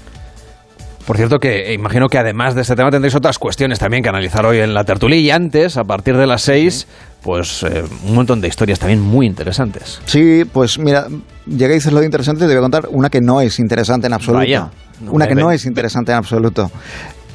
Por 1.06 1.18
cierto, 1.18 1.38
que 1.38 1.72
imagino 1.74 2.10
que 2.10 2.18
además 2.18 2.56
de 2.56 2.62
este 2.62 2.76
tema 2.76 2.90
tendréis 2.90 3.14
otras 3.14 3.38
cuestiones 3.38 3.78
también 3.78 4.02
que 4.02 4.10
analizar 4.10 4.44
hoy 4.46 4.58
en 4.58 4.74
la 4.74 4.84
tertulia 4.84 5.18
y 5.20 5.30
antes, 5.30 5.78
a 5.78 5.84
partir 5.84 6.18
de 6.18 6.26
las 6.26 6.42
seis, 6.42 6.88
pues 7.22 7.62
eh, 7.64 7.84
un 8.08 8.16
montón 8.16 8.42
de 8.42 8.48
historias 8.48 8.80
también 8.80 9.02
muy 9.02 9.28
interesantes. 9.28 10.02
Sí, 10.06 10.44
pues 10.52 10.80
mira, 10.80 11.08
llega 11.46 11.74
y 11.74 11.76
dices 11.76 11.94
lo 11.94 12.00
de 12.00 12.06
interesante, 12.06 12.42
te 12.42 12.48
voy 12.48 12.58
a 12.58 12.62
contar 12.62 12.88
una 12.90 13.10
que 13.10 13.22
no 13.22 13.40
es 13.40 13.60
interesante 13.60 14.08
en 14.08 14.14
absoluto. 14.14 14.72
Una 15.10 15.28
que 15.28 15.36
no 15.36 15.52
es 15.52 15.66
interesante 15.66 16.12
en 16.12 16.18
absoluto. 16.18 16.72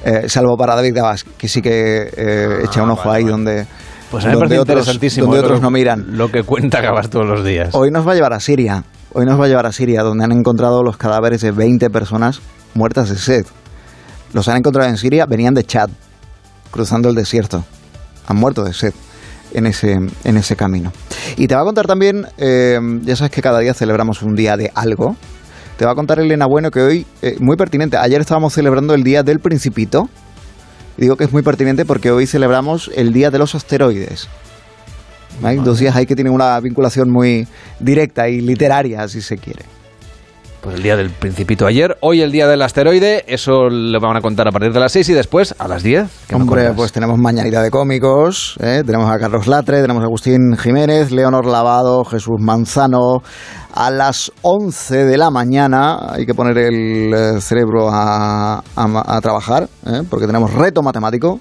Eh, 0.04 0.28
salvo 0.28 0.56
para 0.56 0.74
David 0.74 0.94
Gabas, 0.94 1.24
que 1.24 1.46
sí 1.46 1.60
que 1.60 2.10
eh, 2.16 2.62
echa 2.64 2.82
un 2.82 2.90
ah, 2.90 2.94
ojo 2.94 3.10
ahí 3.10 3.24
donde... 3.24 3.66
Pues 4.10 4.24
a 4.24 4.30
mí 4.30 4.36
me 4.36 4.56
interesantísimo 4.56 5.26
donde 5.26 5.40
otros 5.40 5.60
no 5.60 5.70
miran. 5.70 6.16
Lo 6.16 6.32
que 6.32 6.42
cuenta 6.42 6.80
Gabas 6.80 7.10
todos 7.10 7.26
los 7.26 7.44
días. 7.44 7.74
Hoy 7.74 7.90
nos 7.92 8.06
va 8.06 8.12
a 8.12 8.14
llevar 8.16 8.32
a 8.32 8.40
Siria. 8.40 8.82
Hoy 9.12 9.24
nos 9.24 9.38
va 9.38 9.44
a 9.44 9.48
llevar 9.48 9.66
a 9.66 9.72
Siria, 9.72 10.02
donde 10.02 10.24
han 10.24 10.32
encontrado 10.32 10.82
los 10.82 10.96
cadáveres 10.96 11.42
de 11.42 11.52
20 11.52 11.90
personas 11.90 12.40
muertas 12.74 13.08
de 13.08 13.16
sed 13.16 13.46
los 14.32 14.48
han 14.48 14.58
encontrado 14.58 14.88
en 14.88 14.96
Siria, 14.96 15.26
venían 15.26 15.54
de 15.54 15.64
Chad, 15.64 15.90
cruzando 16.70 17.08
el 17.08 17.14
desierto. 17.14 17.64
Han 18.26 18.36
muerto 18.36 18.62
de 18.62 18.72
sed 18.72 18.94
en 19.52 19.66
ese, 19.66 19.92
en 19.92 20.36
ese 20.36 20.54
camino. 20.54 20.92
Y 21.36 21.48
te 21.48 21.54
va 21.54 21.62
a 21.62 21.64
contar 21.64 21.86
también, 21.86 22.26
eh, 22.38 22.78
ya 23.02 23.16
sabes 23.16 23.32
que 23.32 23.42
cada 23.42 23.58
día 23.58 23.74
celebramos 23.74 24.22
un 24.22 24.34
día 24.34 24.56
de 24.56 24.70
algo. 24.74 25.16
Te 25.80 25.86
va 25.86 25.92
a 25.92 25.94
contar 25.94 26.20
Elena 26.20 26.44
Bueno 26.44 26.70
que 26.70 26.82
hoy, 26.82 27.06
eh, 27.22 27.36
muy 27.40 27.56
pertinente, 27.56 27.96
ayer 27.96 28.20
estábamos 28.20 28.52
celebrando 28.52 28.92
el 28.92 29.02
Día 29.02 29.22
del 29.22 29.40
Principito. 29.40 30.10
Y 30.98 31.00
digo 31.00 31.16
que 31.16 31.24
es 31.24 31.32
muy 31.32 31.40
pertinente 31.40 31.86
porque 31.86 32.10
hoy 32.10 32.26
celebramos 32.26 32.90
el 32.94 33.14
Día 33.14 33.30
de 33.30 33.38
los 33.38 33.54
Asteroides. 33.54 34.28
Hay 35.42 35.56
dos 35.56 35.78
días 35.78 35.96
ahí 35.96 36.04
que 36.04 36.14
tienen 36.14 36.34
una 36.34 36.60
vinculación 36.60 37.10
muy 37.10 37.48
directa 37.78 38.28
y 38.28 38.42
literaria, 38.42 39.08
si 39.08 39.22
se 39.22 39.38
quiere. 39.38 39.64
Pues 40.60 40.76
el 40.76 40.82
día 40.82 40.94
del 40.94 41.08
Principito 41.08 41.66
ayer, 41.66 41.96
hoy 42.00 42.20
el 42.20 42.32
día 42.32 42.46
del 42.46 42.60
asteroide, 42.60 43.24
eso 43.28 43.70
lo 43.70 43.98
van 43.98 44.18
a 44.18 44.20
contar 44.20 44.46
a 44.46 44.50
partir 44.50 44.72
de 44.72 44.80
las 44.80 44.92
6 44.92 45.08
y 45.08 45.12
después 45.14 45.54
a 45.58 45.66
las 45.66 45.82
10. 45.82 46.34
Hombre, 46.34 46.72
pues 46.76 46.92
tenemos 46.92 47.18
mañanita 47.18 47.62
de 47.62 47.70
cómicos, 47.70 48.58
¿eh? 48.60 48.82
tenemos 48.84 49.10
a 49.10 49.18
Carlos 49.18 49.46
Latre, 49.46 49.80
tenemos 49.80 50.02
a 50.02 50.06
Agustín 50.06 50.58
Jiménez, 50.58 51.12
Leonor 51.12 51.46
Lavado, 51.46 52.04
Jesús 52.04 52.36
Manzano. 52.38 53.22
A 53.72 53.90
las 53.90 54.32
11 54.42 55.06
de 55.06 55.16
la 55.16 55.30
mañana 55.30 56.12
hay 56.12 56.26
que 56.26 56.34
poner 56.34 56.58
el 56.58 57.14
eh, 57.14 57.40
cerebro 57.40 57.88
a, 57.90 58.62
trabajar, 59.22 59.66
¿eh? 59.86 60.02
porque 60.10 60.26
tenemos 60.26 60.52
reto 60.52 60.82
matemático 60.82 61.40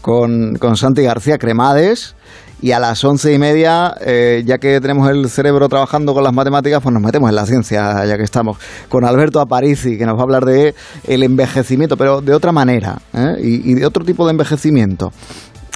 con, 0.00 0.56
con 0.56 0.76
Santi 0.76 1.02
García 1.02 1.38
Cremades 1.38 2.16
y 2.62 2.70
a 2.70 2.78
las 2.78 3.04
once 3.04 3.32
y 3.32 3.38
media, 3.38 3.92
eh, 4.00 4.44
ya 4.46 4.58
que 4.58 4.80
tenemos 4.80 5.10
el 5.10 5.28
cerebro 5.28 5.68
trabajando 5.68 6.14
con 6.14 6.22
las 6.22 6.32
matemáticas, 6.32 6.80
pues 6.80 6.92
nos 6.94 7.02
metemos 7.02 7.28
en 7.28 7.34
la 7.34 7.44
ciencia, 7.44 8.06
ya 8.06 8.16
que 8.16 8.22
estamos, 8.22 8.56
con 8.88 9.04
Alberto 9.04 9.40
Aparici, 9.40 9.98
que 9.98 10.06
nos 10.06 10.14
va 10.14 10.20
a 10.20 10.22
hablar 10.22 10.44
de 10.44 10.72
el 11.08 11.24
envejecimiento, 11.24 11.96
pero 11.96 12.20
de 12.20 12.32
otra 12.32 12.52
manera, 12.52 13.02
¿eh? 13.12 13.34
y, 13.42 13.74
de 13.74 13.84
otro 13.84 14.04
tipo 14.04 14.24
de 14.26 14.30
envejecimiento, 14.30 15.12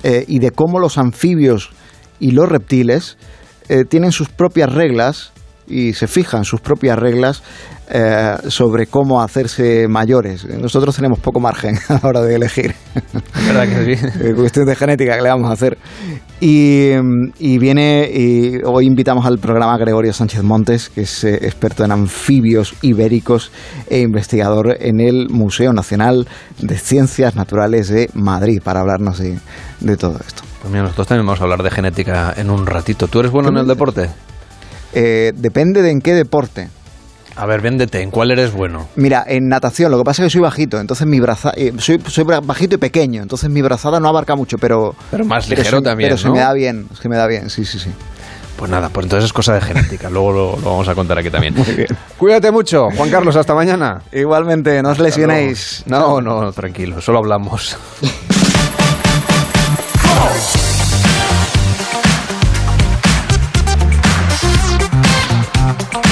eh, 0.05 0.25
y 0.29 0.39
de 0.39 0.53
cómo 0.53 0.79
los 0.79 0.97
anfibios 0.97 1.71
y 2.21 2.31
los 2.31 2.49
reptiles 2.49 3.19
tienen 3.89 4.13
sus 4.13 4.29
propias 4.29 4.73
reglas 4.73 5.33
y 5.67 5.95
se 5.95 6.07
fijan 6.07 6.45
sus 6.45 6.61
propias 6.61 6.99
reglas 6.99 7.43
eh, 7.89 8.37
sobre 8.49 8.89
cómo 8.89 9.23
hacerse 9.23 9.87
mayores. 9.87 10.45
Nosotros 10.45 10.97
tenemos 10.97 11.21
poco 11.21 11.39
margen 11.39 11.79
a 11.89 11.95
la 11.95 12.01
hora 12.03 12.21
de 12.23 12.35
elegir. 12.35 12.75
¿Verdad 13.47 13.69
que 13.69 13.97
sí? 13.97 14.35
Cuestión 14.37 14.67
de 14.67 14.75
genética 14.75 15.17
que 15.17 15.23
le 15.23 15.29
vamos 15.29 15.49
a 15.49 15.53
hacer. 15.53 15.79
Y, 16.41 16.91
y 17.39 17.59
viene, 17.59 18.11
y 18.13 18.61
hoy 18.65 18.87
invitamos 18.87 19.25
al 19.25 19.39
programa 19.39 19.79
Gregorio 19.79 20.13
Sánchez 20.13 20.43
Montes, 20.43 20.89
que 20.89 21.03
es 21.03 21.23
eh, 21.25 21.35
experto 21.43 21.85
en 21.85 21.93
anfibios 21.93 22.75
ibéricos 22.83 23.53
e 23.89 24.01
investigador 24.01 24.77
en 24.81 25.01
el 25.01 25.29
Museo 25.31 25.73
Nacional 25.73 26.27
de 26.59 26.77
Ciencias 26.79 27.37
Naturales 27.37 27.89
de 27.89 28.11
Madrid, 28.15 28.61
para 28.65 28.81
hablarnos 28.81 29.19
de, 29.19 29.39
de 29.81 29.97
todo 29.97 30.19
esto. 30.27 30.43
Pues 30.61 30.73
mira, 30.73 30.83
nosotros 30.83 31.07
también 31.07 31.27
vamos 31.27 31.41
a 31.41 31.45
hablar 31.45 31.63
de 31.63 31.71
genética 31.71 32.35
en 32.37 32.51
un 32.51 32.67
ratito. 32.67 33.07
¿Tú 33.07 33.21
eres 33.21 33.31
bueno 33.31 33.51
en 33.51 33.59
el 33.59 33.67
deporte? 33.69 34.11
Eh, 34.99 35.33
depende 35.37 35.83
de 35.83 35.91
en 35.91 36.01
qué 36.01 36.15
deporte. 36.15 36.69
A 37.37 37.45
ver, 37.45 37.61
véndete, 37.61 38.01
¿en 38.01 38.11
cuál 38.11 38.31
eres 38.31 38.53
bueno? 38.55 38.89
Mira, 38.97 39.23
en 39.27 39.47
natación, 39.49 39.91
lo 39.91 39.99
que 39.99 40.05
pasa 40.05 40.23
es 40.23 40.29
que 40.29 40.31
soy 40.33 40.41
bajito, 40.41 40.81
entonces 40.81 41.07
mi 41.07 41.21
braza, 41.21 41.53
eh, 41.55 41.71
soy, 41.77 42.01
soy 42.07 42.25
bajito 42.25 42.77
y 42.77 42.79
pequeño, 42.79 43.21
entonces 43.21 43.51
mi 43.51 43.61
brazada 43.61 44.01
no 44.01 44.09
abarca 44.09 44.35
mucho, 44.37 44.57
pero... 44.57 44.95
Pero 45.11 45.27
más 45.27 45.47
ligero 45.51 45.79
se- 45.81 45.85
también, 45.85 46.09
Pero 46.09 46.17
se 46.19 46.29
¿no? 46.29 46.33
me 46.33 46.41
da 46.41 46.55
bien, 46.55 46.87
es 46.91 46.99
que 46.99 47.11
me 47.11 47.17
da 47.17 47.27
bien, 47.27 47.51
sí, 47.51 47.67
sí, 47.67 47.79
sí. 47.79 47.91
Pues 48.57 48.71
nada, 48.71 48.89
pues 48.89 49.05
entonces 49.05 49.27
es 49.27 49.35
cosa 49.35 49.53
de 49.53 49.61
genética. 49.61 50.09
Luego 50.11 50.33
lo, 50.33 50.51
lo 50.57 50.71
vamos 50.71 50.89
a 50.89 50.95
contar 50.95 51.19
aquí 51.19 51.29
también. 51.29 51.53
Muy 51.55 51.67
bien. 51.75 51.89
Cuídate 52.17 52.51
mucho, 52.51 52.89
Juan 52.97 53.11
Carlos, 53.11 53.37
hasta 53.37 53.55
mañana. 53.55 54.01
Igualmente, 54.13 54.83
no 54.83 54.89
os 54.93 54.99
lesionéis. 54.99 55.83
No, 55.85 56.23
no, 56.23 56.51
tranquilo, 56.53 57.03
solo 57.03 57.19
hablamos. 57.19 57.77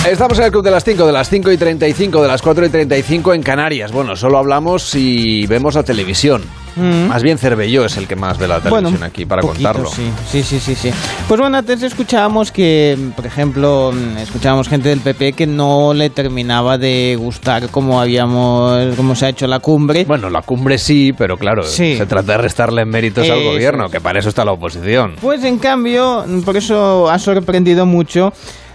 Estamos 0.08 0.38
en 0.38 0.44
el 0.44 0.50
Club 0.50 0.62
de 0.62 0.70
las 0.70 0.84
5, 0.84 1.06
de 1.06 1.12
las 1.12 1.30
5 1.30 1.50
y 1.50 1.56
35, 1.56 2.20
de 2.22 2.28
las 2.28 2.42
4 2.42 2.66
y 2.66 2.68
35 2.68 3.32
en 3.34 3.42
Canarias. 3.42 3.90
Bueno, 3.90 4.14
solo 4.16 4.36
hablamos 4.38 4.82
si 4.82 5.46
vemos 5.46 5.74
la 5.76 5.82
televisión. 5.82 6.42
Mm. 6.76 7.06
Más 7.08 7.22
bien 7.22 7.38
Cervelló 7.38 7.84
es 7.86 7.96
el 7.96 8.06
que 8.06 8.14
más 8.16 8.36
ve 8.36 8.46
la 8.48 8.60
televisión 8.60 8.90
Bueno, 8.92 9.06
aquí 9.06 9.24
para 9.24 9.40
poquito, 9.40 9.72
contarlo. 9.72 9.88
Sí, 9.90 10.10
sí, 10.30 10.42
sí, 10.42 10.60
sí, 10.60 10.74
sí. 10.74 10.90
Pues 11.26 11.40
bueno, 11.40 11.56
antes 11.56 11.82
escuchábamos 11.82 12.52
que, 12.52 12.98
por 13.16 13.24
ejemplo, 13.26 13.92
escuchábamos 14.20 14.68
gente 14.68 14.90
del 14.90 15.00
PP 15.00 15.32
que 15.32 15.46
no 15.46 15.94
le 15.94 16.10
terminaba 16.10 16.76
de 16.76 17.16
gustar 17.18 17.70
cómo 17.70 17.98
habíamos, 18.00 18.94
cómo 18.96 19.14
se 19.14 19.26
ha 19.26 19.28
hecho 19.30 19.46
la 19.46 19.60
cumbre. 19.60 20.04
Bueno, 20.04 20.28
la 20.28 20.42
cumbre 20.42 20.76
sí, 20.78 21.12
pero 21.16 21.36
claro, 21.38 21.62
Sí. 21.62 21.96
se 21.96 22.04
trata 22.06 22.32
de 22.32 22.38
restarle 22.38 22.84
méritos 22.84 23.28
al 23.30 23.38
Eso 23.38 23.50
gobierno, 23.52 23.86
es. 23.86 23.92
que 23.92 24.00
para 24.02 24.18
eso 24.18 24.28
está 24.28 24.44
la 24.44 24.52
oposición. 24.52 25.14
Pues 25.20 25.42
en 25.44 25.58
cambio, 25.58 26.24
por 26.44 26.56
eso 26.58 27.08
ha 27.08 27.18
sorprendido 27.18 27.86
mucho. 27.86 28.32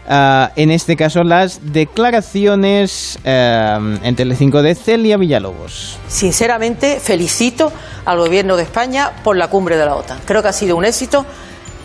Ah, 0.10 0.52
en 0.56 0.72
este 0.72 0.96
caso, 0.98 1.24
las 1.24 1.60
declaraciones 1.72 3.18
ah, 3.26 3.80
en 4.04 4.16
Telecinco 4.16 4.62
de 4.62 4.76
Celia 4.76 5.18
Villalobos. 5.18 5.98
Sinceramente, 6.08 7.00
felicito 7.00 7.72
al 8.06 8.18
Gobierno 8.18 8.58
de 8.58 8.64
España 8.64 9.12
por 9.24 9.38
la 9.38 9.48
cumbre 9.48 9.78
de 9.78 9.86
la 9.86 9.96
OTAN. 9.96 10.20
Creo 10.26 10.42
que 10.42 10.48
ha 10.50 10.54
sido 10.54 10.76
un 10.76 10.86
éxito 10.86 11.26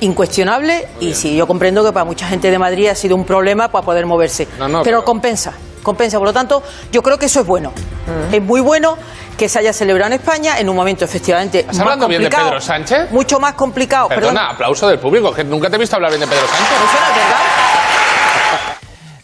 incuestionable 0.00 0.86
y 1.00 1.14
sí, 1.14 1.36
yo 1.36 1.46
comprendo 1.46 1.84
que 1.84 1.92
para 1.92 2.04
mucha 2.04 2.26
gente 2.26 2.50
de 2.50 2.58
Madrid 2.58 2.88
ha 2.88 2.94
sido 2.94 3.14
un 3.16 3.24
problema 3.24 3.68
para 3.68 3.84
poder 3.84 4.06
moverse. 4.06 4.48
No, 4.58 4.68
no, 4.68 4.82
pero 4.82 4.98
pero- 4.98 5.04
compensa, 5.04 5.52
compensa. 5.82 6.18
Por 6.18 6.26
lo 6.28 6.32
tanto, 6.32 6.62
yo 6.92 7.02
creo 7.02 7.18
que 7.18 7.26
eso 7.26 7.40
es 7.40 7.46
bueno. 7.46 7.72
Es 8.32 8.42
muy 8.42 8.60
bueno 8.60 8.98
que 9.38 9.48
se 9.48 9.58
haya 9.58 9.72
celebrado 9.72 10.12
en 10.12 10.20
España 10.20 10.58
en 10.58 10.68
un 10.68 10.76
momento 10.76 11.04
efectivamente 11.04 11.60
¿Estás 11.60 11.76
más 11.76 11.82
hablando 11.82 12.08
bien 12.08 12.22
de. 12.22 12.28
Pedro 12.30 12.60
Sánchez? 12.60 13.10
Mucho 13.12 13.40
más 13.40 13.54
complicado. 13.54 14.08
Perdona, 14.08 14.40
Perdón. 14.40 14.54
aplauso 14.54 14.88
del 14.88 14.98
público, 14.98 15.32
que 15.32 15.42
nunca 15.44 15.70
te 15.70 15.76
he 15.76 15.78
visto 15.78 15.96
hablar 15.96 16.10
bien 16.10 16.20
de 16.20 16.26
Pedro 16.26 16.46
Sánchez. 16.46 16.66
Eso 16.66 16.80
no 16.80 17.08
es 17.10 17.16
verdad. 17.16 17.73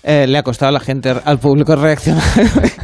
Eh, 0.03 0.27
le 0.27 0.39
ha 0.39 0.43
costado 0.43 0.71
a 0.71 0.73
la 0.73 0.81
gente, 0.81 1.15
al 1.25 1.39
público 1.39 1.77
reaccionar. 1.77 2.23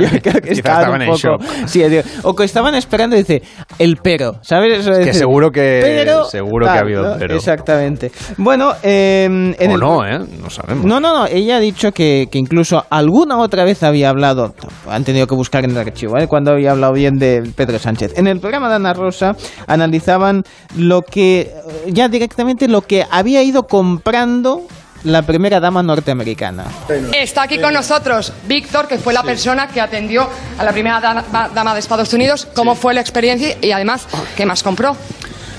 Yo 0.00 0.08
creo 0.08 0.20
que 0.20 0.40
Quizás 0.40 0.58
estaban 0.58 1.02
estaban 1.02 1.02
un 1.02 1.08
en 1.08 1.14
shock. 1.14 1.42
Sí, 1.66 1.82
digo, 1.82 2.02
o 2.22 2.34
que 2.34 2.44
estaban 2.44 2.74
esperando, 2.76 3.16
dice, 3.16 3.42
el 3.78 3.96
pero, 3.96 4.36
¿sabes? 4.42 4.78
Eso 4.78 4.90
de 4.90 4.98
que 5.00 5.04
decir, 5.06 5.20
seguro 5.20 5.50
que- 5.50 5.80
pero, 5.82 6.24
seguro 6.24 6.66
que 6.66 6.72
ha 6.72 6.80
habido 6.80 7.02
¿no? 7.02 7.16
pero. 7.18 7.34
Exactamente. 7.34 8.12
Bueno, 8.38 8.72
eh, 8.82 9.24
en 9.58 9.70
o 9.70 9.74
el- 9.74 9.80
no, 9.80 10.06
¿eh? 10.06 10.18
No 10.40 10.48
sabemos. 10.50 10.84
No, 10.86 11.00
no, 11.00 11.12
no. 11.18 11.26
Ella 11.26 11.56
ha 11.56 11.60
dicho 11.60 11.90
que, 11.92 12.28
que 12.30 12.38
incluso 12.38 12.84
alguna 12.90 13.38
otra 13.38 13.64
vez 13.64 13.82
había 13.82 14.08
hablado. 14.08 14.54
Han 14.88 15.04
tenido 15.04 15.26
que 15.26 15.34
buscar 15.34 15.64
en 15.64 15.72
el 15.72 15.78
archivo, 15.78 16.16
¿eh? 16.18 16.26
Cuando 16.28 16.52
había 16.52 16.70
hablado 16.70 16.92
bien 16.92 17.16
de 17.18 17.42
Pedro 17.56 17.78
Sánchez. 17.78 18.16
En 18.16 18.26
el 18.28 18.38
programa 18.40 18.68
de 18.68 18.76
Ana 18.76 18.94
Rosa 18.94 19.32
analizaban 19.66 20.44
lo 20.76 21.02
que. 21.02 21.40
eh, 21.40 21.52
Ya 21.88 22.08
directamente 22.08 22.68
lo 22.68 22.82
que 22.82 23.04
había 23.10 23.42
ido 23.42 23.64
comprando 23.64 24.62
la 25.04 25.22
primera 25.22 25.60
dama 25.60 25.82
norteamericana. 25.82 26.64
Está 27.12 27.42
aquí 27.42 27.58
con 27.58 27.74
nosotros 27.74 28.32
Víctor, 28.46 28.88
que 28.88 28.98
fue 28.98 29.12
la 29.12 29.22
persona 29.22 29.68
que 29.68 29.80
atendió 29.80 30.28
a 30.58 30.64
la 30.64 30.72
primera 30.72 31.00
dama, 31.00 31.74
de 31.74 31.80
Estados 31.80 32.12
Unidos. 32.12 32.46
¿Cómo 32.54 32.74
fue 32.74 32.94
la 32.94 33.00
experiencia 33.00 33.56
y 33.60 33.72
además 33.72 34.06
qué 34.36 34.46
más 34.46 34.62
compró? 34.62 34.96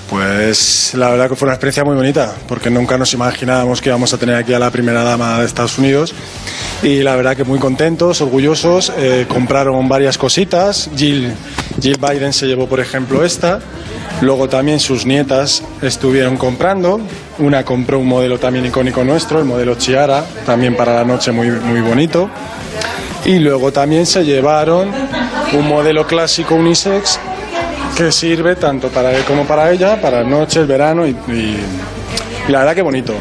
Pues 0.09 0.91
la 0.95 1.09
verdad 1.09 1.29
que 1.29 1.35
fue 1.35 1.47
una 1.47 1.53
experiencia 1.53 1.83
muy 1.83 1.95
bonita, 1.95 2.33
porque 2.47 2.69
nunca 2.69 2.97
nos 2.97 3.13
imaginábamos 3.13 3.81
que 3.81 3.89
íbamos 3.89 4.13
a 4.13 4.17
tener 4.17 4.35
aquí 4.35 4.53
a 4.53 4.59
la 4.59 4.69
primera 4.69 5.03
dama 5.03 5.39
de 5.39 5.45
Estados 5.45 5.77
Unidos. 5.77 6.13
Y 6.83 7.01
la 7.01 7.15
verdad 7.15 7.35
que 7.35 7.43
muy 7.43 7.59
contentos, 7.59 8.21
orgullosos. 8.21 8.91
eh, 8.97 9.25
compraron 9.27 9.87
varias 9.87 10.17
cositas. 10.17 10.89
Jill, 10.95 11.33
Jill 11.81 11.97
Biden 11.97 12.33
se 12.33 12.45
llevó, 12.45 12.67
por 12.67 12.79
ejemplo, 12.79 13.23
esta. 13.23 13.59
Luego 14.21 14.47
también 14.47 14.79
sus 14.79 15.05
nietas 15.05 15.63
estuvieron 15.81 16.37
comprando. 16.37 16.99
Una 17.39 17.63
compró 17.63 17.99
un 17.99 18.07
modelo 18.07 18.37
también 18.37 18.65
icónico 18.65 19.03
nuestro, 19.03 19.39
el 19.39 19.45
modelo 19.45 19.75
Chiara, 19.75 20.23
también 20.45 20.75
para 20.75 20.93
la 20.93 21.05
noche 21.05 21.31
muy, 21.31 21.49
muy 21.49 21.81
bonito. 21.81 22.29
Y 23.25 23.39
luego 23.39 23.71
también 23.71 24.05
se 24.05 24.23
llevaron 24.25 24.91
un 25.53 25.67
modelo 25.67 26.05
clásico 26.05 26.55
unisex 26.55 27.19
que 27.95 28.11
sirve 28.11 28.55
tanto 28.55 28.89
para 28.89 29.11
él 29.15 29.23
como 29.25 29.45
para 29.45 29.71
ella, 29.71 30.01
para 30.01 30.23
noche, 30.23 30.61
el 30.61 30.65
verano 30.67 31.05
y, 31.05 31.11
y- 31.11 31.57
y 32.47 32.51
la 32.51 32.59
verdad 32.59 32.75
que 32.75 32.81
bonito. 32.81 33.13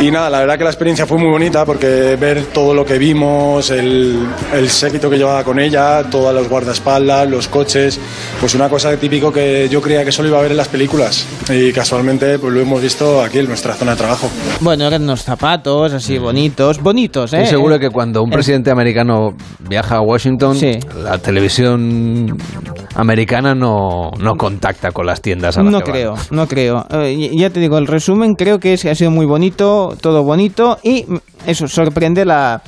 Y 0.00 0.10
nada, 0.10 0.30
la 0.30 0.38
verdad 0.40 0.56
que 0.56 0.64
la 0.64 0.70
experiencia 0.70 1.04
fue 1.04 1.18
muy 1.18 1.28
bonita 1.30 1.66
porque 1.66 2.16
ver 2.18 2.46
todo 2.54 2.72
lo 2.72 2.86
que 2.86 2.96
vimos, 2.96 3.68
el, 3.70 4.26
el 4.54 4.70
séquito 4.70 5.10
que 5.10 5.18
llevaba 5.18 5.44
con 5.44 5.60
ella, 5.60 6.04
todos 6.10 6.32
los 6.34 6.48
guardaespaldas, 6.48 7.28
los 7.28 7.48
coches, 7.48 8.00
pues 8.40 8.54
una 8.54 8.70
cosa 8.70 8.96
típico 8.96 9.30
que 9.30 9.68
yo 9.68 9.82
creía 9.82 10.02
que 10.02 10.10
solo 10.10 10.28
iba 10.28 10.38
a 10.38 10.42
ver 10.42 10.52
en 10.52 10.56
las 10.56 10.68
películas 10.68 11.26
y 11.50 11.70
casualmente 11.72 12.38
pues 12.38 12.50
lo 12.50 12.60
hemos 12.60 12.80
visto 12.80 13.22
aquí 13.22 13.40
en 13.40 13.48
nuestra 13.48 13.74
zona 13.74 13.90
de 13.90 13.98
trabajo. 13.98 14.30
Bueno, 14.60 14.86
eran 14.86 15.02
unos 15.02 15.22
zapatos 15.22 15.92
así 15.92 16.16
bonitos, 16.16 16.80
bonitos, 16.80 17.34
¿eh? 17.34 17.42
Estoy 17.42 17.50
seguro 17.50 17.78
que 17.78 17.90
cuando 17.90 18.22
un 18.22 18.30
Eh, 18.30 18.34
presidente 18.36 18.70
americano 18.70 19.34
viaja 19.68 19.96
a 19.96 20.00
Washington, 20.00 20.56
la 21.04 21.18
televisión 21.18 22.38
americana 22.94 23.54
no, 23.54 24.12
no 24.18 24.34
contacta 24.36 24.92
con 24.92 25.04
las 25.04 25.20
tiendas 25.20 25.58
a 25.58 25.62
las 25.62 25.70
No 25.70 25.80
que 25.80 25.90
van. 25.90 25.92
creo, 25.92 26.14
no 26.30 26.48
creo. 26.48 26.86
Eh, 26.90 27.12
y- 27.12 27.38
ya 27.38 27.50
te 27.50 27.60
digo, 27.60 27.76
el 27.76 27.86
resumen 27.86 28.34
creo 28.34 28.58
que 28.58 28.72
es 28.72 28.82
que 28.82 28.88
ha 28.90 28.94
sido 28.94 29.10
muy 29.10 29.26
bonito, 29.26 29.89
todo 29.96 30.22
bonito 30.22 30.78
y 30.82 31.04
mm, 31.06 31.16
eso 31.46 31.68
sorprende 31.68 32.24
la 32.24 32.62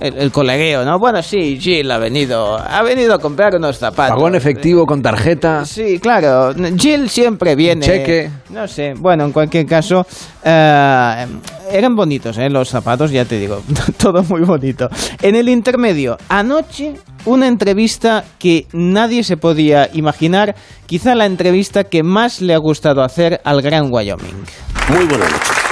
el, 0.00 0.16
el 0.16 0.32
colegueo, 0.32 0.84
¿no? 0.84 0.98
Bueno, 0.98 1.22
sí, 1.22 1.58
Jill 1.60 1.90
ha 1.90 1.98
venido, 1.98 2.58
ha 2.58 2.82
venido 2.82 3.14
a 3.14 3.18
comprar 3.18 3.54
unos 3.56 3.78
zapatos. 3.78 4.14
Pagó 4.14 4.28
en 4.28 4.34
efectivo 4.34 4.86
con 4.86 5.02
tarjeta. 5.02 5.64
Sí, 5.66 5.98
claro. 6.00 6.54
Jill 6.76 7.08
siempre 7.08 7.54
viene. 7.54 7.84
Cheque. 7.84 8.30
No 8.48 8.66
sé. 8.66 8.94
Bueno, 8.96 9.24
en 9.24 9.32
cualquier 9.32 9.66
caso, 9.66 10.06
eh, 10.42 11.26
eran 11.70 11.94
bonitos, 11.94 12.38
¿eh? 12.38 12.48
Los 12.48 12.70
zapatos, 12.70 13.10
ya 13.10 13.24
te 13.24 13.38
digo. 13.38 13.62
Todo 13.98 14.22
muy 14.24 14.42
bonito. 14.42 14.88
En 15.20 15.36
el 15.36 15.48
intermedio, 15.48 16.16
anoche, 16.28 16.94
una 17.26 17.46
entrevista 17.46 18.24
que 18.38 18.66
nadie 18.72 19.22
se 19.22 19.36
podía 19.36 19.90
imaginar. 19.92 20.54
Quizá 20.86 21.14
la 21.14 21.26
entrevista 21.26 21.84
que 21.84 22.02
más 22.02 22.40
le 22.40 22.54
ha 22.54 22.58
gustado 22.58 23.02
hacer 23.02 23.40
al 23.44 23.60
Gran 23.60 23.92
Wyoming. 23.92 24.44
Muy 24.88 25.04
buenas 25.04 25.30
noches. 25.30 25.69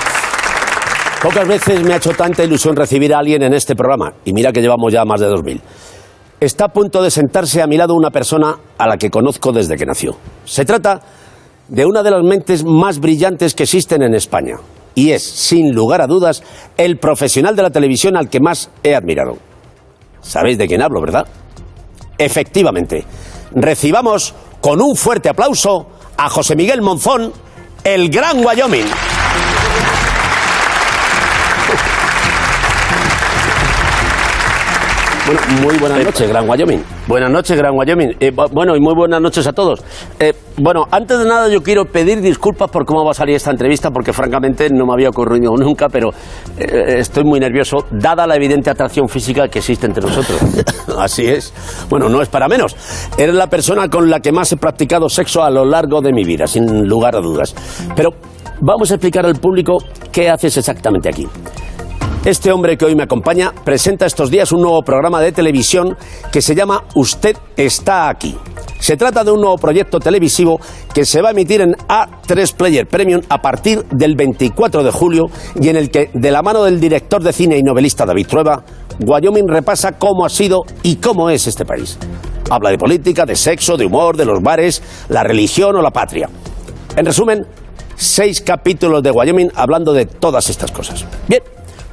Pocas 1.23 1.49
veces 1.49 1.83
me 1.83 1.95
ha 1.95 1.97
hecho 1.97 2.13
tanta 2.13 2.45
ilusión 2.45 2.77
recibir 2.77 3.13
a 3.13 3.19
alguien 3.19 3.43
en 3.43 3.53
este 3.53 3.75
programa, 3.75 4.13
y 4.25 4.33
mira 4.33 4.53
que 4.53 4.61
llevamos 4.61 4.93
ya 4.93 5.05
más 5.05 5.21
de 5.21 5.27
2.000. 5.29 5.61
Está 6.39 6.67
a 6.67 6.69
punto 6.69 7.03
de 7.03 7.11
sentarse 7.11 7.61
a 7.61 7.67
mi 7.67 7.77
lado 7.77 7.95
una 7.95 8.11
persona 8.11 8.57
a 8.79 8.87
la 8.87 8.97
que 8.97 9.11
conozco 9.11 9.51
desde 9.51 9.77
que 9.77 9.85
nació. 9.85 10.17
Se 10.45 10.65
trata 10.65 11.01
de 11.67 11.85
una 11.85 12.05
de 12.05 12.13
las 12.13 12.23
mentes 12.23 12.65
más 12.65 13.01
brillantes 13.01 13.57
que 13.57 13.65
existen 13.65 14.03
en 14.03 14.15
España, 14.15 14.59
y 14.95 15.11
es, 15.11 15.25
sin 15.25 15.75
lugar 15.75 16.03
a 16.03 16.07
dudas, 16.07 16.45
el 16.77 16.99
profesional 16.99 17.57
de 17.57 17.63
la 17.63 17.71
televisión 17.71 18.17
al 18.17 18.29
que 18.29 18.39
más 18.39 18.71
he 18.85 18.95
admirado. 18.95 19.39
Sabéis 20.21 20.57
de 20.57 20.69
quién 20.69 20.83
hablo, 20.83 21.01
¿verdad? 21.01 21.27
Efectivamente. 22.17 23.05
Recibamos 23.51 24.35
con 24.61 24.81
un 24.81 24.95
fuerte 24.95 25.29
aplauso 25.29 25.89
a 26.17 26.29
José 26.29 26.55
Miguel 26.55 26.81
Monzón, 26.81 27.33
el 27.83 28.09
Gran 28.09 28.45
Wyoming. 28.45 28.87
Bueno, 35.29 35.41
muy 35.63 35.77
buenas 35.79 36.05
noches, 36.05 36.27
Gran 36.27 36.49
Wyoming. 36.49 36.83
Buenas 37.07 37.31
noches, 37.31 37.55
Gran 37.59 37.77
Wyoming. 37.77 38.17
Eh, 38.19 38.33
bu- 38.35 38.49
bueno, 38.51 38.75
y 38.75 38.81
muy 38.81 38.95
buenas 38.95 39.21
noches 39.21 39.47
a 39.47 39.53
todos. 39.53 39.85
Eh, 40.19 40.33
bueno, 40.57 40.87
antes 40.91 41.19
de 41.19 41.27
nada 41.27 41.49
yo 41.49 41.63
quiero 41.63 41.85
pedir 41.85 42.23
disculpas 42.23 42.71
por 42.71 42.87
cómo 42.87 43.05
va 43.05 43.11
a 43.11 43.15
salir 43.15 43.37
esta 43.37 43.51
entrevista, 43.51 43.91
porque 43.91 44.15
francamente 44.15 44.71
no 44.71 44.87
me 44.87 44.95
había 44.95 45.11
ocurrido 45.11 45.55
nunca, 45.59 45.91
pero 45.91 46.11
eh, 46.57 46.95
estoy 47.01 47.25
muy 47.25 47.41
nervioso, 47.41 47.85
dada 47.91 48.27
la 48.27 48.37
evidente 48.37 48.71
atracción 48.71 49.07
física 49.07 49.49
que 49.49 49.59
existe 49.59 49.85
entre 49.87 50.03
nosotros. 50.03 50.41
Así 50.99 51.27
es. 51.27 51.53
Bueno, 51.91 52.09
no 52.09 52.23
es 52.23 52.29
para 52.31 52.49
menos. 52.49 52.75
Eres 53.19 53.35
la 53.35 53.49
persona 53.49 53.89
con 53.91 54.09
la 54.09 54.21
que 54.21 54.33
más 54.33 54.51
he 54.53 54.57
practicado 54.57 55.11
sexo 55.11 55.43
a 55.43 55.51
lo 55.51 55.67
largo 55.67 56.01
de 56.01 56.11
mi 56.13 56.25
vida, 56.25 56.47
sin 56.47 56.89
lugar 56.89 57.15
a 57.15 57.21
dudas. 57.21 57.55
Pero 57.95 58.11
vamos 58.63 58.91
a 58.93 58.95
explicar 58.95 59.27
al 59.27 59.35
público 59.35 59.77
qué 60.11 60.31
haces 60.31 60.57
exactamente 60.57 61.11
aquí. 61.11 61.29
Este 62.29 62.53
hombre 62.53 62.77
que 62.77 62.85
hoy 62.85 62.95
me 62.95 63.05
acompaña 63.05 63.55
presenta 63.65 64.05
estos 64.05 64.31
días 64.31 64.53
un 64.53 64.61
nuevo 64.61 64.83
programa 64.83 65.19
de 65.23 65.33
televisión 65.33 65.97
que 66.31 66.43
se 66.43 66.55
llama 66.55 66.85
Usted 66.95 67.35
está 67.57 68.11
aquí. 68.11 68.37
Se 68.81 68.99
trata 68.99 69.25
de 69.25 69.31
un 69.31 69.41
nuevo 69.41 69.57
proyecto 69.57 69.99
televisivo 69.99 70.61
que 70.93 71.07
se 71.07 71.23
va 71.23 71.29
a 71.29 71.33
emitir 71.33 71.63
en 71.63 71.73
A3 71.73 72.55
Player 72.55 72.87
Premium 72.87 73.23
a 73.31 73.41
partir 73.41 73.83
del 73.93 74.15
24 74.15 74.83
de 74.83 74.91
julio 74.91 75.25
y 75.59 75.71
en 75.71 75.77
el 75.77 75.91
que, 75.91 76.11
de 76.13 76.31
la 76.31 76.43
mano 76.43 76.65
del 76.65 76.79
director 76.79 77.23
de 77.23 77.33
cine 77.33 77.57
y 77.57 77.63
novelista 77.63 78.05
David 78.05 78.27
Trueba, 78.27 78.63
Wyoming 79.07 79.49
repasa 79.49 79.93
cómo 79.93 80.27
ha 80.27 80.29
sido 80.29 80.65
y 80.83 80.97
cómo 80.97 81.31
es 81.31 81.47
este 81.47 81.65
país. 81.65 81.97
Habla 82.51 82.69
de 82.69 82.77
política, 82.77 83.25
de 83.25 83.37
sexo, 83.37 83.79
de 83.79 83.87
humor, 83.87 84.19
de 84.19 84.27
los 84.27 84.43
bares, 84.43 84.83
la 85.09 85.25
religión 85.25 85.77
o 85.77 85.81
la 85.81 85.93
patria. 85.93 86.29
En 86.95 87.07
resumen, 87.07 87.47
seis 87.97 88.43
capítulos 88.43 89.03
de 89.03 89.13
Wyoming 89.13 89.51
hablando 89.55 89.95
de 89.95 90.05
todas 90.05 90.51
estas 90.51 90.71
cosas. 90.71 91.07
Bien, 91.27 91.41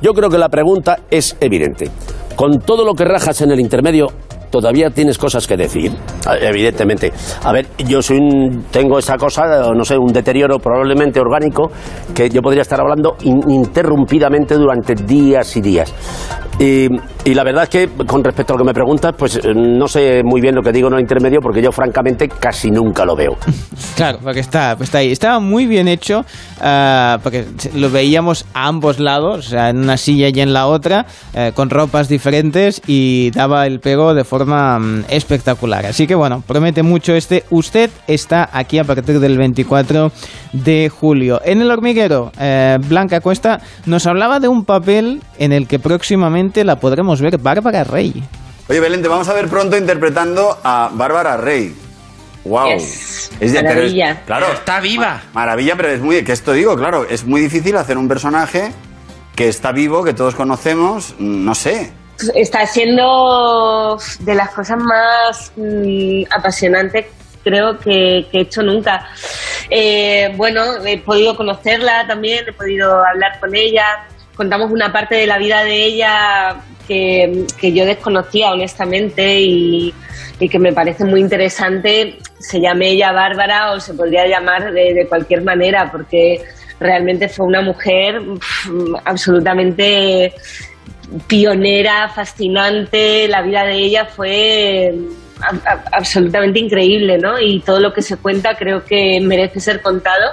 yo 0.05 0.13
creo 0.13 0.29
que 0.29 0.37
la 0.37 0.49
pregunta 0.49 0.99
es 1.09 1.35
evidente. 1.39 1.89
Con 2.35 2.59
todo 2.59 2.85
lo 2.85 2.93
que 2.93 3.05
rajas 3.05 3.41
en 3.41 3.49
el 3.49 3.59
intermedio, 3.59 4.05
¿todavía 4.51 4.91
tienes 4.91 5.17
cosas 5.17 5.47
que 5.47 5.57
decir? 5.57 5.93
Evidentemente. 6.41 7.11
A 7.43 7.51
ver, 7.51 7.65
yo 7.87 8.03
soy 8.03 8.19
un- 8.19 8.65
tengo 8.69 8.99
esa 8.99 9.17
cosa, 9.17 9.71
no 9.75 9.83
sé, 9.83 9.97
un 9.97 10.13
deterioro 10.13 10.59
probablemente 10.59 11.19
orgánico, 11.19 11.71
que 12.13 12.29
yo 12.29 12.43
podría 12.43 12.61
estar 12.61 12.79
hablando 12.79 13.15
in- 13.23 13.49
interrumpidamente 13.49 14.53
durante 14.53 14.93
días 14.93 15.57
y 15.57 15.61
días. 15.61 15.91
Y, 16.57 16.87
y 17.25 17.33
la 17.33 17.43
verdad 17.43 17.63
es 17.63 17.69
que, 17.69 17.89
con 18.05 18.23
respecto 18.23 18.53
a 18.53 18.55
lo 18.55 18.63
que 18.63 18.67
me 18.67 18.73
preguntas, 18.73 19.13
pues 19.17 19.35
eh, 19.35 19.53
no 19.53 19.87
sé 19.89 20.21
muy 20.23 20.39
bien 20.39 20.55
lo 20.55 20.61
que 20.61 20.71
digo 20.71 20.87
el 20.87 20.99
intermedio, 21.01 21.39
porque 21.41 21.61
yo 21.61 21.71
francamente 21.71 22.29
casi 22.29 22.71
nunca 22.71 23.05
lo 23.05 23.15
veo. 23.15 23.35
Claro, 23.95 24.19
porque 24.21 24.41
está, 24.41 24.75
está 24.79 24.97
ahí. 24.97 25.11
Estaba 25.11 25.39
muy 25.39 25.67
bien 25.67 25.87
hecho, 25.87 26.25
ah, 26.59 27.17
porque 27.23 27.45
lo 27.75 27.89
veíamos 27.89 28.45
a 28.53 28.67
ambos 28.67 28.99
lados, 28.99 29.47
o 29.47 29.49
sea, 29.49 29.69
en 29.69 29.77
una 29.77 29.95
silla 29.95 30.27
y 30.27 30.41
en 30.41 30.51
la 30.51 30.67
otra, 30.67 31.05
eh, 31.33 31.53
con 31.55 31.69
ropas 31.69 32.09
diferentes 32.09 32.81
y 32.87 33.31
daba 33.31 33.65
el 33.65 33.79
pego 33.79 34.13
de 34.13 34.25
forma 34.25 34.79
mm, 34.79 35.05
espectacular. 35.07 35.85
Así 35.85 36.07
que 36.07 36.15
bueno, 36.15 36.43
promete 36.45 36.83
mucho 36.83 37.13
este. 37.13 37.45
Usted 37.51 37.89
está 38.05 38.49
aquí 38.51 38.79
a 38.79 38.83
partir 38.83 39.21
del 39.21 39.37
24 39.37 40.11
de 40.51 40.89
julio. 40.89 41.39
En 41.45 41.61
el 41.61 41.71
hormiguero, 41.71 42.33
eh, 42.37 42.77
Blanca 42.89 43.21
Cuesta 43.21 43.61
nos 43.85 44.05
hablaba 44.07 44.41
de 44.41 44.49
un 44.49 44.65
papel 44.65 45.21
en 45.39 45.53
el 45.53 45.67
que 45.67 45.79
próximamente 45.79 46.44
la 46.63 46.79
podremos 46.79 47.21
ver 47.21 47.37
Bárbara 47.37 47.83
Rey. 47.83 48.23
Oye, 48.69 48.79
Belén, 48.79 49.01
te 49.01 49.07
vamos 49.07 49.27
a 49.29 49.33
ver 49.33 49.47
pronto 49.47 49.77
interpretando 49.77 50.57
a 50.63 50.89
Bárbara 50.93 51.37
Rey. 51.37 51.75
¡Wow! 52.45 52.69
Yes. 52.77 53.31
Es 53.39 53.53
de- 53.53 53.59
pero 53.61 53.69
es- 53.81 53.93
Maravilla. 53.93 54.21
claro. 54.25 54.45
Está 54.53 54.79
viva. 54.79 55.21
Maravilla, 55.33 55.75
pero 55.75 55.89
es 55.89 55.99
muy. 55.99 56.23
Que 56.23 56.31
esto 56.31 56.51
digo, 56.53 56.75
claro, 56.75 57.05
es 57.09 57.25
muy 57.25 57.41
difícil 57.41 57.75
hacer 57.77 57.97
un 57.97 58.07
personaje 58.07 58.71
que 59.35 59.47
está 59.49 59.71
vivo, 59.71 60.03
que 60.03 60.13
todos 60.13 60.35
conocemos, 60.35 61.15
no 61.19 61.53
sé. 61.55 61.91
Está 62.33 62.65
siendo 62.65 63.97
de 64.19 64.35
las 64.35 64.49
cosas 64.51 64.77
más 64.77 65.51
mm, 65.57 66.23
apasionantes 66.31 67.05
creo 67.43 67.77
que, 67.77 68.25
que 68.31 68.39
he 68.39 68.41
hecho 68.41 68.63
nunca. 68.63 69.07
Eh, 69.69 70.33
bueno, 70.35 70.63
he 70.85 70.97
podido 70.99 71.35
conocerla 71.35 72.07
también, 72.07 72.43
he 72.47 72.53
podido 72.53 73.05
hablar 73.05 73.39
con 73.39 73.53
ella, 73.53 73.83
contamos 74.35 74.71
una 74.71 74.91
parte 74.91 75.15
de 75.15 75.27
la 75.27 75.37
vida 75.37 75.63
de 75.63 75.83
ella 75.83 76.61
que, 76.87 77.45
que 77.59 77.73
yo 77.73 77.85
desconocía 77.85 78.51
honestamente 78.51 79.39
y, 79.39 79.93
que 80.39 80.59
me 80.59 80.73
parece 80.73 81.05
muy 81.05 81.21
interesante. 81.21 82.17
Se 82.39 82.59
llame 82.59 82.89
ella 82.89 83.11
Bárbara 83.11 83.71
o 83.71 83.79
se 83.79 83.93
podría 83.93 84.27
llamar 84.27 84.73
de, 84.73 85.05
cualquier 85.07 85.43
manera 85.43 85.89
porque 85.91 86.43
realmente 86.79 87.29
fue 87.29 87.45
una 87.45 87.61
mujer 87.61 88.21
absolutamente 89.05 90.33
pionera, 91.27 92.09
fascinante, 92.09 93.27
la 93.27 93.41
vida 93.41 93.63
de 93.65 93.75
ella 93.75 94.05
fue 94.05 94.93
absolutamente 95.91 96.59
increíble, 96.59 97.17
¿no? 97.17 97.39
Y 97.39 97.59
todo 97.59 97.79
lo 97.79 97.93
que 97.93 98.01
se 98.01 98.17
cuenta 98.17 98.55
creo 98.55 98.85
que 98.85 99.19
merece 99.21 99.59
ser 99.59 99.81
contado. 99.81 100.31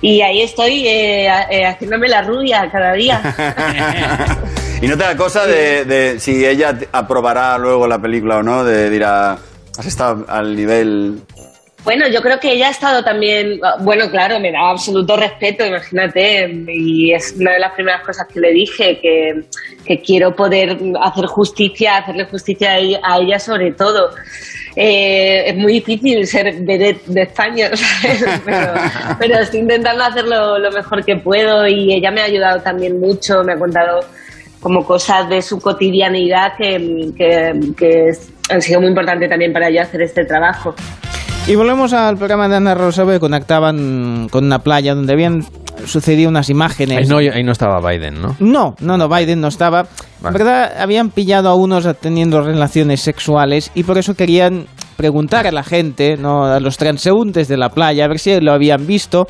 Y 0.00 0.20
ahí 0.22 0.42
estoy 0.42 0.86
eh, 0.86 1.26
eh, 1.50 1.66
haciéndome 1.66 2.08
la 2.08 2.22
rubia 2.22 2.68
cada 2.70 2.92
día. 2.94 3.20
y 4.82 4.86
no 4.86 4.96
te 4.96 5.04
da 5.04 5.16
cosa 5.16 5.46
de, 5.46 5.84
de 5.84 6.20
si 6.20 6.44
ella 6.44 6.78
aprobará 6.92 7.58
luego 7.58 7.86
la 7.86 8.00
película 8.00 8.38
o 8.38 8.42
no, 8.42 8.64
de 8.64 8.90
dirá, 8.90 9.38
has 9.78 9.86
estado 9.86 10.24
al 10.28 10.54
nivel... 10.56 11.22
Bueno, 11.84 12.06
yo 12.08 12.22
creo 12.22 12.38
que 12.38 12.52
ella 12.52 12.68
ha 12.68 12.70
estado 12.70 13.02
también, 13.02 13.58
bueno, 13.80 14.08
claro, 14.08 14.38
me 14.38 14.52
da 14.52 14.70
absoluto 14.70 15.16
respeto, 15.16 15.66
imagínate, 15.66 16.48
y 16.68 17.12
es 17.12 17.34
una 17.36 17.54
de 17.54 17.58
las 17.58 17.72
primeras 17.72 18.02
cosas 18.02 18.28
que 18.32 18.38
le 18.38 18.52
dije, 18.52 19.00
que, 19.00 20.00
quiero 20.00 20.34
poder 20.34 20.78
hacer 21.02 21.26
justicia, 21.26 21.98
hacerle 21.98 22.26
justicia 22.26 22.72
a 22.72 22.78
ella, 22.78 23.00
a 23.02 23.18
ella 23.18 23.38
sobre 23.38 23.72
todo. 23.72 24.10
Eh, 24.76 25.42
es 25.48 25.56
muy 25.56 25.74
difícil 25.74 26.24
ser 26.26 26.54
vedette 26.62 27.04
de 27.08 27.22
España, 27.22 27.68
¿sabes? 27.74 28.24
Pero, 28.44 28.72
pero 29.18 29.38
estoy 29.40 29.60
intentando 29.60 30.04
hacerlo 30.04 30.58
lo 30.58 30.70
mejor 30.70 31.04
que 31.04 31.16
puedo 31.16 31.66
y 31.66 31.92
ella 31.92 32.10
me 32.12 32.20
ha 32.22 32.24
ayudado 32.24 32.62
también 32.62 32.98
mucho, 33.00 33.42
me 33.42 33.54
ha 33.54 33.58
contado 33.58 34.00
como 34.60 34.84
cosas 34.84 35.28
de 35.28 35.42
su 35.42 35.60
cotidianidad 35.60 36.52
que, 36.56 37.10
que, 37.18 37.52
que 37.76 38.12
han 38.48 38.62
sido 38.62 38.80
muy 38.80 38.90
importantes 38.90 39.28
también 39.28 39.52
para 39.52 39.68
yo 39.68 39.82
hacer 39.82 40.02
este 40.02 40.24
trabajo. 40.24 40.74
Y 41.46 41.56
volvemos 41.56 41.92
al 41.92 42.16
programa 42.16 42.48
de 42.48 42.56
Ana 42.56 42.74
Rosa 42.74 43.04
que 43.04 43.18
conectaban 43.18 44.28
con 44.30 44.44
una 44.44 44.60
playa 44.60 44.94
donde 44.94 45.12
habían 45.12 45.44
sucedido 45.84 46.30
unas 46.30 46.48
imágenes. 46.48 46.98
Ahí 46.98 47.06
no, 47.06 47.18
ahí 47.18 47.42
no 47.42 47.50
estaba 47.50 47.80
Biden, 47.80 48.22
¿no? 48.22 48.36
No, 48.38 48.76
no, 48.80 48.96
no, 48.96 49.08
Biden 49.08 49.40
no 49.40 49.48
estaba. 49.48 49.86
Verdad, 50.20 50.72
habían 50.80 51.10
pillado 51.10 51.48
a 51.48 51.54
unos 51.54 51.88
teniendo 52.00 52.42
relaciones 52.42 53.00
sexuales 53.00 53.72
y 53.74 53.82
por 53.82 53.98
eso 53.98 54.14
querían 54.14 54.66
preguntar 54.96 55.48
a 55.48 55.52
la 55.52 55.64
gente, 55.64 56.16
¿no? 56.16 56.44
a 56.44 56.60
los 56.60 56.76
transeúntes 56.76 57.48
de 57.48 57.56
la 57.56 57.70
playa, 57.70 58.04
a 58.04 58.08
ver 58.08 58.20
si 58.20 58.40
lo 58.40 58.52
habían 58.52 58.86
visto. 58.86 59.26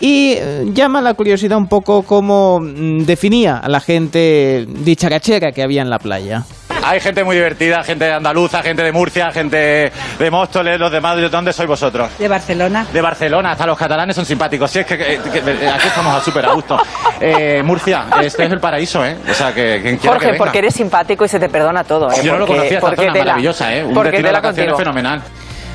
Y 0.00 0.34
eh, 0.36 0.66
llama 0.74 1.00
la 1.00 1.14
curiosidad 1.14 1.56
un 1.56 1.68
poco 1.68 2.02
cómo 2.02 2.60
mm, 2.60 3.04
definía 3.04 3.56
a 3.56 3.68
la 3.68 3.80
gente 3.80 4.66
dicharachera 4.84 5.52
que 5.52 5.62
había 5.62 5.80
en 5.80 5.88
la 5.88 5.98
playa. 5.98 6.44
Hay 6.86 7.00
gente 7.00 7.24
muy 7.24 7.36
divertida, 7.36 7.82
gente 7.82 8.04
de 8.04 8.12
andaluza, 8.12 8.62
gente 8.62 8.82
de 8.82 8.92
Murcia, 8.92 9.30
gente 9.32 9.90
de 10.18 10.30
Móstoles, 10.30 10.78
los 10.78 10.90
demás. 10.92 11.16
¿De 11.16 11.28
dónde 11.28 11.52
sois 11.52 11.68
vosotros? 11.68 12.10
De 12.18 12.28
Barcelona. 12.28 12.86
De 12.92 13.00
Barcelona, 13.00 13.52
hasta 13.52 13.66
los 13.66 13.78
catalanes 13.78 14.14
son 14.16 14.26
simpáticos. 14.26 14.70
Sí, 14.70 14.80
es 14.80 14.86
que, 14.86 14.98
que- 14.98 15.18
que- 15.30 15.68
aquí 15.68 15.86
estamos 15.88 16.14
a 16.14 16.20
súper 16.24 16.44
a 16.46 16.52
gusto. 16.52 16.78
Eh, 17.20 17.62
Murcia, 17.64 18.04
este 18.22 18.44
es 18.44 18.52
el 18.52 18.60
paraíso, 18.60 19.04
¿eh? 19.04 19.16
O 19.30 19.34
sea, 19.34 19.52
que 19.54 19.80
quien 19.82 19.96
quiera 19.96 19.98
que 19.98 20.08
Jorge, 20.08 20.26
venga. 20.32 20.38
porque 20.38 20.58
eres 20.58 20.74
simpático 20.74 21.24
y 21.24 21.28
se 21.28 21.38
te 21.40 21.48
perdona 21.48 21.84
todo. 21.84 22.10
¿eh? 22.10 22.16
Yo 22.22 22.32
no 22.32 22.38
lo 22.40 22.46
Porque- 22.46 22.58
conocía, 22.58 22.78
esta 22.78 22.86
porque 22.88 23.00
zona 23.02 23.12
tela. 23.12 23.24
maravillosa, 23.24 23.74
¿eh? 23.74 23.84
Un 23.84 23.94
Porque 23.94 24.10
destino 24.10 24.28
de 24.28 24.32
vacaciones 24.34 24.72
contigo. 24.72 24.78
fenomenal. 24.78 25.22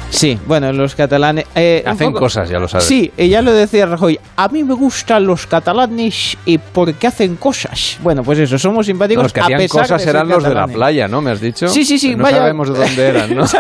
Sí, 0.10 0.38
bueno, 0.48 0.74
los 0.74 0.96
catalanes... 0.96 1.46
eh, 1.56 1.84
Hacen 1.86 2.08
poco- 2.08 2.22
cosas, 2.22 2.50
ya 2.50 2.58
lo 2.60 2.68
sabes. 2.68 2.86
Sí, 2.88 3.12
ella 3.16 3.42
lo 3.42 3.54
decía 3.54 3.86
Rajoy. 3.86 4.20
A 4.38 4.48
mí 4.48 4.64
me 4.64 4.74
gustan 4.74 5.26
los 5.26 5.46
catalanes 5.46 6.36
y 6.46 6.58
porque 6.58 7.08
hacen 7.08 7.36
cosas. 7.36 7.98
Bueno, 8.02 8.24
pues 8.24 8.40
eso, 8.40 8.58
somos 8.58 8.88
simpáticos 8.88 9.24
Los 9.24 9.34
que 9.34 9.40
a 9.40 9.44
hacían 9.44 9.60
pesar 9.60 9.82
cosas 9.84 10.04
de 10.04 10.10
eran 10.10 10.28
los 10.28 10.44
de 10.44 10.54
la 10.56 10.68
playa, 10.68 11.08
¿no? 11.08 11.22
¿Me 11.22 11.32
has 11.32 11.40
dicho? 11.42 11.68
Sí, 11.68 11.86
sí, 11.86 12.00
sí, 12.00 12.16
No 12.16 12.24
vaya- 12.24 12.38
sabemos 12.38 12.74
de 12.74 12.80
dónde 12.80 13.08
eran, 13.08 13.36
¿no? 13.36 13.44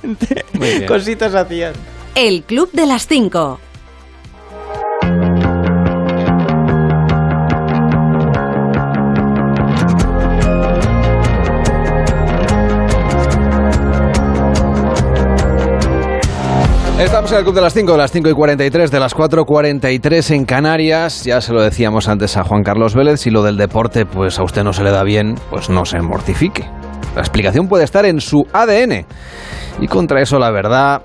Exactamente. 0.00 0.86
Cositas 0.86 1.34
hacían. 1.34 1.72
El 2.14 2.44
Club 2.44 2.70
de 2.72 2.86
las 2.86 3.06
5. 3.08 3.60
Estamos 17.26 17.40
en 17.40 17.44
el 17.44 17.44
Club 17.44 17.56
de 17.56 17.62
las 17.62 17.74
5, 17.74 17.90
de 17.90 17.98
las 17.98 18.12
5 18.12 18.28
y 18.28 18.32
43, 18.34 18.90
de 18.92 19.00
las 19.00 19.16
4.43 19.16 20.30
en 20.32 20.44
Canarias. 20.44 21.24
Ya 21.24 21.40
se 21.40 21.52
lo 21.52 21.60
decíamos 21.60 22.06
antes 22.06 22.36
a 22.36 22.44
Juan 22.44 22.62
Carlos 22.62 22.94
Vélez, 22.94 23.18
si 23.18 23.30
lo 23.30 23.42
del 23.42 23.56
deporte 23.56 24.06
pues 24.06 24.38
a 24.38 24.44
usted 24.44 24.62
no 24.62 24.72
se 24.72 24.84
le 24.84 24.92
da 24.92 25.02
bien, 25.02 25.34
pues 25.50 25.68
no 25.68 25.84
se 25.84 26.00
mortifique. 26.00 26.70
La 27.16 27.22
explicación 27.22 27.66
puede 27.66 27.82
estar 27.82 28.06
en 28.06 28.20
su 28.20 28.46
ADN. 28.52 29.06
Y 29.80 29.88
contra 29.88 30.22
eso 30.22 30.38
la 30.38 30.52
verdad 30.52 31.02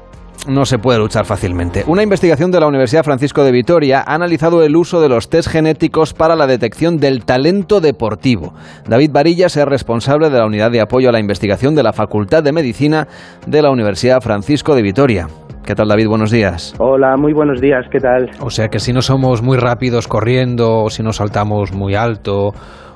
no 0.48 0.64
se 0.66 0.78
puede 0.78 1.00
luchar 1.00 1.26
fácilmente. 1.26 1.86
Una 1.88 2.04
investigación 2.04 2.52
de 2.52 2.60
la 2.60 2.68
Universidad 2.68 3.04
Francisco 3.04 3.44
de 3.44 3.52
Vitoria 3.52 4.04
ha 4.06 4.14
analizado 4.14 4.62
el 4.62 4.76
uso 4.76 5.02
de 5.02 5.10
los 5.10 5.28
test 5.28 5.50
genéticos 5.50 6.14
para 6.14 6.36
la 6.36 6.46
detección 6.46 6.98
del 6.98 7.26
talento 7.26 7.82
deportivo. 7.82 8.54
David 8.88 9.10
Varillas 9.12 9.58
es 9.58 9.66
responsable 9.66 10.30
de 10.30 10.38
la 10.38 10.46
unidad 10.46 10.70
de 10.70 10.82
apoyo 10.82 11.10
a 11.10 11.14
la 11.14 11.20
investigación 11.20 11.74
de 11.74 11.82
la 11.82 11.94
Facultad 11.94 12.44
de 12.44 12.52
Medicina 12.52 13.08
de 13.48 13.64
la 13.64 13.72
Universidad 13.72 14.22
Francisco 14.22 14.76
de 14.76 14.84
Vitoria. 14.84 15.28
¿Qué 15.66 15.76
tal 15.76 15.88
David? 15.88 16.08
Buenos 16.08 16.32
días. 16.32 16.76
Hola, 16.80 17.16
muy 17.18 17.34
buenos 17.34 17.62
días, 17.62 17.86
¿qué 17.92 18.00
tal? 18.00 18.32
O 18.42 18.50
sea 18.50 18.70
que 18.70 18.80
si 18.80 18.94
no 18.94 19.02
somos 19.02 19.44
muy 19.44 19.58
rápidos 19.58 20.08
corriendo, 20.08 20.84
o 20.84 20.90
si 20.90 21.04
no 21.04 21.14
saltamos 21.14 21.72
muy 21.72 21.94
alto, 21.94 22.50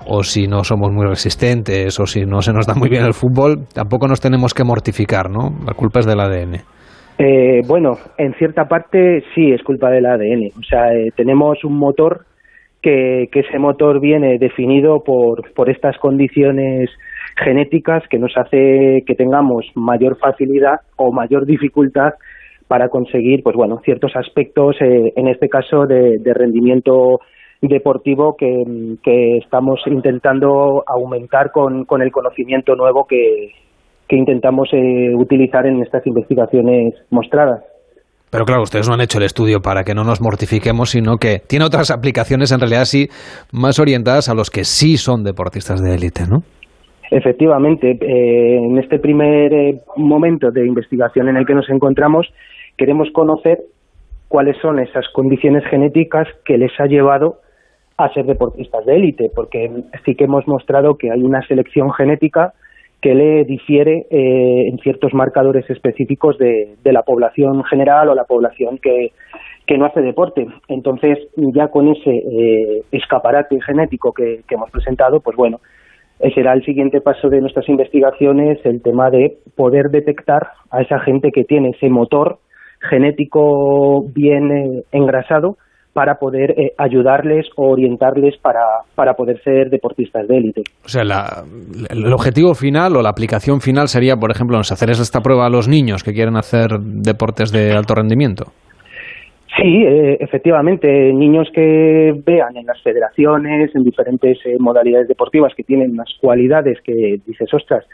o 0.07 0.24
si 0.24 0.47
no 0.47 0.63
somos 0.63 0.91
muy 0.91 1.05
resistentes, 1.05 1.99
o 1.99 2.07
si 2.07 2.26
no 2.26 2.41
se 2.41 2.53
nos 2.53 2.66
da 2.66 2.74
muy 2.74 2.89
bien 2.89 3.03
el 3.05 3.13
fútbol, 3.13 3.68
tampoco 3.74 4.07
nos 4.07 4.20
tenemos 4.20 4.55
que 4.55 4.63
mortificar, 4.63 5.30
¿no? 5.30 5.51
La 5.66 5.74
culpa 5.74 5.99
es 5.99 6.07
del 6.07 6.20
ADN. 6.20 6.55
Eh, 7.20 7.61
bueno, 7.68 7.97
en 8.18 8.34
cierta 8.34 8.66
parte 8.66 9.24
sí 9.36 9.51
es 9.51 9.61
culpa 9.63 9.91
del 9.91 10.07
ADN. 10.07 10.49
O 10.59 10.63
sea, 10.63 10.91
eh, 10.91 11.11
tenemos 11.16 11.63
un 11.63 11.78
motor 11.78 12.26
que, 12.82 13.28
que 13.32 13.41
ese 13.41 13.59
motor 13.59 14.01
viene 14.01 14.38
definido 14.39 15.03
por, 15.05 15.53
por 15.53 15.70
estas 15.70 15.97
condiciones 15.99 16.89
genéticas 17.38 18.03
que 18.09 18.18
nos 18.18 18.36
hace 18.38 19.03
que 19.05 19.16
tengamos 19.16 19.66
mayor 19.76 20.18
facilidad 20.18 20.80
o 20.95 21.11
mayor 21.11 21.45
dificultad 21.45 22.13
para 22.68 22.89
conseguir, 22.89 23.43
pues 23.43 23.55
bueno, 23.55 23.80
ciertos 23.84 24.11
aspectos, 24.16 24.76
eh, 24.82 25.13
en 25.16 25.28
este 25.28 25.49
caso 25.49 25.86
de, 25.86 26.20
rendimiento 26.34 27.20
deportivo 27.61 28.36
que, 28.38 28.63
estamos 29.43 29.80
intentando 29.88 30.84
aumentar 30.88 31.51
con, 31.51 31.86
con 31.86 32.01
el 32.01 32.11
conocimiento 32.11 32.76
nuevo 32.76 33.05
que, 33.05 33.51
que 34.07 34.16
intentamos 34.16 34.70
eh, 34.74 35.13
utilizar 35.16 35.66
en 35.66 35.82
estas 35.82 36.05
investigaciones 36.05 36.93
mostradas. 37.09 37.63
Pero 38.30 38.45
claro, 38.45 38.63
ustedes 38.63 38.88
no 38.88 38.95
han 38.95 39.01
hecho 39.01 39.18
el 39.18 39.24
estudio 39.24 39.61
para 39.61 39.84
que 39.84 39.93
no 39.93 40.03
nos 40.03 40.22
mortifiquemos, 40.22 40.89
sino 40.89 41.18
que 41.18 41.39
tiene 41.47 41.66
otras 41.66 41.89
aplicaciones 41.89 42.51
en 42.51 42.59
realidad 42.59 42.86
sí 42.86 43.07
más 43.51 43.80
orientadas 43.80 44.30
a 44.30 44.34
los 44.34 44.49
que 44.49 44.66
sí 44.66 44.97
son 44.97 45.24
deportistas 45.24 45.82
de 45.82 45.95
élite, 45.95 46.24
¿no? 46.28 46.39
Efectivamente, 47.12 47.91
eh, 47.91 48.58
en 48.58 48.78
este 48.78 48.99
primer 48.99 49.53
eh, 49.53 49.80
momento 49.97 50.51
de 50.51 50.66
investigación 50.66 51.30
en 51.30 51.38
el 51.38 51.45
que 51.45 51.53
nos 51.53 51.70
encontramos, 51.70 52.28
queremos 52.78 53.10
conocer 53.12 53.60
cuáles 54.28 54.58
son 54.58 54.80
esas 54.80 55.08
condiciones 55.14 55.64
genéticas 55.70 56.28
que 56.45 56.58
les 56.58 56.72
ha 56.80 56.86
llevado 56.86 57.39
a 57.97 58.12
ser 58.14 58.26
deportistas 58.26 58.86
de 58.86 58.95
élite, 58.95 59.30
porque 59.34 59.72
sí 60.03 60.16
que 60.16 60.26
hemos 60.26 60.47
mostrado 60.47 60.95
que 60.97 61.12
hay 61.12 61.22
una 61.22 61.41
selección 61.47 61.91
genética 61.93 62.53
que 63.01 63.14
le 63.14 63.43
difiere 63.45 64.08
eh, 64.10 64.68
en 64.68 64.80
ciertos 64.80 65.14
marcadores 65.14 65.70
específicos 65.70 66.38
de, 66.38 66.76
de, 66.84 66.91
la 66.91 67.03
población 67.03 67.64
general 67.66 68.10
o 68.10 68.16
la 68.16 68.24
población 68.24 68.80
que, 68.82 69.12
que, 69.68 69.78
no 69.78 69.86
hace 69.86 70.01
deporte. 70.01 70.47
Entonces, 70.68 71.20
ya 71.53 71.68
con 71.68 71.88
ese 71.88 72.10
eh, 72.10 72.82
escaparate 72.91 73.62
genético 73.62 74.12
que, 74.12 74.41
que, 74.47 74.56
hemos 74.56 74.72
presentado, 74.72 75.20
pues 75.20 75.38
bueno, 75.38 75.60
será 76.34 76.53
el 76.53 76.63
siguiente 76.63 77.01
paso 77.01 77.30
de 77.30 77.41
nuestras 77.41 77.68
investigaciones 77.70 78.59
el 78.63 78.82
tema 78.82 79.09
de 79.09 79.38
poder 79.55 79.89
detectar 79.91 80.47
a 80.72 80.82
esa 80.82 80.99
gente 80.99 81.32
que 81.34 81.43
tiene 81.43 81.72
ese 81.72 81.89
motor 81.89 82.39
genético 82.89 84.03
bien 84.13 84.51
eh, 84.51 84.84
engrasado 84.91 85.57
para 85.93 86.16
poder 86.16 86.51
eh, 86.51 86.74
ayudarles 86.78 87.47
o 87.55 87.72
orientarles 87.72 88.36
para, 88.41 88.59
para, 88.95 89.13
poder 89.13 89.41
ser 89.43 89.70
deportistas 89.70 90.28
de 90.28 90.38
élite. 90.38 90.63
O 90.84 90.89
sea, 90.89 91.05
la, 91.05 91.45
el 91.89 92.11
objetivo 92.11 92.53
final 92.53 92.97
o 92.97 93.01
la 93.01 93.09
aplicación 93.09 93.61
final 93.61 93.88
sería, 93.88 94.18
por 94.18 94.30
ejemplo, 94.30 94.57
hacer 94.59 94.89
esta 94.89 95.22
prueba 95.22 95.45
a 95.45 95.49
los 95.49 95.70
niños 95.70 96.03
que 96.03 96.11
quieren 96.11 96.36
hacer 96.36 96.80
deportes 96.82 97.49
de 97.53 97.72
alto 97.72 97.95
rendimiento. 97.95 98.51
Sí, 99.58 99.84
eh, 99.84 100.18
efectivamente, 100.20 100.88
niños 101.14 101.47
que 101.53 102.14
vean 102.26 102.58
en 102.58 102.66
las 102.66 102.82
federaciones, 102.82 103.74
en 103.74 103.84
diferentes 103.84 104.38
eh, 104.45 104.58
modalidades 104.60 105.08
deportivas 105.08 105.53
que 105.56 105.64
tienen 105.64 105.91
unas 105.91 106.10
cualidades 106.20 106.82
que 106.82 107.20
dices, 107.26 107.53
ostras, 107.53 107.86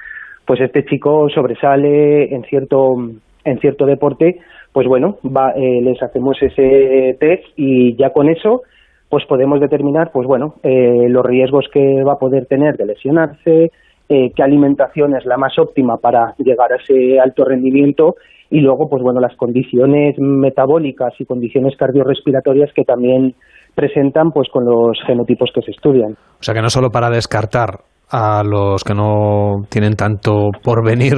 pues 0.46 0.60
este 0.60 0.86
chico 0.86 1.30
sobresale 1.30 2.34
en 2.34 2.44
cierto, 2.46 2.96
en 3.44 3.60
cierto 3.60 3.86
deporte, 3.86 4.40
pues 4.74 4.88
bueno, 4.88 5.18
va, 5.26 5.52
eh, 5.52 5.82
les 5.82 6.02
hacemos 6.02 6.42
ese 6.42 7.16
test 7.20 7.44
y 7.56 7.96
ya 7.96 8.12
con 8.12 8.30
eso 8.30 8.62
pues 9.10 9.26
podemos 9.26 9.60
determinar 9.60 10.12
pues 10.14 10.26
bueno 10.26 10.56
eh, 10.64 11.08
los 11.10 11.26
riesgos 11.26 11.66
que 11.72 12.02
va 12.04 12.14
a 12.14 12.20
poder 12.20 12.46
tener 12.46 12.78
de 12.78 12.86
lesionarse, 12.86 13.72
eh, 14.08 14.32
qué 14.34 14.44
alimentación 14.44 15.16
es 15.16 15.26
la 15.26 15.38
más 15.38 15.60
óptima 15.60 15.98
para 15.98 16.34
llegar 16.38 16.72
a 16.72 16.78
ese 16.78 17.20
alto 17.20 17.44
rendimiento 17.44 18.16
y 18.52 18.60
luego 18.60 18.88
pues 18.90 19.02
bueno 19.02 19.20
las 19.20 19.36
condiciones 19.38 20.16
metabólicas 20.20 21.14
y 21.20 21.26
condiciones 21.26 21.76
cardiorrespiratorias 21.78 22.70
que 22.76 22.84
también 22.84 23.34
presentan 23.74 24.32
pues 24.32 24.50
con 24.52 24.66
los 24.66 25.00
genotipos 25.08 25.50
que 25.56 25.62
se 25.62 25.72
estudian. 25.72 26.12
O 26.12 26.44
sea 26.44 26.54
que 26.54 26.62
no 26.62 26.70
solo 26.70 26.90
para 26.90 27.10
descartar 27.10 27.80
a 28.12 28.44
los 28.44 28.84
que 28.84 28.94
no 28.94 29.64
tienen 29.70 29.96
tanto 29.96 30.50
porvenir, 30.62 31.14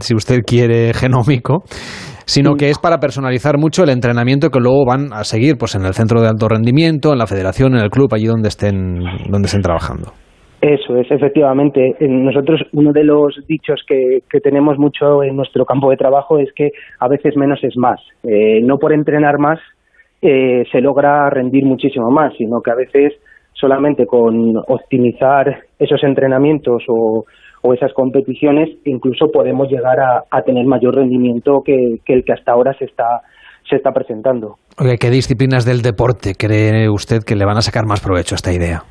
si 0.00 0.14
usted 0.14 0.40
quiere, 0.46 0.92
genómico, 0.92 1.62
sino 2.26 2.54
que 2.54 2.68
es 2.68 2.78
para 2.78 2.98
personalizar 2.98 3.56
mucho 3.58 3.82
el 3.82 3.88
entrenamiento 3.88 4.50
que 4.50 4.60
luego 4.60 4.84
van 4.84 5.12
a 5.14 5.24
seguir 5.24 5.56
pues 5.56 5.74
en 5.74 5.86
el 5.86 5.94
centro 5.94 6.20
de 6.20 6.28
alto 6.28 6.46
rendimiento, 6.48 7.12
en 7.12 7.18
la 7.18 7.26
federación, 7.26 7.74
en 7.74 7.82
el 7.82 7.88
club, 7.88 8.12
allí 8.12 8.26
donde 8.26 8.48
estén, 8.48 8.98
donde 9.30 9.46
estén 9.46 9.62
trabajando. 9.62 10.12
Eso 10.64 10.96
es, 10.96 11.10
efectivamente. 11.10 11.94
Nosotros, 12.00 12.62
uno 12.72 12.92
de 12.92 13.04
los 13.04 13.36
dichos 13.46 13.84
que, 13.86 14.22
tenemos 14.40 14.78
mucho 14.78 15.22
en 15.22 15.36
nuestro 15.36 15.66
campo 15.66 15.90
de 15.90 15.98
trabajo 15.98 16.38
es 16.38 16.50
que 16.54 16.70
a 17.00 17.06
veces 17.06 17.36
menos 17.36 17.62
es 17.62 17.76
más. 17.76 18.00
Eh, 18.22 18.62
no 18.62 18.78
por 18.78 18.94
entrenar 18.94 19.38
más 19.38 19.58
eh, 20.22 20.64
se 20.72 20.80
logra 20.80 21.28
rendir 21.28 21.66
muchísimo 21.66 22.10
más, 22.10 22.32
sino 22.38 22.62
que 22.62 22.70
a 22.70 22.76
veces 22.76 23.12
solamente 23.52 24.06
con 24.06 24.56
optimizar 24.56 25.64
esos 25.78 26.02
entrenamientos 26.02 26.82
o, 26.88 27.26
o 27.60 27.74
esas 27.74 27.92
competiciones, 27.92 28.70
incluso 28.86 29.30
podemos 29.30 29.68
llegar 29.68 29.98
a, 30.00 30.42
tener 30.44 30.64
mayor 30.64 30.94
rendimiento 30.94 31.60
que, 31.62 31.98
el 32.06 32.24
que 32.24 32.32
hasta 32.32 32.52
ahora 32.52 32.72
se 32.78 32.86
está, 32.86 33.20
se 33.68 33.76
está 33.76 33.92
presentando. 33.92 34.56
¿Qué 34.98 35.10
disciplinas 35.10 35.66
del 35.66 35.82
deporte 35.82 36.32
cree 36.38 36.88
usted 36.88 37.18
que 37.22 37.36
le 37.36 37.44
van 37.44 37.58
a 37.58 37.60
sacar 37.60 37.84
más 37.84 38.00
provecho 38.00 38.34
a 38.34 38.36
esta 38.36 38.54
idea? 38.54 38.84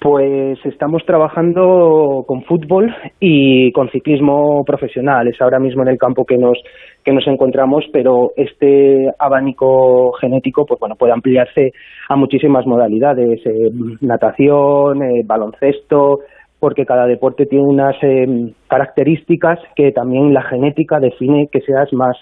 Pues 0.00 0.64
estamos 0.64 1.04
trabajando 1.04 2.24
con 2.24 2.44
fútbol 2.44 2.94
y 3.18 3.72
con 3.72 3.90
ciclismo 3.90 4.64
profesional. 4.64 5.26
Es 5.26 5.40
ahora 5.40 5.58
mismo 5.58 5.82
en 5.82 5.88
el 5.88 5.98
campo 5.98 6.24
que 6.24 6.38
nos 6.38 6.56
que 7.04 7.12
nos 7.12 7.26
encontramos, 7.26 7.84
pero 7.92 8.30
este 8.36 9.10
abanico 9.18 10.12
genético, 10.20 10.66
pues 10.66 10.78
bueno, 10.78 10.94
puede 10.94 11.12
ampliarse 11.12 11.72
a 12.08 12.14
muchísimas 12.14 12.64
modalidades: 12.64 13.44
eh, 13.44 13.70
natación, 14.00 15.02
eh, 15.02 15.22
baloncesto, 15.24 16.20
porque 16.60 16.86
cada 16.86 17.06
deporte 17.06 17.46
tiene 17.46 17.64
unas 17.64 17.96
eh, 18.02 18.52
características 18.68 19.58
que 19.74 19.90
también 19.90 20.32
la 20.32 20.42
genética 20.42 21.00
define 21.00 21.48
que 21.50 21.60
seas 21.62 21.92
más 21.92 22.16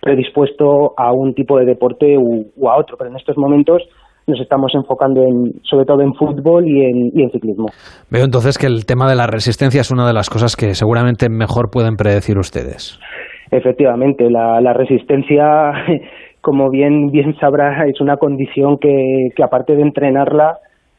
predispuesto 0.00 0.94
a 0.96 1.12
un 1.12 1.34
tipo 1.34 1.58
de 1.58 1.66
deporte 1.66 2.16
u, 2.16 2.46
u 2.56 2.68
a 2.70 2.78
otro. 2.78 2.96
Pero 2.96 3.10
en 3.10 3.16
estos 3.16 3.36
momentos 3.36 3.82
nos 4.26 4.40
estamos 4.40 4.72
enfocando 4.74 5.22
en, 5.22 5.52
sobre 5.62 5.84
todo 5.84 6.02
en 6.02 6.14
fútbol 6.14 6.66
y 6.66 6.84
en, 6.84 7.10
y 7.14 7.22
en, 7.22 7.30
ciclismo. 7.30 7.66
Veo 8.10 8.24
entonces 8.24 8.58
que 8.58 8.66
el 8.66 8.86
tema 8.86 9.08
de 9.08 9.16
la 9.16 9.26
resistencia 9.26 9.80
es 9.80 9.90
una 9.90 10.06
de 10.06 10.12
las 10.12 10.30
cosas 10.30 10.56
que 10.56 10.74
seguramente 10.74 11.28
mejor 11.28 11.70
pueden 11.70 11.96
predecir 11.96 12.38
ustedes. 12.38 12.98
Efectivamente, 13.50 14.30
la, 14.30 14.60
la 14.60 14.72
resistencia, 14.72 15.72
como 16.40 16.70
bien, 16.70 17.10
bien 17.10 17.34
sabrá, 17.40 17.86
es 17.86 18.00
una 18.00 18.16
condición 18.16 18.78
que, 18.78 19.30
que 19.34 19.42
aparte 19.42 19.74
de 19.74 19.82
entrenarla, 19.82 20.58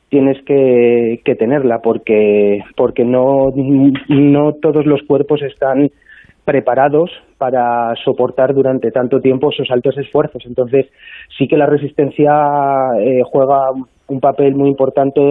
tienes 0.10 0.38
que, 0.46 1.22
que 1.24 1.36
tenerla, 1.36 1.80
porque, 1.82 2.60
porque 2.76 3.06
no, 3.06 3.48
no 4.10 4.54
todos 4.62 4.86
los 4.86 5.02
cuerpos 5.04 5.42
están 5.42 5.90
preparados 6.52 7.10
para 7.38 7.96
soportar 8.04 8.54
durante 8.54 8.92
tanto 8.92 9.22
tiempo 9.22 9.52
esos 9.52 9.72
altos 9.72 9.98
esfuerzos. 9.98 10.44
Entonces, 10.46 10.88
sí 11.38 11.48
que 11.48 11.56
la 11.56 11.66
resistencia 11.66 12.30
eh, 13.00 13.22
juega 13.24 13.72
un 14.10 14.20
papel 14.20 14.54
muy 14.54 14.68
importante 14.68 15.22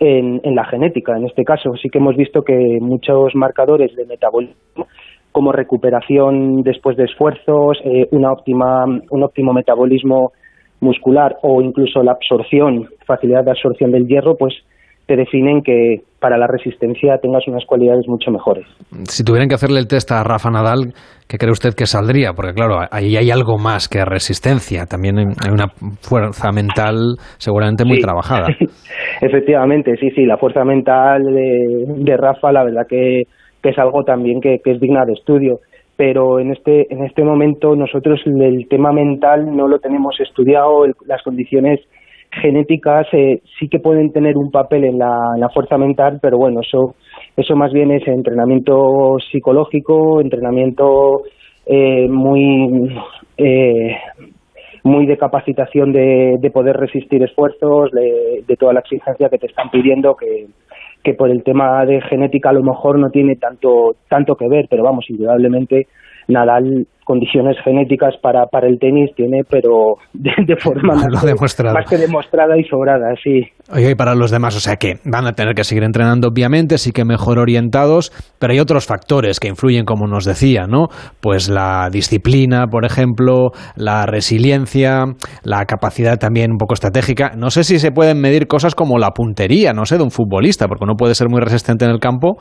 en, 0.00 0.54
la 0.56 0.64
genética. 0.64 1.16
En 1.16 1.26
este 1.26 1.44
caso, 1.44 1.76
sí 1.80 1.88
que 1.88 1.98
hemos 1.98 2.16
visto 2.16 2.42
que 2.42 2.78
muchos 2.80 3.36
marcadores 3.36 3.94
de 3.94 4.06
metabolismo, 4.06 4.88
como 5.30 5.52
recuperación 5.52 6.62
después 6.62 6.96
de 6.96 7.04
esfuerzos, 7.04 7.78
eh, 7.84 8.08
una 8.10 8.32
óptima, 8.32 8.84
un 8.86 9.22
óptimo 9.22 9.52
metabolismo 9.52 10.32
muscular 10.80 11.36
o 11.42 11.62
incluso 11.62 12.02
la 12.02 12.12
absorción, 12.12 12.88
facilidad 13.06 13.44
de 13.44 13.52
absorción 13.52 13.92
del 13.92 14.08
hierro, 14.08 14.36
pues 14.36 14.52
te 15.06 15.14
definen 15.14 15.62
que 15.62 16.02
para 16.20 16.36
la 16.36 16.46
resistencia 16.46 17.18
tengas 17.22 17.46
unas 17.46 17.64
cualidades 17.64 18.08
mucho 18.08 18.30
mejores. 18.30 18.66
Si 19.04 19.22
tuvieran 19.24 19.48
que 19.48 19.54
hacerle 19.54 19.78
el 19.78 19.86
test 19.86 20.10
a 20.10 20.24
Rafa 20.24 20.50
Nadal, 20.50 20.92
¿qué 21.28 21.38
cree 21.38 21.52
usted 21.52 21.74
que 21.74 21.86
saldría? 21.86 22.32
Porque 22.32 22.52
claro, 22.54 22.80
ahí 22.90 23.16
hay 23.16 23.30
algo 23.30 23.56
más 23.58 23.88
que 23.88 24.04
resistencia, 24.04 24.86
también 24.86 25.18
hay 25.18 25.52
una 25.52 25.68
fuerza 26.00 26.50
mental 26.52 27.16
seguramente 27.38 27.84
muy 27.84 27.96
sí. 27.98 28.02
trabajada. 28.02 28.48
Efectivamente, 29.20 29.96
sí, 30.00 30.10
sí, 30.10 30.24
la 30.24 30.36
fuerza 30.38 30.64
mental 30.64 31.22
de, 31.24 31.84
de 32.04 32.16
Rafa, 32.16 32.52
la 32.52 32.64
verdad 32.64 32.86
que, 32.88 33.22
que 33.62 33.70
es 33.70 33.78
algo 33.78 34.02
también 34.04 34.40
que, 34.40 34.58
que, 34.62 34.72
es 34.72 34.80
digna 34.80 35.04
de 35.04 35.12
estudio. 35.14 35.60
pero 35.96 36.38
en 36.40 36.52
este, 36.52 36.92
en 36.92 37.04
este 37.04 37.24
momento 37.24 37.74
nosotros 37.74 38.20
el 38.26 38.66
tema 38.68 38.92
mental 38.92 39.54
no 39.56 39.66
lo 39.66 39.78
tenemos 39.78 40.16
estudiado, 40.20 40.84
el- 40.84 40.94
las 41.06 41.22
condiciones 41.22 41.80
genéticas 42.30 43.06
eh, 43.12 43.40
sí 43.58 43.68
que 43.68 43.78
pueden 43.78 44.12
tener 44.12 44.36
un 44.36 44.50
papel 44.50 44.84
en 44.84 44.98
la, 44.98 45.48
fuerza 45.52 45.78
mental, 45.78 46.18
pero 46.20 46.38
bueno, 46.38 46.60
eso, 46.60 46.94
eso 47.36 47.56
más 47.56 47.72
bien 47.72 47.90
es 47.90 48.06
entrenamiento 48.06 49.16
psicológico, 49.30 50.20
entrenamiento 50.20 51.22
eh, 51.66 52.06
muy, 52.08 52.90
eh, 53.36 53.96
muy 54.84 55.06
de 55.06 55.16
capacitación 55.16 55.92
de, 55.92 56.36
de 56.38 56.50
poder 56.50 56.76
resistir 56.76 57.22
esfuerzos, 57.22 57.90
de, 57.92 58.44
de 58.46 58.56
toda 58.56 58.72
la 58.72 58.80
exigencia 58.80 59.28
que 59.28 59.38
te 59.38 59.46
están 59.46 59.70
pidiendo, 59.70 60.14
que, 60.14 60.46
que 61.02 61.14
por 61.14 61.30
el 61.30 61.42
tema 61.42 61.84
de 61.86 62.00
genética 62.02 62.50
a 62.50 62.54
lo 62.54 62.62
mejor 62.62 62.98
no 62.98 63.10
tiene 63.10 63.36
tanto, 63.36 63.96
tanto 64.08 64.36
que 64.36 64.48
ver, 64.48 64.66
pero 64.68 64.82
vamos, 64.82 65.08
indudablemente 65.08 65.86
Nadal 66.28 66.86
condiciones 67.04 67.56
genéticas 67.64 68.16
para, 68.22 68.44
para 68.52 68.68
el 68.68 68.78
tenis 68.78 69.10
tiene, 69.16 69.40
pero 69.48 69.94
de, 70.12 70.30
de 70.46 70.56
forma 70.56 70.92
que- 70.94 71.32
más 71.72 71.88
que 71.88 71.96
demostrada 71.96 72.58
y 72.58 72.64
sobrada, 72.64 73.14
sí. 73.24 73.40
Oye, 73.74 73.92
y 73.92 73.94
para 73.94 74.14
los 74.14 74.30
demás, 74.30 74.54
o 74.56 74.60
sea 74.60 74.76
que 74.76 74.96
van 75.06 75.26
a 75.26 75.32
tener 75.32 75.54
que 75.54 75.64
seguir 75.64 75.84
entrenando, 75.84 76.28
obviamente, 76.28 76.76
sí 76.76 76.92
que 76.92 77.06
mejor 77.06 77.38
orientados, 77.38 78.12
pero 78.38 78.52
hay 78.52 78.60
otros 78.60 78.86
factores 78.86 79.40
que 79.40 79.48
influyen, 79.48 79.86
como 79.86 80.06
nos 80.06 80.26
decía, 80.26 80.66
¿no? 80.68 80.88
Pues 81.20 81.48
la 81.48 81.88
disciplina, 81.90 82.66
por 82.66 82.84
ejemplo, 82.84 83.52
la 83.74 84.04
resiliencia, 84.04 85.04
la 85.44 85.64
capacidad 85.64 86.18
también 86.18 86.52
un 86.52 86.58
poco 86.58 86.74
estratégica. 86.74 87.32
No 87.36 87.48
sé 87.48 87.64
si 87.64 87.78
se 87.78 87.90
pueden 87.90 88.20
medir 88.20 88.46
cosas 88.48 88.74
como 88.74 88.98
la 88.98 89.10
puntería, 89.12 89.72
no 89.72 89.86
sé, 89.86 89.96
de 89.96 90.02
un 90.04 90.10
futbolista, 90.10 90.66
porque 90.68 90.84
uno 90.84 90.94
puede 90.94 91.14
ser 91.14 91.28
muy 91.30 91.40
resistente 91.40 91.86
en 91.86 91.90
el 91.90 92.00
campo, 92.00 92.36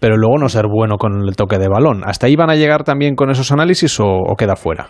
pero 0.00 0.16
luego 0.16 0.38
no 0.38 0.48
ser 0.48 0.66
bueno 0.66 0.96
con 0.96 1.28
el 1.28 1.36
toque 1.36 1.58
de 1.58 1.68
balón. 1.68 2.02
¿Hasta 2.04 2.26
ahí 2.26 2.36
van 2.36 2.50
a 2.50 2.56
llegar 2.56 2.84
también 2.84 3.14
con 3.14 3.30
esos 3.30 3.52
análisis 3.52 4.00
o, 4.00 4.34
queda 4.36 4.56
fuera? 4.56 4.86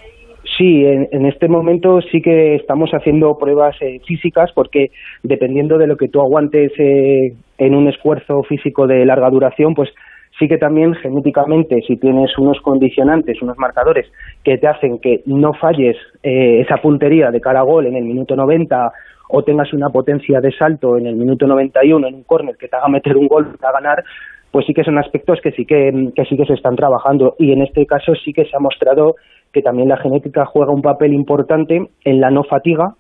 Sí, 0.57 0.85
en, 0.85 1.09
en 1.11 1.27
este 1.27 1.49
momento 1.49 2.01
sí 2.13 2.21
que 2.23 2.55
estamos 2.55 2.91
haciendo 2.91 3.37
pruebas 3.39 3.77
eh, 3.81 3.99
físicas 4.07 4.51
porque 4.55 4.89
dependiendo 5.23 5.79
de 5.79 5.87
lo 5.87 5.97
que 5.97 6.09
tú 6.09 6.21
aguantes 6.21 6.73
eh, 6.79 7.35
en 7.59 7.75
un 7.75 7.89
esfuerzo 7.89 8.43
físico 8.43 8.87
de 8.87 9.05
larga 9.05 9.31
duración, 9.31 9.75
pues 9.75 9.91
sí 10.39 10.49
que 10.49 10.59
también 10.59 10.95
genéticamente 10.95 11.81
si 11.87 11.97
tienes 11.97 12.37
unos 12.39 12.59
condicionantes, 12.63 13.41
unos 13.43 13.59
marcadores 13.59 14.07
que 14.45 14.59
te 14.59 14.69
hacen 14.69 14.99
que 14.99 15.21
no 15.27 15.53
falles 15.55 15.97
eh, 16.23 16.61
esa 16.61 16.77
puntería 16.77 17.31
de 17.31 17.41
cara 17.41 17.61
a 17.61 17.65
gol 17.65 17.87
en 17.87 17.97
el 17.97 18.05
minuto 18.05 18.37
90 18.37 18.91
o 19.33 19.43
tengas 19.43 19.73
una 19.73 19.91
potencia 19.91 20.41
de 20.41 20.51
salto 20.53 20.97
en 20.97 21.07
el 21.07 21.17
minuto 21.17 21.47
91 21.47 22.09
en 22.09 22.15
un 22.15 22.25
córner 22.25 22.57
que 22.57 22.69
te 22.69 22.77
haga 22.77 22.89
meter 22.89 23.17
un 23.17 23.29
gol, 23.29 23.47
haga 23.63 23.81
ganar, 23.81 24.05
pues 24.51 24.67
sí 24.67 24.75
que 24.75 24.85
son 24.85 24.99
aspectos 24.99 25.41
que 25.43 25.53
sí 25.53 25.65
que, 25.65 26.11
que 26.15 26.25
sí 26.25 26.37
que 26.37 26.47
se 26.47 26.55
están 26.55 26.77
trabajando 26.77 27.35
y 27.39 27.53
en 27.53 27.63
este 27.63 27.87
caso 27.87 28.15
sí 28.15 28.33
que 28.33 28.45
se 28.45 28.57
ha 28.57 28.61
mostrado 28.61 29.15
que 29.53 29.63
también 29.63 29.89
la 29.89 29.97
genética 29.97 30.45
juega 30.47 30.73
un 30.73 30.83
papel 30.83 31.13
importante 31.13 31.89
en 32.05 32.21
la 32.21 32.31
no 32.31 32.45
fatiga 32.45 32.95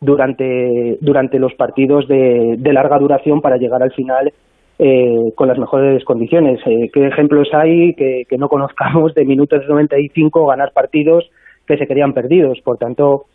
durante, 0.00 0.98
durante 1.00 1.38
los 1.38 1.54
partidos 1.54 2.08
de, 2.08 2.56
de 2.58 2.72
larga 2.72 2.98
duración 2.98 3.40
para 3.40 3.56
llegar 3.56 3.82
al 3.82 3.92
final 3.92 4.32
eh, 4.78 5.32
con 5.36 5.46
las 5.46 5.58
mejores 5.58 6.04
condiciones. 6.04 6.60
Eh, 6.66 6.90
¿Qué 6.92 7.06
ejemplos 7.06 7.48
hay 7.52 7.94
que, 7.94 8.24
que 8.28 8.38
no 8.38 8.48
conozcamos 8.48 9.14
de 9.14 9.24
minutos 9.24 9.62
95 9.68 10.46
ganar 10.46 10.72
partidos 10.72 11.30
que 11.66 11.76
se 11.76 11.86
querían 11.86 12.12
perdidos? 12.12 12.58
Por 12.64 12.78
tanto, 12.78 13.26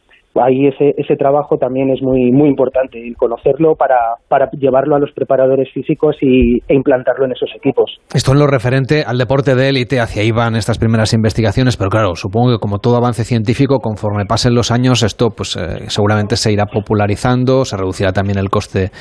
ahí 0.42 0.68
ese, 0.68 0.94
ese 0.98 1.16
trabajo 1.16 1.58
también 1.58 1.90
es 1.90 2.02
muy 2.02 2.32
muy 2.32 2.50
importante, 2.50 3.00
el 3.00 3.16
conocerlo 3.16 3.76
para, 3.76 3.98
para 4.28 4.50
llevarlo 4.52 4.96
a 4.96 5.00
los 5.00 5.12
preparadores 5.12 5.70
físicos 5.74 6.16
y, 6.22 6.58
e 6.68 6.76
implantarlo 6.76 7.26
en 7.26 7.32
esos 7.32 7.50
equipos. 7.56 7.98
Esto 8.14 8.32
en 8.34 8.40
lo 8.40 8.48
referente 8.48 9.04
al 9.06 9.18
deporte 9.18 9.56
de 9.56 9.70
élite, 9.70 10.00
hacia 10.00 10.22
ahí 10.22 10.32
van 10.32 10.56
estas 10.56 10.78
primeras 10.78 11.14
investigaciones, 11.14 11.78
pero 11.78 11.90
claro, 11.90 12.16
supongo 12.16 12.52
que 12.52 12.60
como 12.60 12.80
todo 12.80 12.98
avance 12.98 13.24
científico, 13.24 13.80
conforme 13.80 14.26
pasen 14.26 14.54
los 14.54 14.72
años, 14.72 15.04
esto 15.04 15.30
pues 15.30 15.56
eh, 15.56 15.86
seguramente 15.88 16.36
se 16.36 16.52
irá 16.52 16.66
popularizando, 16.66 17.66
se 17.66 17.78
reducirá 17.78 18.12
también 18.12 18.38
el 18.38 18.50
coste 18.50 18.92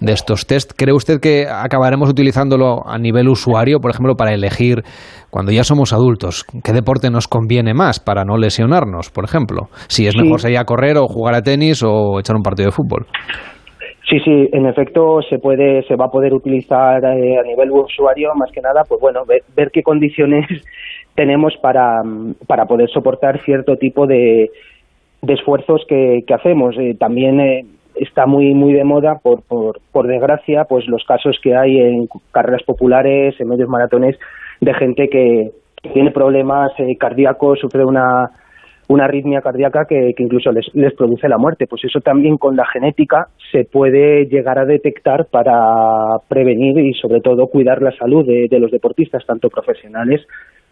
de 0.00 0.12
estos 0.12 0.46
test. 0.46 0.72
¿Cree 0.76 0.94
usted 0.94 1.20
que 1.20 1.46
acabaremos 1.48 2.10
utilizándolo 2.10 2.86
a 2.86 2.98
nivel 2.98 3.28
usuario, 3.28 3.78
por 3.80 3.90
ejemplo, 3.90 4.14
para 4.14 4.32
elegir 4.32 4.82
cuando 5.30 5.52
ya 5.52 5.64
somos 5.64 5.92
adultos, 5.92 6.44
qué 6.64 6.72
deporte 6.72 7.10
nos 7.10 7.28
conviene 7.28 7.74
más 7.74 8.00
para 8.00 8.24
no 8.24 8.36
lesionarnos, 8.36 9.10
por 9.10 9.24
ejemplo? 9.24 9.68
Si 9.88 10.06
es 10.06 10.12
Sí. 10.14 10.22
mejor 10.22 10.40
salir 10.40 10.58
a 10.58 10.64
correr 10.64 10.96
o 10.96 11.06
jugar 11.06 11.34
a 11.34 11.42
tenis 11.42 11.82
o 11.82 12.18
echar 12.18 12.36
un 12.36 12.42
partido 12.42 12.66
de 12.66 12.72
fútbol. 12.72 13.06
Sí, 14.08 14.20
sí, 14.20 14.48
en 14.52 14.66
efecto 14.66 15.18
se 15.28 15.38
puede, 15.38 15.82
se 15.82 15.96
va 15.96 16.04
a 16.06 16.10
poder 16.10 16.32
utilizar 16.32 17.02
eh, 17.04 17.38
a 17.38 17.42
nivel 17.42 17.70
usuario, 17.72 18.30
más 18.36 18.52
que 18.52 18.60
nada, 18.60 18.82
pues 18.88 19.00
bueno, 19.00 19.22
ver, 19.26 19.40
ver 19.56 19.70
qué 19.72 19.82
condiciones 19.82 20.46
tenemos 21.16 21.54
para, 21.60 22.02
para 22.46 22.66
poder 22.66 22.88
soportar 22.90 23.40
cierto 23.44 23.74
tipo 23.76 24.06
de, 24.06 24.48
de 25.22 25.32
esfuerzos 25.34 25.82
que, 25.88 26.20
que 26.24 26.34
hacemos. 26.34 26.76
Eh, 26.78 26.94
también 26.96 27.40
eh, 27.40 27.62
está 27.96 28.26
muy 28.26 28.54
muy 28.54 28.74
de 28.74 28.84
moda, 28.84 29.16
por, 29.20 29.42
por, 29.42 29.80
por 29.90 30.06
desgracia, 30.06 30.64
pues 30.68 30.86
los 30.86 31.02
casos 31.04 31.36
que 31.42 31.56
hay 31.56 31.76
en 31.78 32.06
carreras 32.30 32.62
populares, 32.64 33.34
en 33.40 33.48
medios 33.48 33.68
maratones, 33.68 34.16
de 34.60 34.74
gente 34.74 35.08
que 35.08 35.50
tiene 35.92 36.10
problemas 36.10 36.72
eh, 36.78 36.96
cardíacos, 36.98 37.58
sufre 37.60 37.84
una 37.84 38.30
una 38.88 39.04
arritmia 39.04 39.40
cardíaca 39.40 39.84
que, 39.88 40.12
que 40.16 40.22
incluso 40.22 40.52
les, 40.52 40.66
les 40.74 40.94
produce 40.94 41.28
la 41.28 41.38
muerte. 41.38 41.66
Pues 41.68 41.82
eso 41.84 42.00
también 42.00 42.36
con 42.36 42.56
la 42.56 42.64
genética 42.72 43.28
se 43.50 43.64
puede 43.64 44.26
llegar 44.26 44.58
a 44.58 44.64
detectar 44.64 45.26
para 45.30 46.18
prevenir 46.28 46.78
y 46.78 46.94
sobre 46.94 47.20
todo 47.20 47.48
cuidar 47.48 47.82
la 47.82 47.90
salud 47.96 48.24
de, 48.26 48.46
de 48.48 48.60
los 48.60 48.70
deportistas, 48.70 49.24
tanto 49.26 49.48
profesionales 49.48 50.22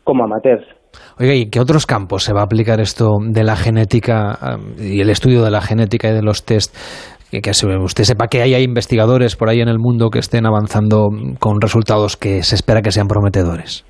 como 0.05 0.25
amateurs. 0.25 0.65
Oiga, 1.19 1.35
¿y 1.35 1.51
qué 1.51 1.59
otros 1.59 1.87
campos 1.87 2.23
se 2.23 2.33
va 2.33 2.43
a 2.43 2.45
aplicar 2.45 2.81
esto 2.81 3.19
de 3.21 3.43
la 3.43 3.57
genética 3.57 4.39
ah, 4.41 4.59
y 4.79 5.01
el 5.01 5.11
estudio 5.11 5.43
de 5.43 5.51
la 5.51 5.61
genética 5.61 6.09
y 6.11 6.13
de 6.13 6.23
los 6.23 6.45
test? 6.45 6.77
Que, 7.35 7.41
que 7.41 7.51
usted 7.51 8.05
sepa 8.05 8.29
que 8.29 8.43
hay, 8.43 8.55
hay 8.55 8.63
investigadores 8.63 9.35
por 9.35 9.49
ahí 9.49 9.61
en 9.61 9.69
el 9.69 9.79
mundo 9.81 10.09
que 10.11 10.21
estén 10.21 10.47
avanzando 10.47 11.09
con 11.41 11.61
resultados 11.61 12.17
que 12.17 12.43
se 12.43 12.55
espera 12.55 12.81
que 12.81 12.93
sean 12.93 13.09
prometedores. 13.09 13.85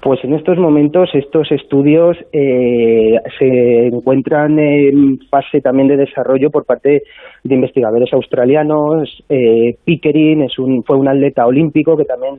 Pues 0.00 0.24
en 0.24 0.32
estos 0.32 0.56
momentos 0.56 1.10
estos 1.12 1.50
estudios 1.52 2.16
eh, 2.32 3.16
se 3.38 3.86
encuentran 3.88 4.58
en 4.58 5.18
fase 5.30 5.60
también 5.60 5.88
de 5.88 5.96
desarrollo 5.96 6.50
por 6.50 6.64
parte 6.64 7.02
de 7.42 7.54
investigadores 7.54 8.12
australianos. 8.14 9.22
Eh, 9.28 9.76
Pickering 9.84 10.42
es 10.42 10.58
un, 10.58 10.82
fue 10.84 10.96
un 10.96 11.08
atleta 11.08 11.46
olímpico 11.46 11.96
que 11.96 12.04
también 12.04 12.36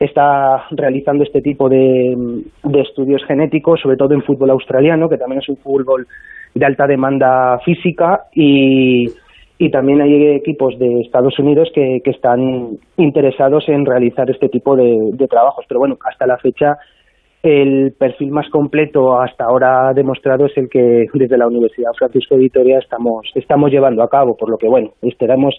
está 0.00 0.64
realizando 0.72 1.24
este 1.24 1.40
tipo 1.40 1.68
de, 1.68 2.14
de 2.64 2.80
estudios 2.80 3.22
genéticos, 3.26 3.80
sobre 3.80 3.96
todo 3.96 4.12
en 4.12 4.22
fútbol 4.22 4.50
australiano, 4.50 5.08
que 5.08 5.16
también 5.16 5.40
es 5.40 5.48
un 5.48 5.56
fútbol 5.56 6.06
de 6.54 6.66
alta 6.66 6.86
demanda 6.86 7.58
física 7.64 8.24
y, 8.34 9.06
y 9.62 9.70
también 9.70 10.00
hay 10.00 10.34
equipos 10.34 10.76
de 10.76 11.02
Estados 11.02 11.38
Unidos 11.38 11.70
que, 11.72 12.00
están 12.04 12.78
interesados 12.96 13.68
en 13.68 13.86
realizar 13.86 14.28
este 14.28 14.48
tipo 14.48 14.74
de, 14.74 15.10
de 15.12 15.28
trabajos. 15.28 15.64
Pero 15.68 15.78
bueno, 15.78 15.96
hasta 16.04 16.26
la 16.26 16.36
fecha 16.38 16.78
el 17.44 17.92
perfil 17.96 18.32
más 18.32 18.48
completo 18.50 19.20
hasta 19.20 19.44
ahora 19.44 19.92
demostrado 19.94 20.46
es 20.46 20.56
el 20.56 20.68
que 20.68 21.06
desde 21.14 21.38
la 21.38 21.46
Universidad 21.46 21.92
Francisco 21.96 22.34
de 22.34 22.40
Vitoria 22.40 22.80
estamos, 22.80 23.30
estamos 23.36 23.70
llevando 23.70 24.02
a 24.02 24.08
cabo, 24.08 24.36
por 24.36 24.50
lo 24.50 24.58
que 24.58 24.66
bueno, 24.66 24.94
estaremos 25.00 25.54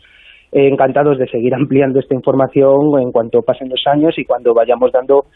eh, 0.52 0.68
encantados 0.68 1.18
de 1.18 1.30
seguir 1.30 1.56
ampliando 1.56 2.02
esta 2.02 2.14
información 2.14 3.00
en 3.02 3.10
cuanto 3.14 3.42
pasen 3.42 3.70
los 3.70 3.88
años 3.88 4.20
y 4.20 4.26
cuando 4.26 4.54
vayamos 4.54 4.92
dando 4.92 5.28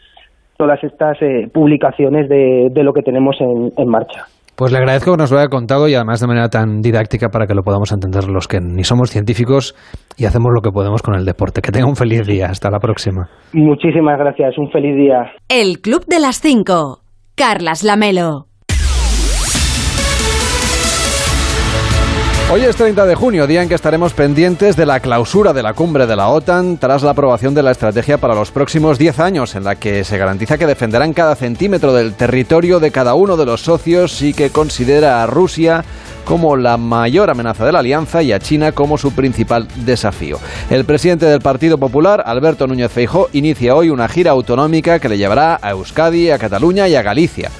todas 0.58 0.84
estas 0.84 1.16
eh, 1.22 1.48
publicaciones 1.50 2.28
de, 2.28 2.68
de 2.70 2.82
lo 2.82 2.92
que 2.92 3.00
tenemos 3.00 3.40
en, 3.40 3.72
en 3.78 3.88
marcha. 3.88 4.26
Pues 4.58 4.72
le 4.72 4.78
agradezco 4.78 5.12
que 5.12 5.18
nos 5.18 5.30
lo 5.30 5.38
haya 5.38 5.46
contado 5.46 5.86
y 5.86 5.94
además 5.94 6.20
de 6.20 6.26
manera 6.26 6.48
tan 6.48 6.80
didáctica 6.80 7.28
para 7.28 7.46
que 7.46 7.54
lo 7.54 7.62
podamos 7.62 7.92
entender 7.92 8.28
los 8.28 8.48
que 8.48 8.58
ni 8.60 8.82
somos 8.82 9.08
científicos 9.08 9.76
y 10.16 10.24
hacemos 10.24 10.50
lo 10.52 10.60
que 10.62 10.72
podemos 10.72 11.00
con 11.00 11.14
el 11.14 11.24
deporte. 11.24 11.60
Que 11.60 11.70
tenga 11.70 11.86
un 11.86 11.94
feliz 11.94 12.26
día. 12.26 12.46
Hasta 12.46 12.68
la 12.68 12.80
próxima. 12.80 13.28
Muchísimas 13.52 14.18
gracias, 14.18 14.58
un 14.58 14.68
feliz 14.72 14.96
día. 14.96 15.30
El 15.48 15.78
Club 15.80 16.06
de 16.08 16.18
las 16.18 16.40
Cinco. 16.40 17.02
Carlas 17.36 17.84
Lamelo. 17.84 18.47
Hoy 22.50 22.62
es 22.62 22.76
30 22.76 23.04
de 23.04 23.14
junio, 23.14 23.46
día 23.46 23.62
en 23.62 23.68
que 23.68 23.74
estaremos 23.74 24.14
pendientes 24.14 24.74
de 24.74 24.86
la 24.86 25.00
clausura 25.00 25.52
de 25.52 25.62
la 25.62 25.74
cumbre 25.74 26.06
de 26.06 26.16
la 26.16 26.28
OTAN 26.28 26.78
tras 26.78 27.02
la 27.02 27.10
aprobación 27.10 27.52
de 27.52 27.62
la 27.62 27.72
estrategia 27.72 28.16
para 28.16 28.34
los 28.34 28.52
próximos 28.52 28.98
10 28.98 29.20
años, 29.20 29.54
en 29.54 29.64
la 29.64 29.76
que 29.76 30.02
se 30.02 30.16
garantiza 30.16 30.56
que 30.56 30.66
defenderán 30.66 31.12
cada 31.12 31.36
centímetro 31.36 31.92
del 31.92 32.14
territorio 32.14 32.80
de 32.80 32.90
cada 32.90 33.12
uno 33.12 33.36
de 33.36 33.44
los 33.44 33.60
socios 33.60 34.22
y 34.22 34.32
que 34.32 34.48
considera 34.48 35.22
a 35.22 35.26
Rusia 35.26 35.84
como 36.24 36.56
la 36.56 36.78
mayor 36.78 37.28
amenaza 37.28 37.66
de 37.66 37.72
la 37.72 37.80
alianza 37.80 38.22
y 38.22 38.32
a 38.32 38.38
China 38.38 38.72
como 38.72 38.96
su 38.96 39.12
principal 39.12 39.68
desafío. 39.84 40.38
El 40.70 40.86
presidente 40.86 41.26
del 41.26 41.40
Partido 41.40 41.76
Popular, 41.76 42.22
Alberto 42.24 42.66
Núñez 42.66 42.90
Feijó, 42.90 43.28
inicia 43.34 43.74
hoy 43.74 43.90
una 43.90 44.08
gira 44.08 44.30
autonómica 44.30 45.00
que 45.00 45.10
le 45.10 45.18
llevará 45.18 45.58
a 45.60 45.72
Euskadi, 45.72 46.30
a 46.30 46.38
Cataluña 46.38 46.88
y 46.88 46.94
a 46.94 47.02
Galicia. 47.02 47.50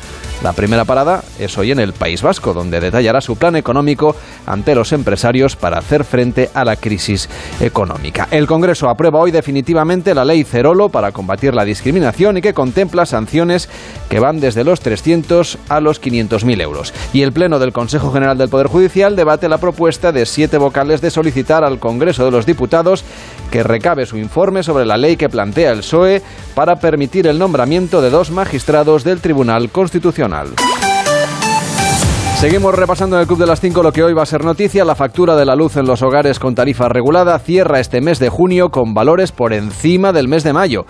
La 0.42 0.52
primera 0.52 0.84
parada 0.84 1.24
es 1.40 1.58
hoy 1.58 1.72
en 1.72 1.80
el 1.80 1.92
País 1.92 2.22
Vasco, 2.22 2.54
donde 2.54 2.78
detallará 2.78 3.20
su 3.20 3.34
plan 3.34 3.56
económico 3.56 4.14
ante 4.46 4.76
los 4.76 4.92
empresarios 4.92 5.56
para 5.56 5.78
hacer 5.78 6.04
frente 6.04 6.48
a 6.54 6.64
la 6.64 6.76
crisis 6.76 7.28
económica. 7.60 8.28
El 8.30 8.46
Congreso 8.46 8.88
aprueba 8.88 9.18
hoy 9.18 9.32
definitivamente 9.32 10.14
la 10.14 10.24
ley 10.24 10.44
Cerolo 10.44 10.90
para 10.90 11.10
combatir 11.10 11.54
la 11.54 11.64
discriminación 11.64 12.36
y 12.36 12.40
que 12.40 12.54
contempla 12.54 13.04
sanciones 13.04 13.68
que 14.08 14.20
van 14.20 14.38
desde 14.38 14.62
los 14.62 14.80
300 14.80 15.58
a 15.68 15.80
los 15.80 16.00
500.000 16.00 16.60
euros. 16.62 16.94
Y 17.12 17.22
el 17.22 17.32
Pleno 17.32 17.58
del 17.58 17.72
Consejo 17.72 18.12
General 18.12 18.38
del 18.38 18.48
Poder 18.48 18.68
Judicial 18.68 19.16
debate 19.16 19.48
la 19.48 19.58
propuesta 19.58 20.12
de 20.12 20.24
siete 20.24 20.56
vocales 20.56 21.00
de 21.00 21.10
solicitar 21.10 21.64
al 21.64 21.80
Congreso 21.80 22.24
de 22.24 22.30
los 22.30 22.46
Diputados 22.46 23.04
que 23.50 23.64
recabe 23.64 24.06
su 24.06 24.16
informe 24.16 24.62
sobre 24.62 24.86
la 24.86 24.98
ley 24.98 25.16
que 25.16 25.28
plantea 25.28 25.72
el 25.72 25.78
PSOE 25.78 26.22
para 26.54 26.76
permitir 26.76 27.26
el 27.26 27.40
nombramiento 27.40 28.00
de 28.00 28.10
dos 28.10 28.30
magistrados 28.30 29.02
del 29.02 29.20
Tribunal 29.20 29.70
Constitucional. 29.70 30.27
Seguimos 32.38 32.72
repasando 32.72 33.16
en 33.16 33.22
el 33.22 33.26
Club 33.26 33.40
de 33.40 33.46
las 33.46 33.60
5 33.60 33.82
lo 33.82 33.92
que 33.92 34.04
hoy 34.04 34.12
va 34.12 34.22
a 34.22 34.26
ser 34.26 34.44
noticia. 34.44 34.84
La 34.84 34.94
factura 34.94 35.34
de 35.34 35.44
la 35.44 35.56
luz 35.56 35.76
en 35.76 35.86
los 35.86 36.02
hogares 36.02 36.38
con 36.38 36.54
tarifa 36.54 36.88
regulada 36.88 37.36
cierra 37.40 37.80
este 37.80 38.00
mes 38.00 38.20
de 38.20 38.28
junio 38.28 38.70
con 38.70 38.94
valores 38.94 39.32
por 39.32 39.52
encima 39.52 40.12
del 40.12 40.28
mes 40.28 40.44
de 40.44 40.52
mayo. 40.52 40.86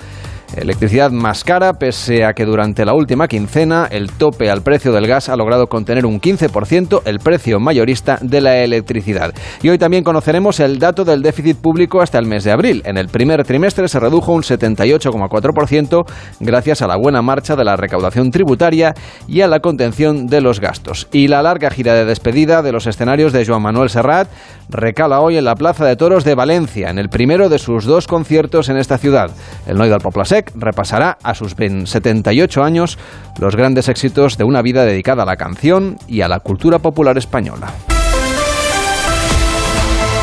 Electricidad 0.57 1.11
más 1.11 1.45
cara, 1.45 1.75
pese 1.75 2.25
a 2.25 2.33
que 2.33 2.45
durante 2.45 2.85
la 2.85 2.95
última 2.95 3.29
quincena 3.29 3.87
el 3.91 4.11
tope 4.13 4.51
al 4.51 4.63
precio 4.63 4.93
del 4.93 5.07
gas 5.07 5.29
ha 5.29 5.37
logrado 5.37 5.67
contener 5.67 6.07
un 6.07 6.21
15% 6.21 7.03
el 7.05 7.19
precio 7.19 7.61
mayorista 7.61 8.19
de 8.23 8.41
la 8.41 8.57
electricidad. 8.57 9.35
Y 9.63 9.69
hoy 9.69 9.79
también 9.79 10.05
conoceremos 10.05 10.59
el 10.61 10.79
dato 10.79 11.05
del 11.05 11.23
déficit 11.23 11.59
público 11.59 12.01
hasta 12.01 12.19
el 12.19 12.27
mes 12.27 12.45
de 12.45 12.53
abril. 12.53 12.83
En 12.87 12.97
el 12.97 13.09
primer 13.09 13.45
trimestre 13.45 13.89
se 13.89 14.01
redujo 14.01 14.33
un 14.33 14.43
78,4% 14.43 16.05
gracias 16.41 16.83
a 16.83 16.87
la 16.87 16.97
buena 16.97 17.21
marcha 17.21 17.55
de 17.55 17.65
la 17.65 17.77
recaudación 17.77 18.31
tributaria 18.31 18.95
y 19.27 19.43
a 19.43 19.49
la 19.49 19.61
contención 19.61 20.27
de 20.27 20.41
los 20.41 20.61
gastos. 20.61 21.09
Y 21.13 21.29
la 21.29 21.43
larga 21.43 21.71
gira 21.71 21.95
de 21.95 22.05
despedida 22.05 22.63
de 22.63 22.73
los 22.73 22.87
escenarios 22.87 23.33
de 23.33 23.45
Joan 23.45 23.63
Manuel 23.63 23.91
Serrat 23.91 24.29
recala 24.71 25.21
hoy 25.21 25.37
en 25.37 25.45
la 25.45 25.55
Plaza 25.55 25.85
de 25.85 25.97
Toros 25.97 26.25
de 26.25 26.35
Valencia, 26.35 26.91
en 26.91 26.99
el 26.99 27.09
primero 27.09 27.49
de 27.49 27.59
sus 27.59 27.85
dos 27.85 28.07
conciertos 28.07 28.69
en 28.69 28.77
esta 28.77 28.99
ciudad. 28.99 29.31
El 29.67 29.77
Noy 29.77 29.89
del 29.89 30.01
Repasará 30.55 31.18
a 31.22 31.34
sus 31.34 31.55
78 31.55 32.62
años 32.62 32.99
los 33.41 33.57
grandes 33.57 33.89
éxitos 33.89 34.39
de 34.39 34.45
una 34.45 34.62
vida 34.62 34.84
dedicada 34.84 35.22
a 35.22 35.26
la 35.26 35.36
canción 35.36 35.97
y 36.07 36.20
a 36.20 36.28
la 36.28 36.41
cultura 36.41 36.78
popular 36.78 37.18
española. 37.18 37.68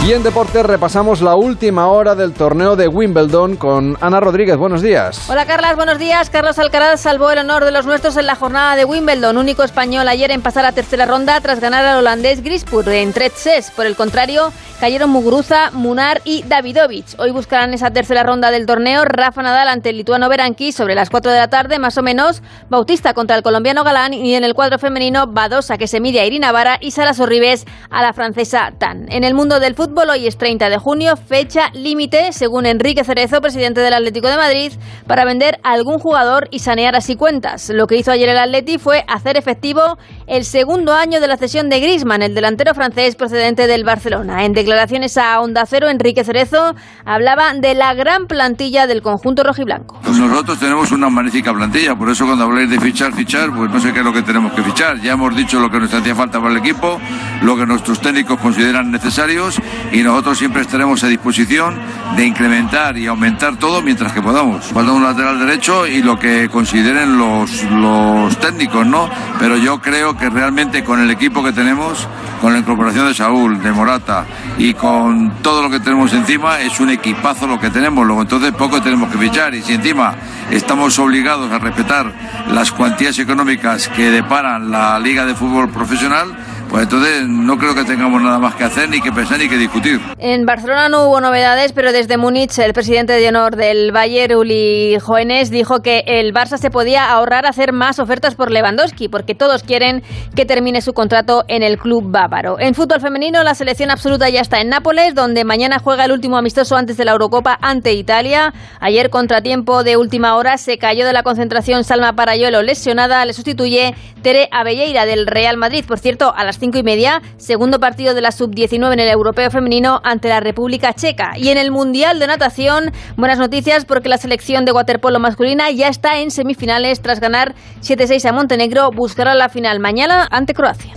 Y 0.06 0.14
en 0.14 0.22
deportes 0.22 0.64
repasamos 0.64 1.20
la 1.24 1.34
última 1.34 1.88
hora 1.88 2.14
del 2.14 2.32
torneo 2.32 2.76
de 2.76 2.88
Wimbledon 2.88 3.56
con 3.56 3.97
Ana 4.01 4.20
Rodríguez. 4.20 4.56
Buenos 4.56 4.84
días. 4.84 5.28
Hola 5.32 5.47
Carlas, 5.47 5.76
buenos 5.76 5.97
días. 5.97 6.30
Carlos 6.30 6.60
Alcaraz 6.60 7.01
salvó 7.01 7.32
el 7.32 7.39
honor 7.39 7.66
de 7.66 7.72
los 7.72 7.88
nuestros 7.88 8.16
en 8.16 8.28
la 8.28 8.36
jornada 8.36 8.76
de 8.76 8.86
Wimbledon, 8.86 9.36
único 9.36 9.64
español 9.64 10.08
ayer 10.08 10.30
en 10.30 10.43
pasar 10.43 10.64
a 10.64 10.74
tercera 10.74 11.08
ronda 11.08 11.41
tras 11.41 11.60
ganar 11.60 11.84
al 11.84 11.97
holandés 11.97 12.43
Grispur 12.43 12.88
en 12.88 13.14
tres 13.14 13.34
sets. 13.34 13.72
Por 13.72 13.88
el 13.88 13.95
contrario, 13.95 14.53
cayeron 14.80 15.10
Muguruza, 15.10 15.72
Munar 15.72 16.22
y 16.24 16.43
Davidovich. 16.43 17.16
Hoy 17.18 17.32
buscarán 17.32 17.74
esa 17.74 17.89
tercera 17.89 18.22
ronda 18.22 18.51
del 18.51 18.68
torneo 18.68 19.06
Rafa 19.06 19.41
Nadal 19.41 19.70
ante 19.70 19.89
el 19.89 19.97
lituano 19.97 20.30
Beranqui 20.30 20.72
sobre 20.72 20.93
las 20.93 21.10
4 21.10 21.32
de 21.32 21.39
la 21.39 21.47
tarde, 21.47 21.80
más 21.80 21.97
o 21.97 22.03
menos, 22.03 22.43
Bautista 22.70 23.16
contra 23.16 23.36
el 23.36 23.41
colombiano 23.41 23.84
Galán 23.84 24.14
y 24.14 24.36
en 24.36 24.43
el 24.43 24.53
cuadro 24.53 24.78
femenino 24.78 25.26
Badosa 25.26 25.80
que 25.80 25.88
se 25.88 25.99
mide 25.99 26.20
a 26.20 26.28
Irina 26.28 26.51
Vara 26.51 26.78
y 26.80 26.91
Sara 26.91 27.16
Sorribes 27.16 27.66
a 27.89 28.03
la 28.03 28.14
francesa 28.14 28.72
Tan. 28.78 29.12
En 29.12 29.24
el 29.24 29.34
mundo 29.34 29.60
del 29.60 29.74
fútbol 29.74 29.95
hoy 29.98 30.28
es 30.28 30.38
30 30.38 30.70
de 30.70 30.78
junio, 30.78 31.16
fecha 31.16 31.70
límite, 31.74 32.34
según 32.34 32.66
Enrique 32.66 33.04
Cerezo, 33.04 33.39
presidente 33.39 33.80
del 33.80 33.93
Atlético 33.93 34.28
de 34.28 34.36
Madrid, 34.36 34.74
para 35.08 35.24
vender 35.24 35.58
a 35.64 35.72
algún 35.72 36.00
jugador 36.00 36.48
y 36.52 36.60
sanear 36.60 36.96
así 36.96 37.16
cuentas. 37.16 37.70
Lo 37.70 37.88
que 37.88 37.96
hizo 37.96 38.12
ayer 38.12 38.30
el 38.30 38.38
Atleti 38.38 38.78
fue 38.78 39.06
hacer 39.08 39.38
efectivo 39.38 39.98
el 40.28 40.43
segundo 40.43 40.93
año 40.93 41.22
de 41.22 41.28
la 41.28 41.38
cesión 41.38 41.70
de 41.70 41.80
Griezmann, 41.80 42.22
el 42.22 42.36
delantero 42.36 42.74
francés 42.74 43.16
procedente 43.16 43.68
del 43.68 43.86
Barcelona. 43.86 44.43
En 44.43 44.54
declaraciones 44.54 45.18
a 45.18 45.39
Onda 45.39 45.66
Cero, 45.66 45.88
Enrique 45.89 46.24
Cerezo 46.24 46.76
hablaba 47.06 47.54
de 47.54 47.74
la 47.74 47.93
gran 47.93 48.28
plantilla 48.28 48.88
del 48.88 49.02
conjunto 49.02 49.43
rojiblanco. 49.43 50.00
Pues 50.04 50.18
nosotros 50.18 50.60
tenemos 50.60 50.91
una 50.91 51.10
magnífica 51.10 51.54
plantilla, 51.54 51.96
por 51.96 52.10
eso 52.10 52.26
cuando 52.26 52.43
habláis 52.43 52.70
de 52.70 52.80
fichar, 52.80 53.14
fichar, 53.14 53.50
pues 53.56 53.72
no 53.72 53.80
sé 53.80 53.93
qué 53.93 54.00
es 54.00 54.06
lo 54.06 54.14
que 54.14 54.24
tenemos 54.24 54.52
que 54.54 54.62
fichar. 54.62 55.00
Ya 55.02 55.14
hemos 55.14 55.36
dicho 55.36 55.60
lo 55.60 55.70
que 55.70 55.80
nos 55.80 55.93
hacía 55.93 56.14
falta 56.14 56.39
para 56.39 56.52
el 56.52 56.58
equipo, 56.58 57.00
lo 57.41 57.56
que 57.56 57.66
nuestros 57.66 58.02
técnicos 58.02 58.39
consideran 58.39 58.91
necesarios 58.91 59.56
y 59.92 60.02
nosotros 60.04 60.38
siempre 60.38 60.62
estaremos 60.62 61.04
a 61.04 61.08
disposición 61.08 61.76
de 62.16 62.26
incrementar 62.26 62.98
y 62.98 63.08
aumentar 63.08 63.58
todo 63.58 63.82
mientras 63.82 64.14
que 64.14 64.22
podamos. 64.22 64.66
Falta 64.66 64.92
un 64.92 65.04
lateral 65.04 65.40
derecho 65.40 65.88
y 65.88 66.02
lo 66.02 66.18
que 66.18 66.50
consideren 66.50 67.18
los, 67.18 68.38
técnicos, 68.40 68.86
¿no? 68.86 69.10
Pero 69.40 69.58
yo 69.58 69.80
creo 69.82 70.18
que 70.18 70.30
realmente 70.30 70.84
con 70.84 71.00
el 71.00 71.10
equipo 71.12 71.44
que 71.44 71.52
tenemos, 71.52 72.08
con 72.42 72.54
la 72.54 72.60
incorporación 72.60 73.08
de 73.08 73.14
Saúl, 73.14 73.62
de 73.62 73.72
Morata 73.72 74.26
y 74.58 74.74
con 74.74 75.42
todo 75.42 75.62
lo 75.62 75.70
que 75.70 75.80
tenemos 75.80 76.14
encima, 76.14 76.60
es 76.60 76.80
un 76.80 76.90
equipazo 76.90 77.48
lo 77.48 77.60
que 77.60 77.70
tenemos. 77.70 78.06
Luego 78.06 78.22
entonces 78.22 78.52
poco 78.52 78.82
tenemos 78.82 79.10
que 79.12 79.18
fichar 79.18 79.54
y 79.56 79.62
si 79.62 79.74
encima 79.74 80.16
estamos 80.52 80.98
obligados 81.00 81.52
a 81.52 81.60
respetar 81.60 82.12
las 82.52 82.72
cuantías 82.72 83.18
económicas 83.20 83.88
que 83.90 84.12
deparan 84.12 84.72
la 84.72 85.00
Liga 85.00 85.26
de 85.26 85.36
Fútbol 85.36 85.70
Profesional, 85.70 86.36
pues 86.70 86.84
entonces 86.84 87.28
no 87.28 87.57
creo 87.57 87.76
que 87.76 87.84
tengamos 87.84 88.22
nada 88.22 88.39
más 88.39 88.55
que 88.55 88.63
hacer, 88.63 88.89
ni 88.89 89.01
que 89.01 89.11
pensar, 89.11 89.39
ni 89.39 89.47
que 89.47 89.57
discutir. 89.57 89.99
En 90.18 90.45
Barcelona 90.45 90.89
no 90.89 91.07
hubo 91.07 91.22
novedades, 91.22 91.74
pero 91.74 91.91
desde 91.91 92.18
Múnich 92.18 92.57
el 92.59 92.74
presidente 92.74 93.13
de 93.13 93.28
honor 93.30 93.55
del 93.55 93.91
Bayern, 93.91 94.36
Uli 94.36 94.97
Joenes, 94.99 95.51
dijo 95.51 95.82
que 95.82 96.03
el 96.05 96.34
Barça 96.34 96.57
se 96.57 96.70
podía 96.70 97.09
ahorrar 97.11 97.45
hacer 97.45 97.74
más 97.74 97.99
ofertas 97.99 98.36
por 98.36 98.51
Lewandowski, 98.51 99.07
porque 99.09 99.36
todos 99.36 99.63
quieren 99.63 100.03
que 100.36 100.45
termine 100.45 100.82
su 100.82 100.93
contrato 100.93 101.43
en 101.47 101.63
el 101.63 101.78
club 101.78 102.11
bávaro. 102.11 102.59
En 102.59 102.74
fútbol 102.74 103.01
femenino, 103.01 103.43
la 103.43 103.55
selección 103.55 103.91
absoluta 103.91 104.30
ya 104.30 104.41
está 104.41 104.59
en 104.59 104.70
Nápoles, 104.70 105.16
donde 105.16 105.43
mañana 105.43 105.80
juega 105.80 106.05
el 106.05 106.11
último 106.11 106.38
amistoso 106.38 106.76
antes 106.76 106.97
de 106.97 107.05
la 107.05 107.11
Eurocopa 107.11 107.57
ante 107.61 107.93
Italia. 107.93 108.53
Ayer, 108.80 109.09
contratiempo 109.09 109.84
de 109.84 109.97
última 109.97 110.36
hora, 110.36 110.57
se 110.57 110.78
cayó 110.78 111.05
de 111.05 111.13
la 111.13 111.24
concentración 111.24 111.84
Salma 111.84 112.13
Parayuelo 112.13 112.61
lesionada, 112.61 113.26
le 113.26 113.34
sustituye 113.34 113.95
Tere 114.22 114.49
Abelleira 114.51 115.05
del 115.05 115.28
Real 115.28 115.57
Madrid. 115.57 115.86
Por 115.88 115.99
cierto, 115.99 116.34
a 116.36 116.43
las 116.43 116.55
cinco 116.58 116.78
y 116.78 116.84
media, 116.84 117.22
segundo 117.38 117.80
partido 117.80 118.14
de 118.14 118.22
la 118.22 118.32
sub-19 118.32 118.93
en 118.93 118.99
el 118.99 119.10
Europeo 119.10 119.49
Femenino 119.51 120.01
ante 120.03 120.30
la 120.30 120.39
República 120.39 120.93
Checa. 120.93 121.34
Y 121.38 121.49
en 121.49 121.58
el 121.58 121.72
Mundial 121.72 122.20
de 122.20 122.28
Natación, 122.28 122.91
buenas 123.18 123.39
noticias 123.39 123.86
porque 123.86 124.10
la 124.10 124.18
selección 124.18 124.66
de 124.66 124.72
waterpolo 124.72 125.20
masculina 125.20 125.72
ya 125.72 125.88
está 125.88 126.20
en 126.20 126.32
semifinales 126.32 127.01
tras 127.01 127.20
ganar 127.20 127.56
7-6 127.82 128.26
a 128.26 128.32
Montenegro. 128.32 128.91
Buscará 128.91 129.36
la 129.36 129.49
final 129.49 129.80
mañana 129.80 130.28
ante 130.32 130.53
Croacia. 130.53 130.93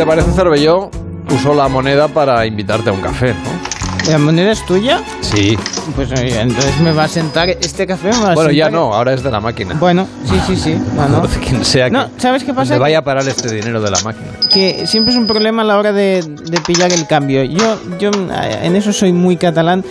Te 0.00 0.06
parece, 0.06 0.32
Cervelló 0.32 0.88
usó 1.30 1.54
la 1.54 1.68
moneda 1.68 2.08
para 2.08 2.44
invitarte 2.46 2.90
a 2.90 2.92
un 2.92 3.00
café, 3.00 3.28
¿no? 3.34 3.70
¿La 4.10 4.18
moneda 4.18 4.52
es 4.52 4.64
tuya? 4.64 5.02
Sí. 5.20 5.58
Pues 5.94 6.10
oye, 6.12 6.40
entonces 6.40 6.80
me 6.80 6.90
va 6.92 7.04
a 7.04 7.08
sentar 7.08 7.50
este 7.50 7.86
café. 7.86 8.08
Me 8.10 8.18
va 8.18 8.30
a 8.32 8.34
Bueno, 8.34 8.50
ya 8.50 8.70
no, 8.70 8.94
ahora 8.94 9.12
es 9.12 9.22
de 9.22 9.30
la 9.30 9.40
máquina. 9.40 9.74
Bueno, 9.74 10.06
sí, 10.24 10.40
sí, 10.46 10.56
sí. 10.56 10.78
No, 10.96 11.06
no. 11.08 11.26
De 11.26 11.36
quien 11.38 11.62
sea 11.64 11.90
No, 11.90 12.06
que 12.14 12.20
¿sabes 12.20 12.42
qué 12.42 12.54
pasa? 12.54 12.70
donde 12.70 12.78
vaya 12.80 12.98
a 12.98 13.04
parar 13.04 13.28
este 13.28 13.54
dinero 13.54 13.80
de 13.82 13.90
la 13.90 14.00
máquina. 14.02 14.26
que 14.52 14.86
siempre 14.86 15.12
es 15.12 15.18
un 15.18 15.26
problema 15.26 15.62
a 15.62 15.64
la 15.66 15.78
hora 15.78 15.92
de, 15.92 16.22
de 16.22 16.60
pillar 16.62 16.90
el 16.92 17.06
cambio. 17.06 17.44
Yo, 17.44 17.78
yo 17.98 18.10
eh, 18.10 18.60
en 18.62 18.74
eso 18.74 18.92
soy 18.92 19.12
muy 19.12 19.36
catalán. 19.36 19.84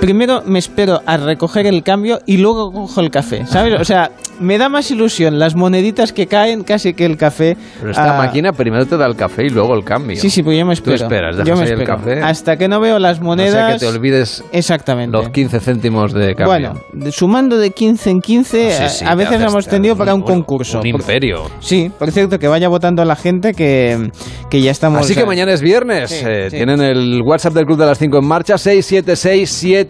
Primero 0.00 0.42
me 0.46 0.58
espero 0.58 1.02
a 1.04 1.18
recoger 1.18 1.66
el 1.66 1.82
cambio 1.82 2.20
y 2.24 2.38
luego 2.38 2.72
cojo 2.72 3.00
el 3.02 3.10
café, 3.10 3.44
¿sabes? 3.46 3.78
O 3.78 3.84
sea, 3.84 4.10
me 4.40 4.56
da 4.56 4.70
más 4.70 4.90
ilusión 4.90 5.38
las 5.38 5.54
moneditas 5.54 6.14
que 6.14 6.26
caen 6.26 6.64
casi 6.64 6.94
que 6.94 7.04
el 7.04 7.18
café. 7.18 7.54
Pero 7.78 7.90
esta 7.90 8.14
Ah, 8.14 8.18
máquina 8.18 8.54
primero 8.54 8.86
te 8.86 8.96
da 8.96 9.04
el 9.04 9.14
café 9.14 9.44
y 9.44 9.50
luego 9.50 9.74
el 9.74 9.84
cambio. 9.84 10.16
Sí, 10.18 10.30
sí, 10.30 10.42
pues 10.42 10.58
yo 10.58 10.64
me 10.64 10.74
Tú 10.74 10.90
espero. 10.90 10.96
esperas, 10.96 11.36
yo 11.36 11.44
dejas 11.44 11.60
me 11.60 11.66
ahí 11.66 11.72
el 11.72 11.84
café. 11.84 12.22
Hasta 12.22 12.56
que 12.56 12.66
no 12.66 12.80
veo 12.80 12.98
las 12.98 13.20
monedas. 13.20 13.52
sea 13.52 13.72
que 13.74 13.78
te 13.78 13.86
olvides 13.88 14.42
Exactamente. 14.52 15.14
los 15.18 15.28
15 15.28 15.60
céntimos 15.60 16.14
de 16.14 16.34
cambio. 16.34 16.46
Bueno, 16.94 17.10
sumando 17.12 17.58
de 17.58 17.70
15 17.72 18.08
en 18.08 18.22
15, 18.22 18.70
Sí, 18.72 18.82
a- 18.82 18.88
sí, 18.88 19.04
a 19.04 19.10
te 19.10 19.14
veces 19.16 19.40
hemos 19.42 19.68
tenido 19.68 19.96
para 19.96 20.14
un 20.14 20.22
concurso. 20.22 20.78
un 20.78 20.90
Por- 20.92 21.00
imperio. 21.02 21.42
Sí, 21.60 21.90
por 21.98 22.10
cierto, 22.10 22.38
que 22.38 22.48
vaya 22.48 22.68
votando 22.68 23.04
la 23.04 23.16
gente 23.16 23.52
que, 23.52 24.10
que 24.48 24.62
ya 24.62 24.70
estamos. 24.70 25.00
Así 25.02 25.14
que 25.14 25.26
mañana 25.26 25.52
es 25.52 25.60
viernes. 25.60 26.08
Sí, 26.10 26.24
Eh. 26.26 26.48
Tienen 26.50 26.80
el 26.80 27.20
WhatsApp 27.22 27.52
del 27.52 27.66
Club 27.66 27.78
de 27.78 27.84
las 27.86 27.98
5 27.98 28.16
en 28.18 28.24
marcha. 28.24 28.56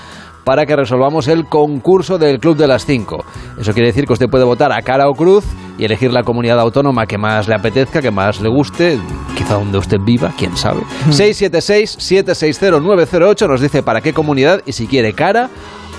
para 0.48 0.64
que 0.64 0.76
resolvamos 0.76 1.28
el 1.28 1.44
concurso 1.44 2.16
del 2.16 2.38
Club 2.38 2.56
de 2.56 2.66
las 2.66 2.86
5. 2.86 3.22
Eso 3.60 3.74
quiere 3.74 3.88
decir 3.88 4.06
que 4.06 4.14
usted 4.14 4.30
puede 4.30 4.44
votar 4.44 4.72
a 4.72 4.80
cara 4.80 5.10
o 5.10 5.12
cruz 5.12 5.44
y 5.76 5.84
elegir 5.84 6.10
la 6.10 6.22
comunidad 6.22 6.58
autónoma 6.58 7.04
que 7.04 7.18
más 7.18 7.46
le 7.48 7.54
apetezca, 7.54 8.00
que 8.00 8.10
más 8.10 8.40
le 8.40 8.48
guste, 8.48 8.98
quizá 9.36 9.56
donde 9.56 9.76
usted 9.76 9.98
viva, 10.02 10.32
quién 10.38 10.56
sabe. 10.56 10.80
676-760-908 11.10 13.46
nos 13.46 13.60
dice 13.60 13.82
para 13.82 14.00
qué 14.00 14.14
comunidad 14.14 14.62
y 14.64 14.72
si 14.72 14.86
quiere 14.86 15.12
cara 15.12 15.50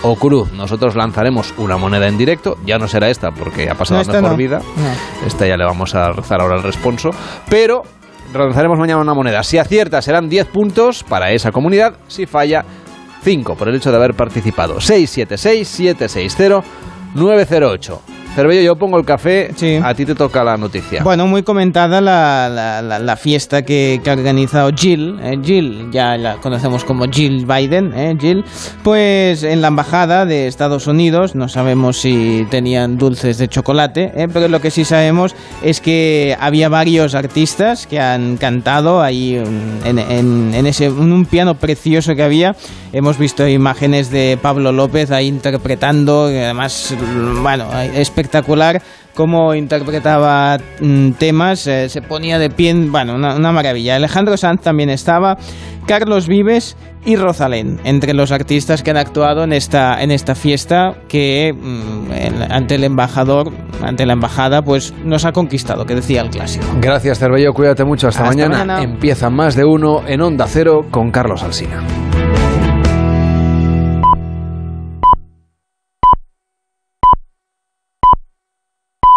o 0.03 0.15
cruz. 0.15 0.51
Nosotros 0.53 0.95
lanzaremos 0.95 1.53
una 1.57 1.77
moneda 1.77 2.07
en 2.07 2.17
directo, 2.17 2.57
ya 2.65 2.77
no 2.77 2.87
será 2.87 3.09
esta 3.09 3.31
porque 3.31 3.69
ha 3.69 3.75
pasado 3.75 4.01
No, 4.03 4.13
mejor 4.13 4.31
no. 4.31 4.37
vida. 4.37 4.59
No. 4.77 5.27
Esta 5.27 5.45
ya 5.47 5.57
le 5.57 5.65
vamos 5.65 5.93
a 5.95 6.11
rezar 6.11 6.41
ahora 6.41 6.55
el 6.57 6.63
responso. 6.63 7.09
Pero 7.49 7.83
lanzaremos 8.33 8.77
mañana 8.79 9.01
una 9.01 9.13
moneda. 9.13 9.43
Si 9.43 9.57
acierta 9.57 10.01
serán 10.01 10.29
10 10.29 10.47
puntos 10.47 11.03
para 11.03 11.31
esa 11.31 11.51
comunidad. 11.51 11.95
Si 12.07 12.25
falla, 12.25 12.63
5 13.23 13.55
por 13.55 13.67
el 13.69 13.75
hecho 13.75 13.91
de 13.91 13.97
haber 13.97 14.13
participado. 14.13 14.77
676-760-908. 17.15 17.99
Cervello, 18.35 18.61
yo 18.61 18.75
pongo 18.77 18.97
el 18.97 19.03
café, 19.05 19.51
a 19.83 19.93
ti 19.93 20.05
te 20.05 20.15
toca 20.15 20.43
la 20.45 20.55
noticia. 20.55 21.03
Bueno, 21.03 21.27
muy 21.27 21.43
comentada 21.43 21.99
la, 21.99 22.47
la- 22.47 22.81
la- 22.81 22.99
la 22.99 23.15
fiesta 23.17 23.63
que, 23.63 23.99
que 24.01 24.09
ha 24.09 24.13
organizado 24.13 24.69
Jill. 24.73 25.19
eh, 25.21 25.37
Jill, 25.43 25.89
ya 25.91 26.15
la 26.15 26.35
conocemos 26.37 26.85
como 26.85 27.05
Jill 27.09 27.45
Biden, 27.45 27.91
eh, 27.93 28.15
Jill. 28.17 28.45
Pues 28.83 29.43
en 29.43 29.61
la 29.61 29.67
embajada 29.67 30.25
de 30.25 30.47
Estados 30.47 30.87
Unidos, 30.87 31.35
no 31.35 31.49
sabemos 31.49 31.97
si 31.97 32.47
tenían 32.49 32.97
dulces 32.97 33.39
de 33.39 33.49
chocolate, 33.49 34.11
eh, 34.15 34.27
pero 34.31 34.47
lo 34.47 34.61
que 34.61 34.71
sí 34.71 34.85
sabemos 34.85 35.35
es 35.61 35.81
que 35.81 36.37
había 36.39 36.69
varios 36.69 37.15
artistas 37.15 37.87
que 37.87 37.99
han 37.99 38.37
cantado 38.37 39.01
ahí 39.01 39.35
en, 39.35 39.99
en- 39.99 40.53
en 40.53 40.65
ese, 40.65 40.85
en 40.85 41.11
un 41.11 41.25
piano 41.25 41.55
precioso 41.55 42.15
que 42.15 42.23
había. 42.23 42.55
Hemos 42.93 43.17
visto 43.17 43.47
imágenes 43.47 44.09
de 44.11 44.39
Pablo 44.41 44.71
López 44.71 45.11
ahí 45.11 45.27
interpretando, 45.27 46.25
además, 46.25 46.95
bueno, 47.41 47.65
espectacular 48.19 48.81
cómo 49.15 49.53
interpretaba 49.55 50.57
mm, 50.81 51.11
temas, 51.11 51.65
eh, 51.67 51.89
se 51.89 52.01
ponía 52.01 52.37
de 52.39 52.49
pie, 52.49 52.73
bueno, 52.73 53.15
una, 53.15 53.35
una 53.35 53.51
maravilla. 53.51 53.95
Alejandro 53.95 54.37
Sanz 54.37 54.61
también 54.61 54.89
estaba, 54.89 55.37
Carlos 55.87 56.27
Vives 56.27 56.77
y 57.05 57.15
Rosalén, 57.15 57.79
entre 57.85 58.13
los 58.13 58.31
artistas 58.31 58.83
que 58.83 58.91
han 58.91 58.97
actuado 58.97 59.43
en 59.43 59.51
esta, 59.53 60.01
en 60.01 60.11
esta 60.11 60.35
fiesta 60.35 60.95
que 61.07 61.53
mm, 61.53 62.11
el- 62.11 62.51
ante 62.51 62.75
el 62.75 62.83
embajador, 62.83 63.51
ante 63.83 64.05
la 64.05 64.13
embajada, 64.13 64.61
pues 64.61 64.93
nos 65.03 65.25
ha 65.25 65.31
conquistado, 65.31 65.85
que 65.85 65.95
decía 65.95 66.21
el 66.21 66.29
clásico. 66.29 66.65
Gracias, 66.81 67.19
Cervello. 67.19 67.53
Cuídate 67.53 67.83
mucho. 67.85 68.07
Hasta, 68.09 68.23
Hasta 68.23 68.35
mañana. 68.35 68.57
mañana. 68.65 68.83
Empieza 68.83 69.29
más 69.29 69.55
de 69.55 69.65
uno 69.65 70.01
en 70.07 70.21
Onda 70.21 70.45
Cero 70.47 70.85
con 70.91 71.11
Carlos 71.11 71.41
Alsina. 71.43 71.81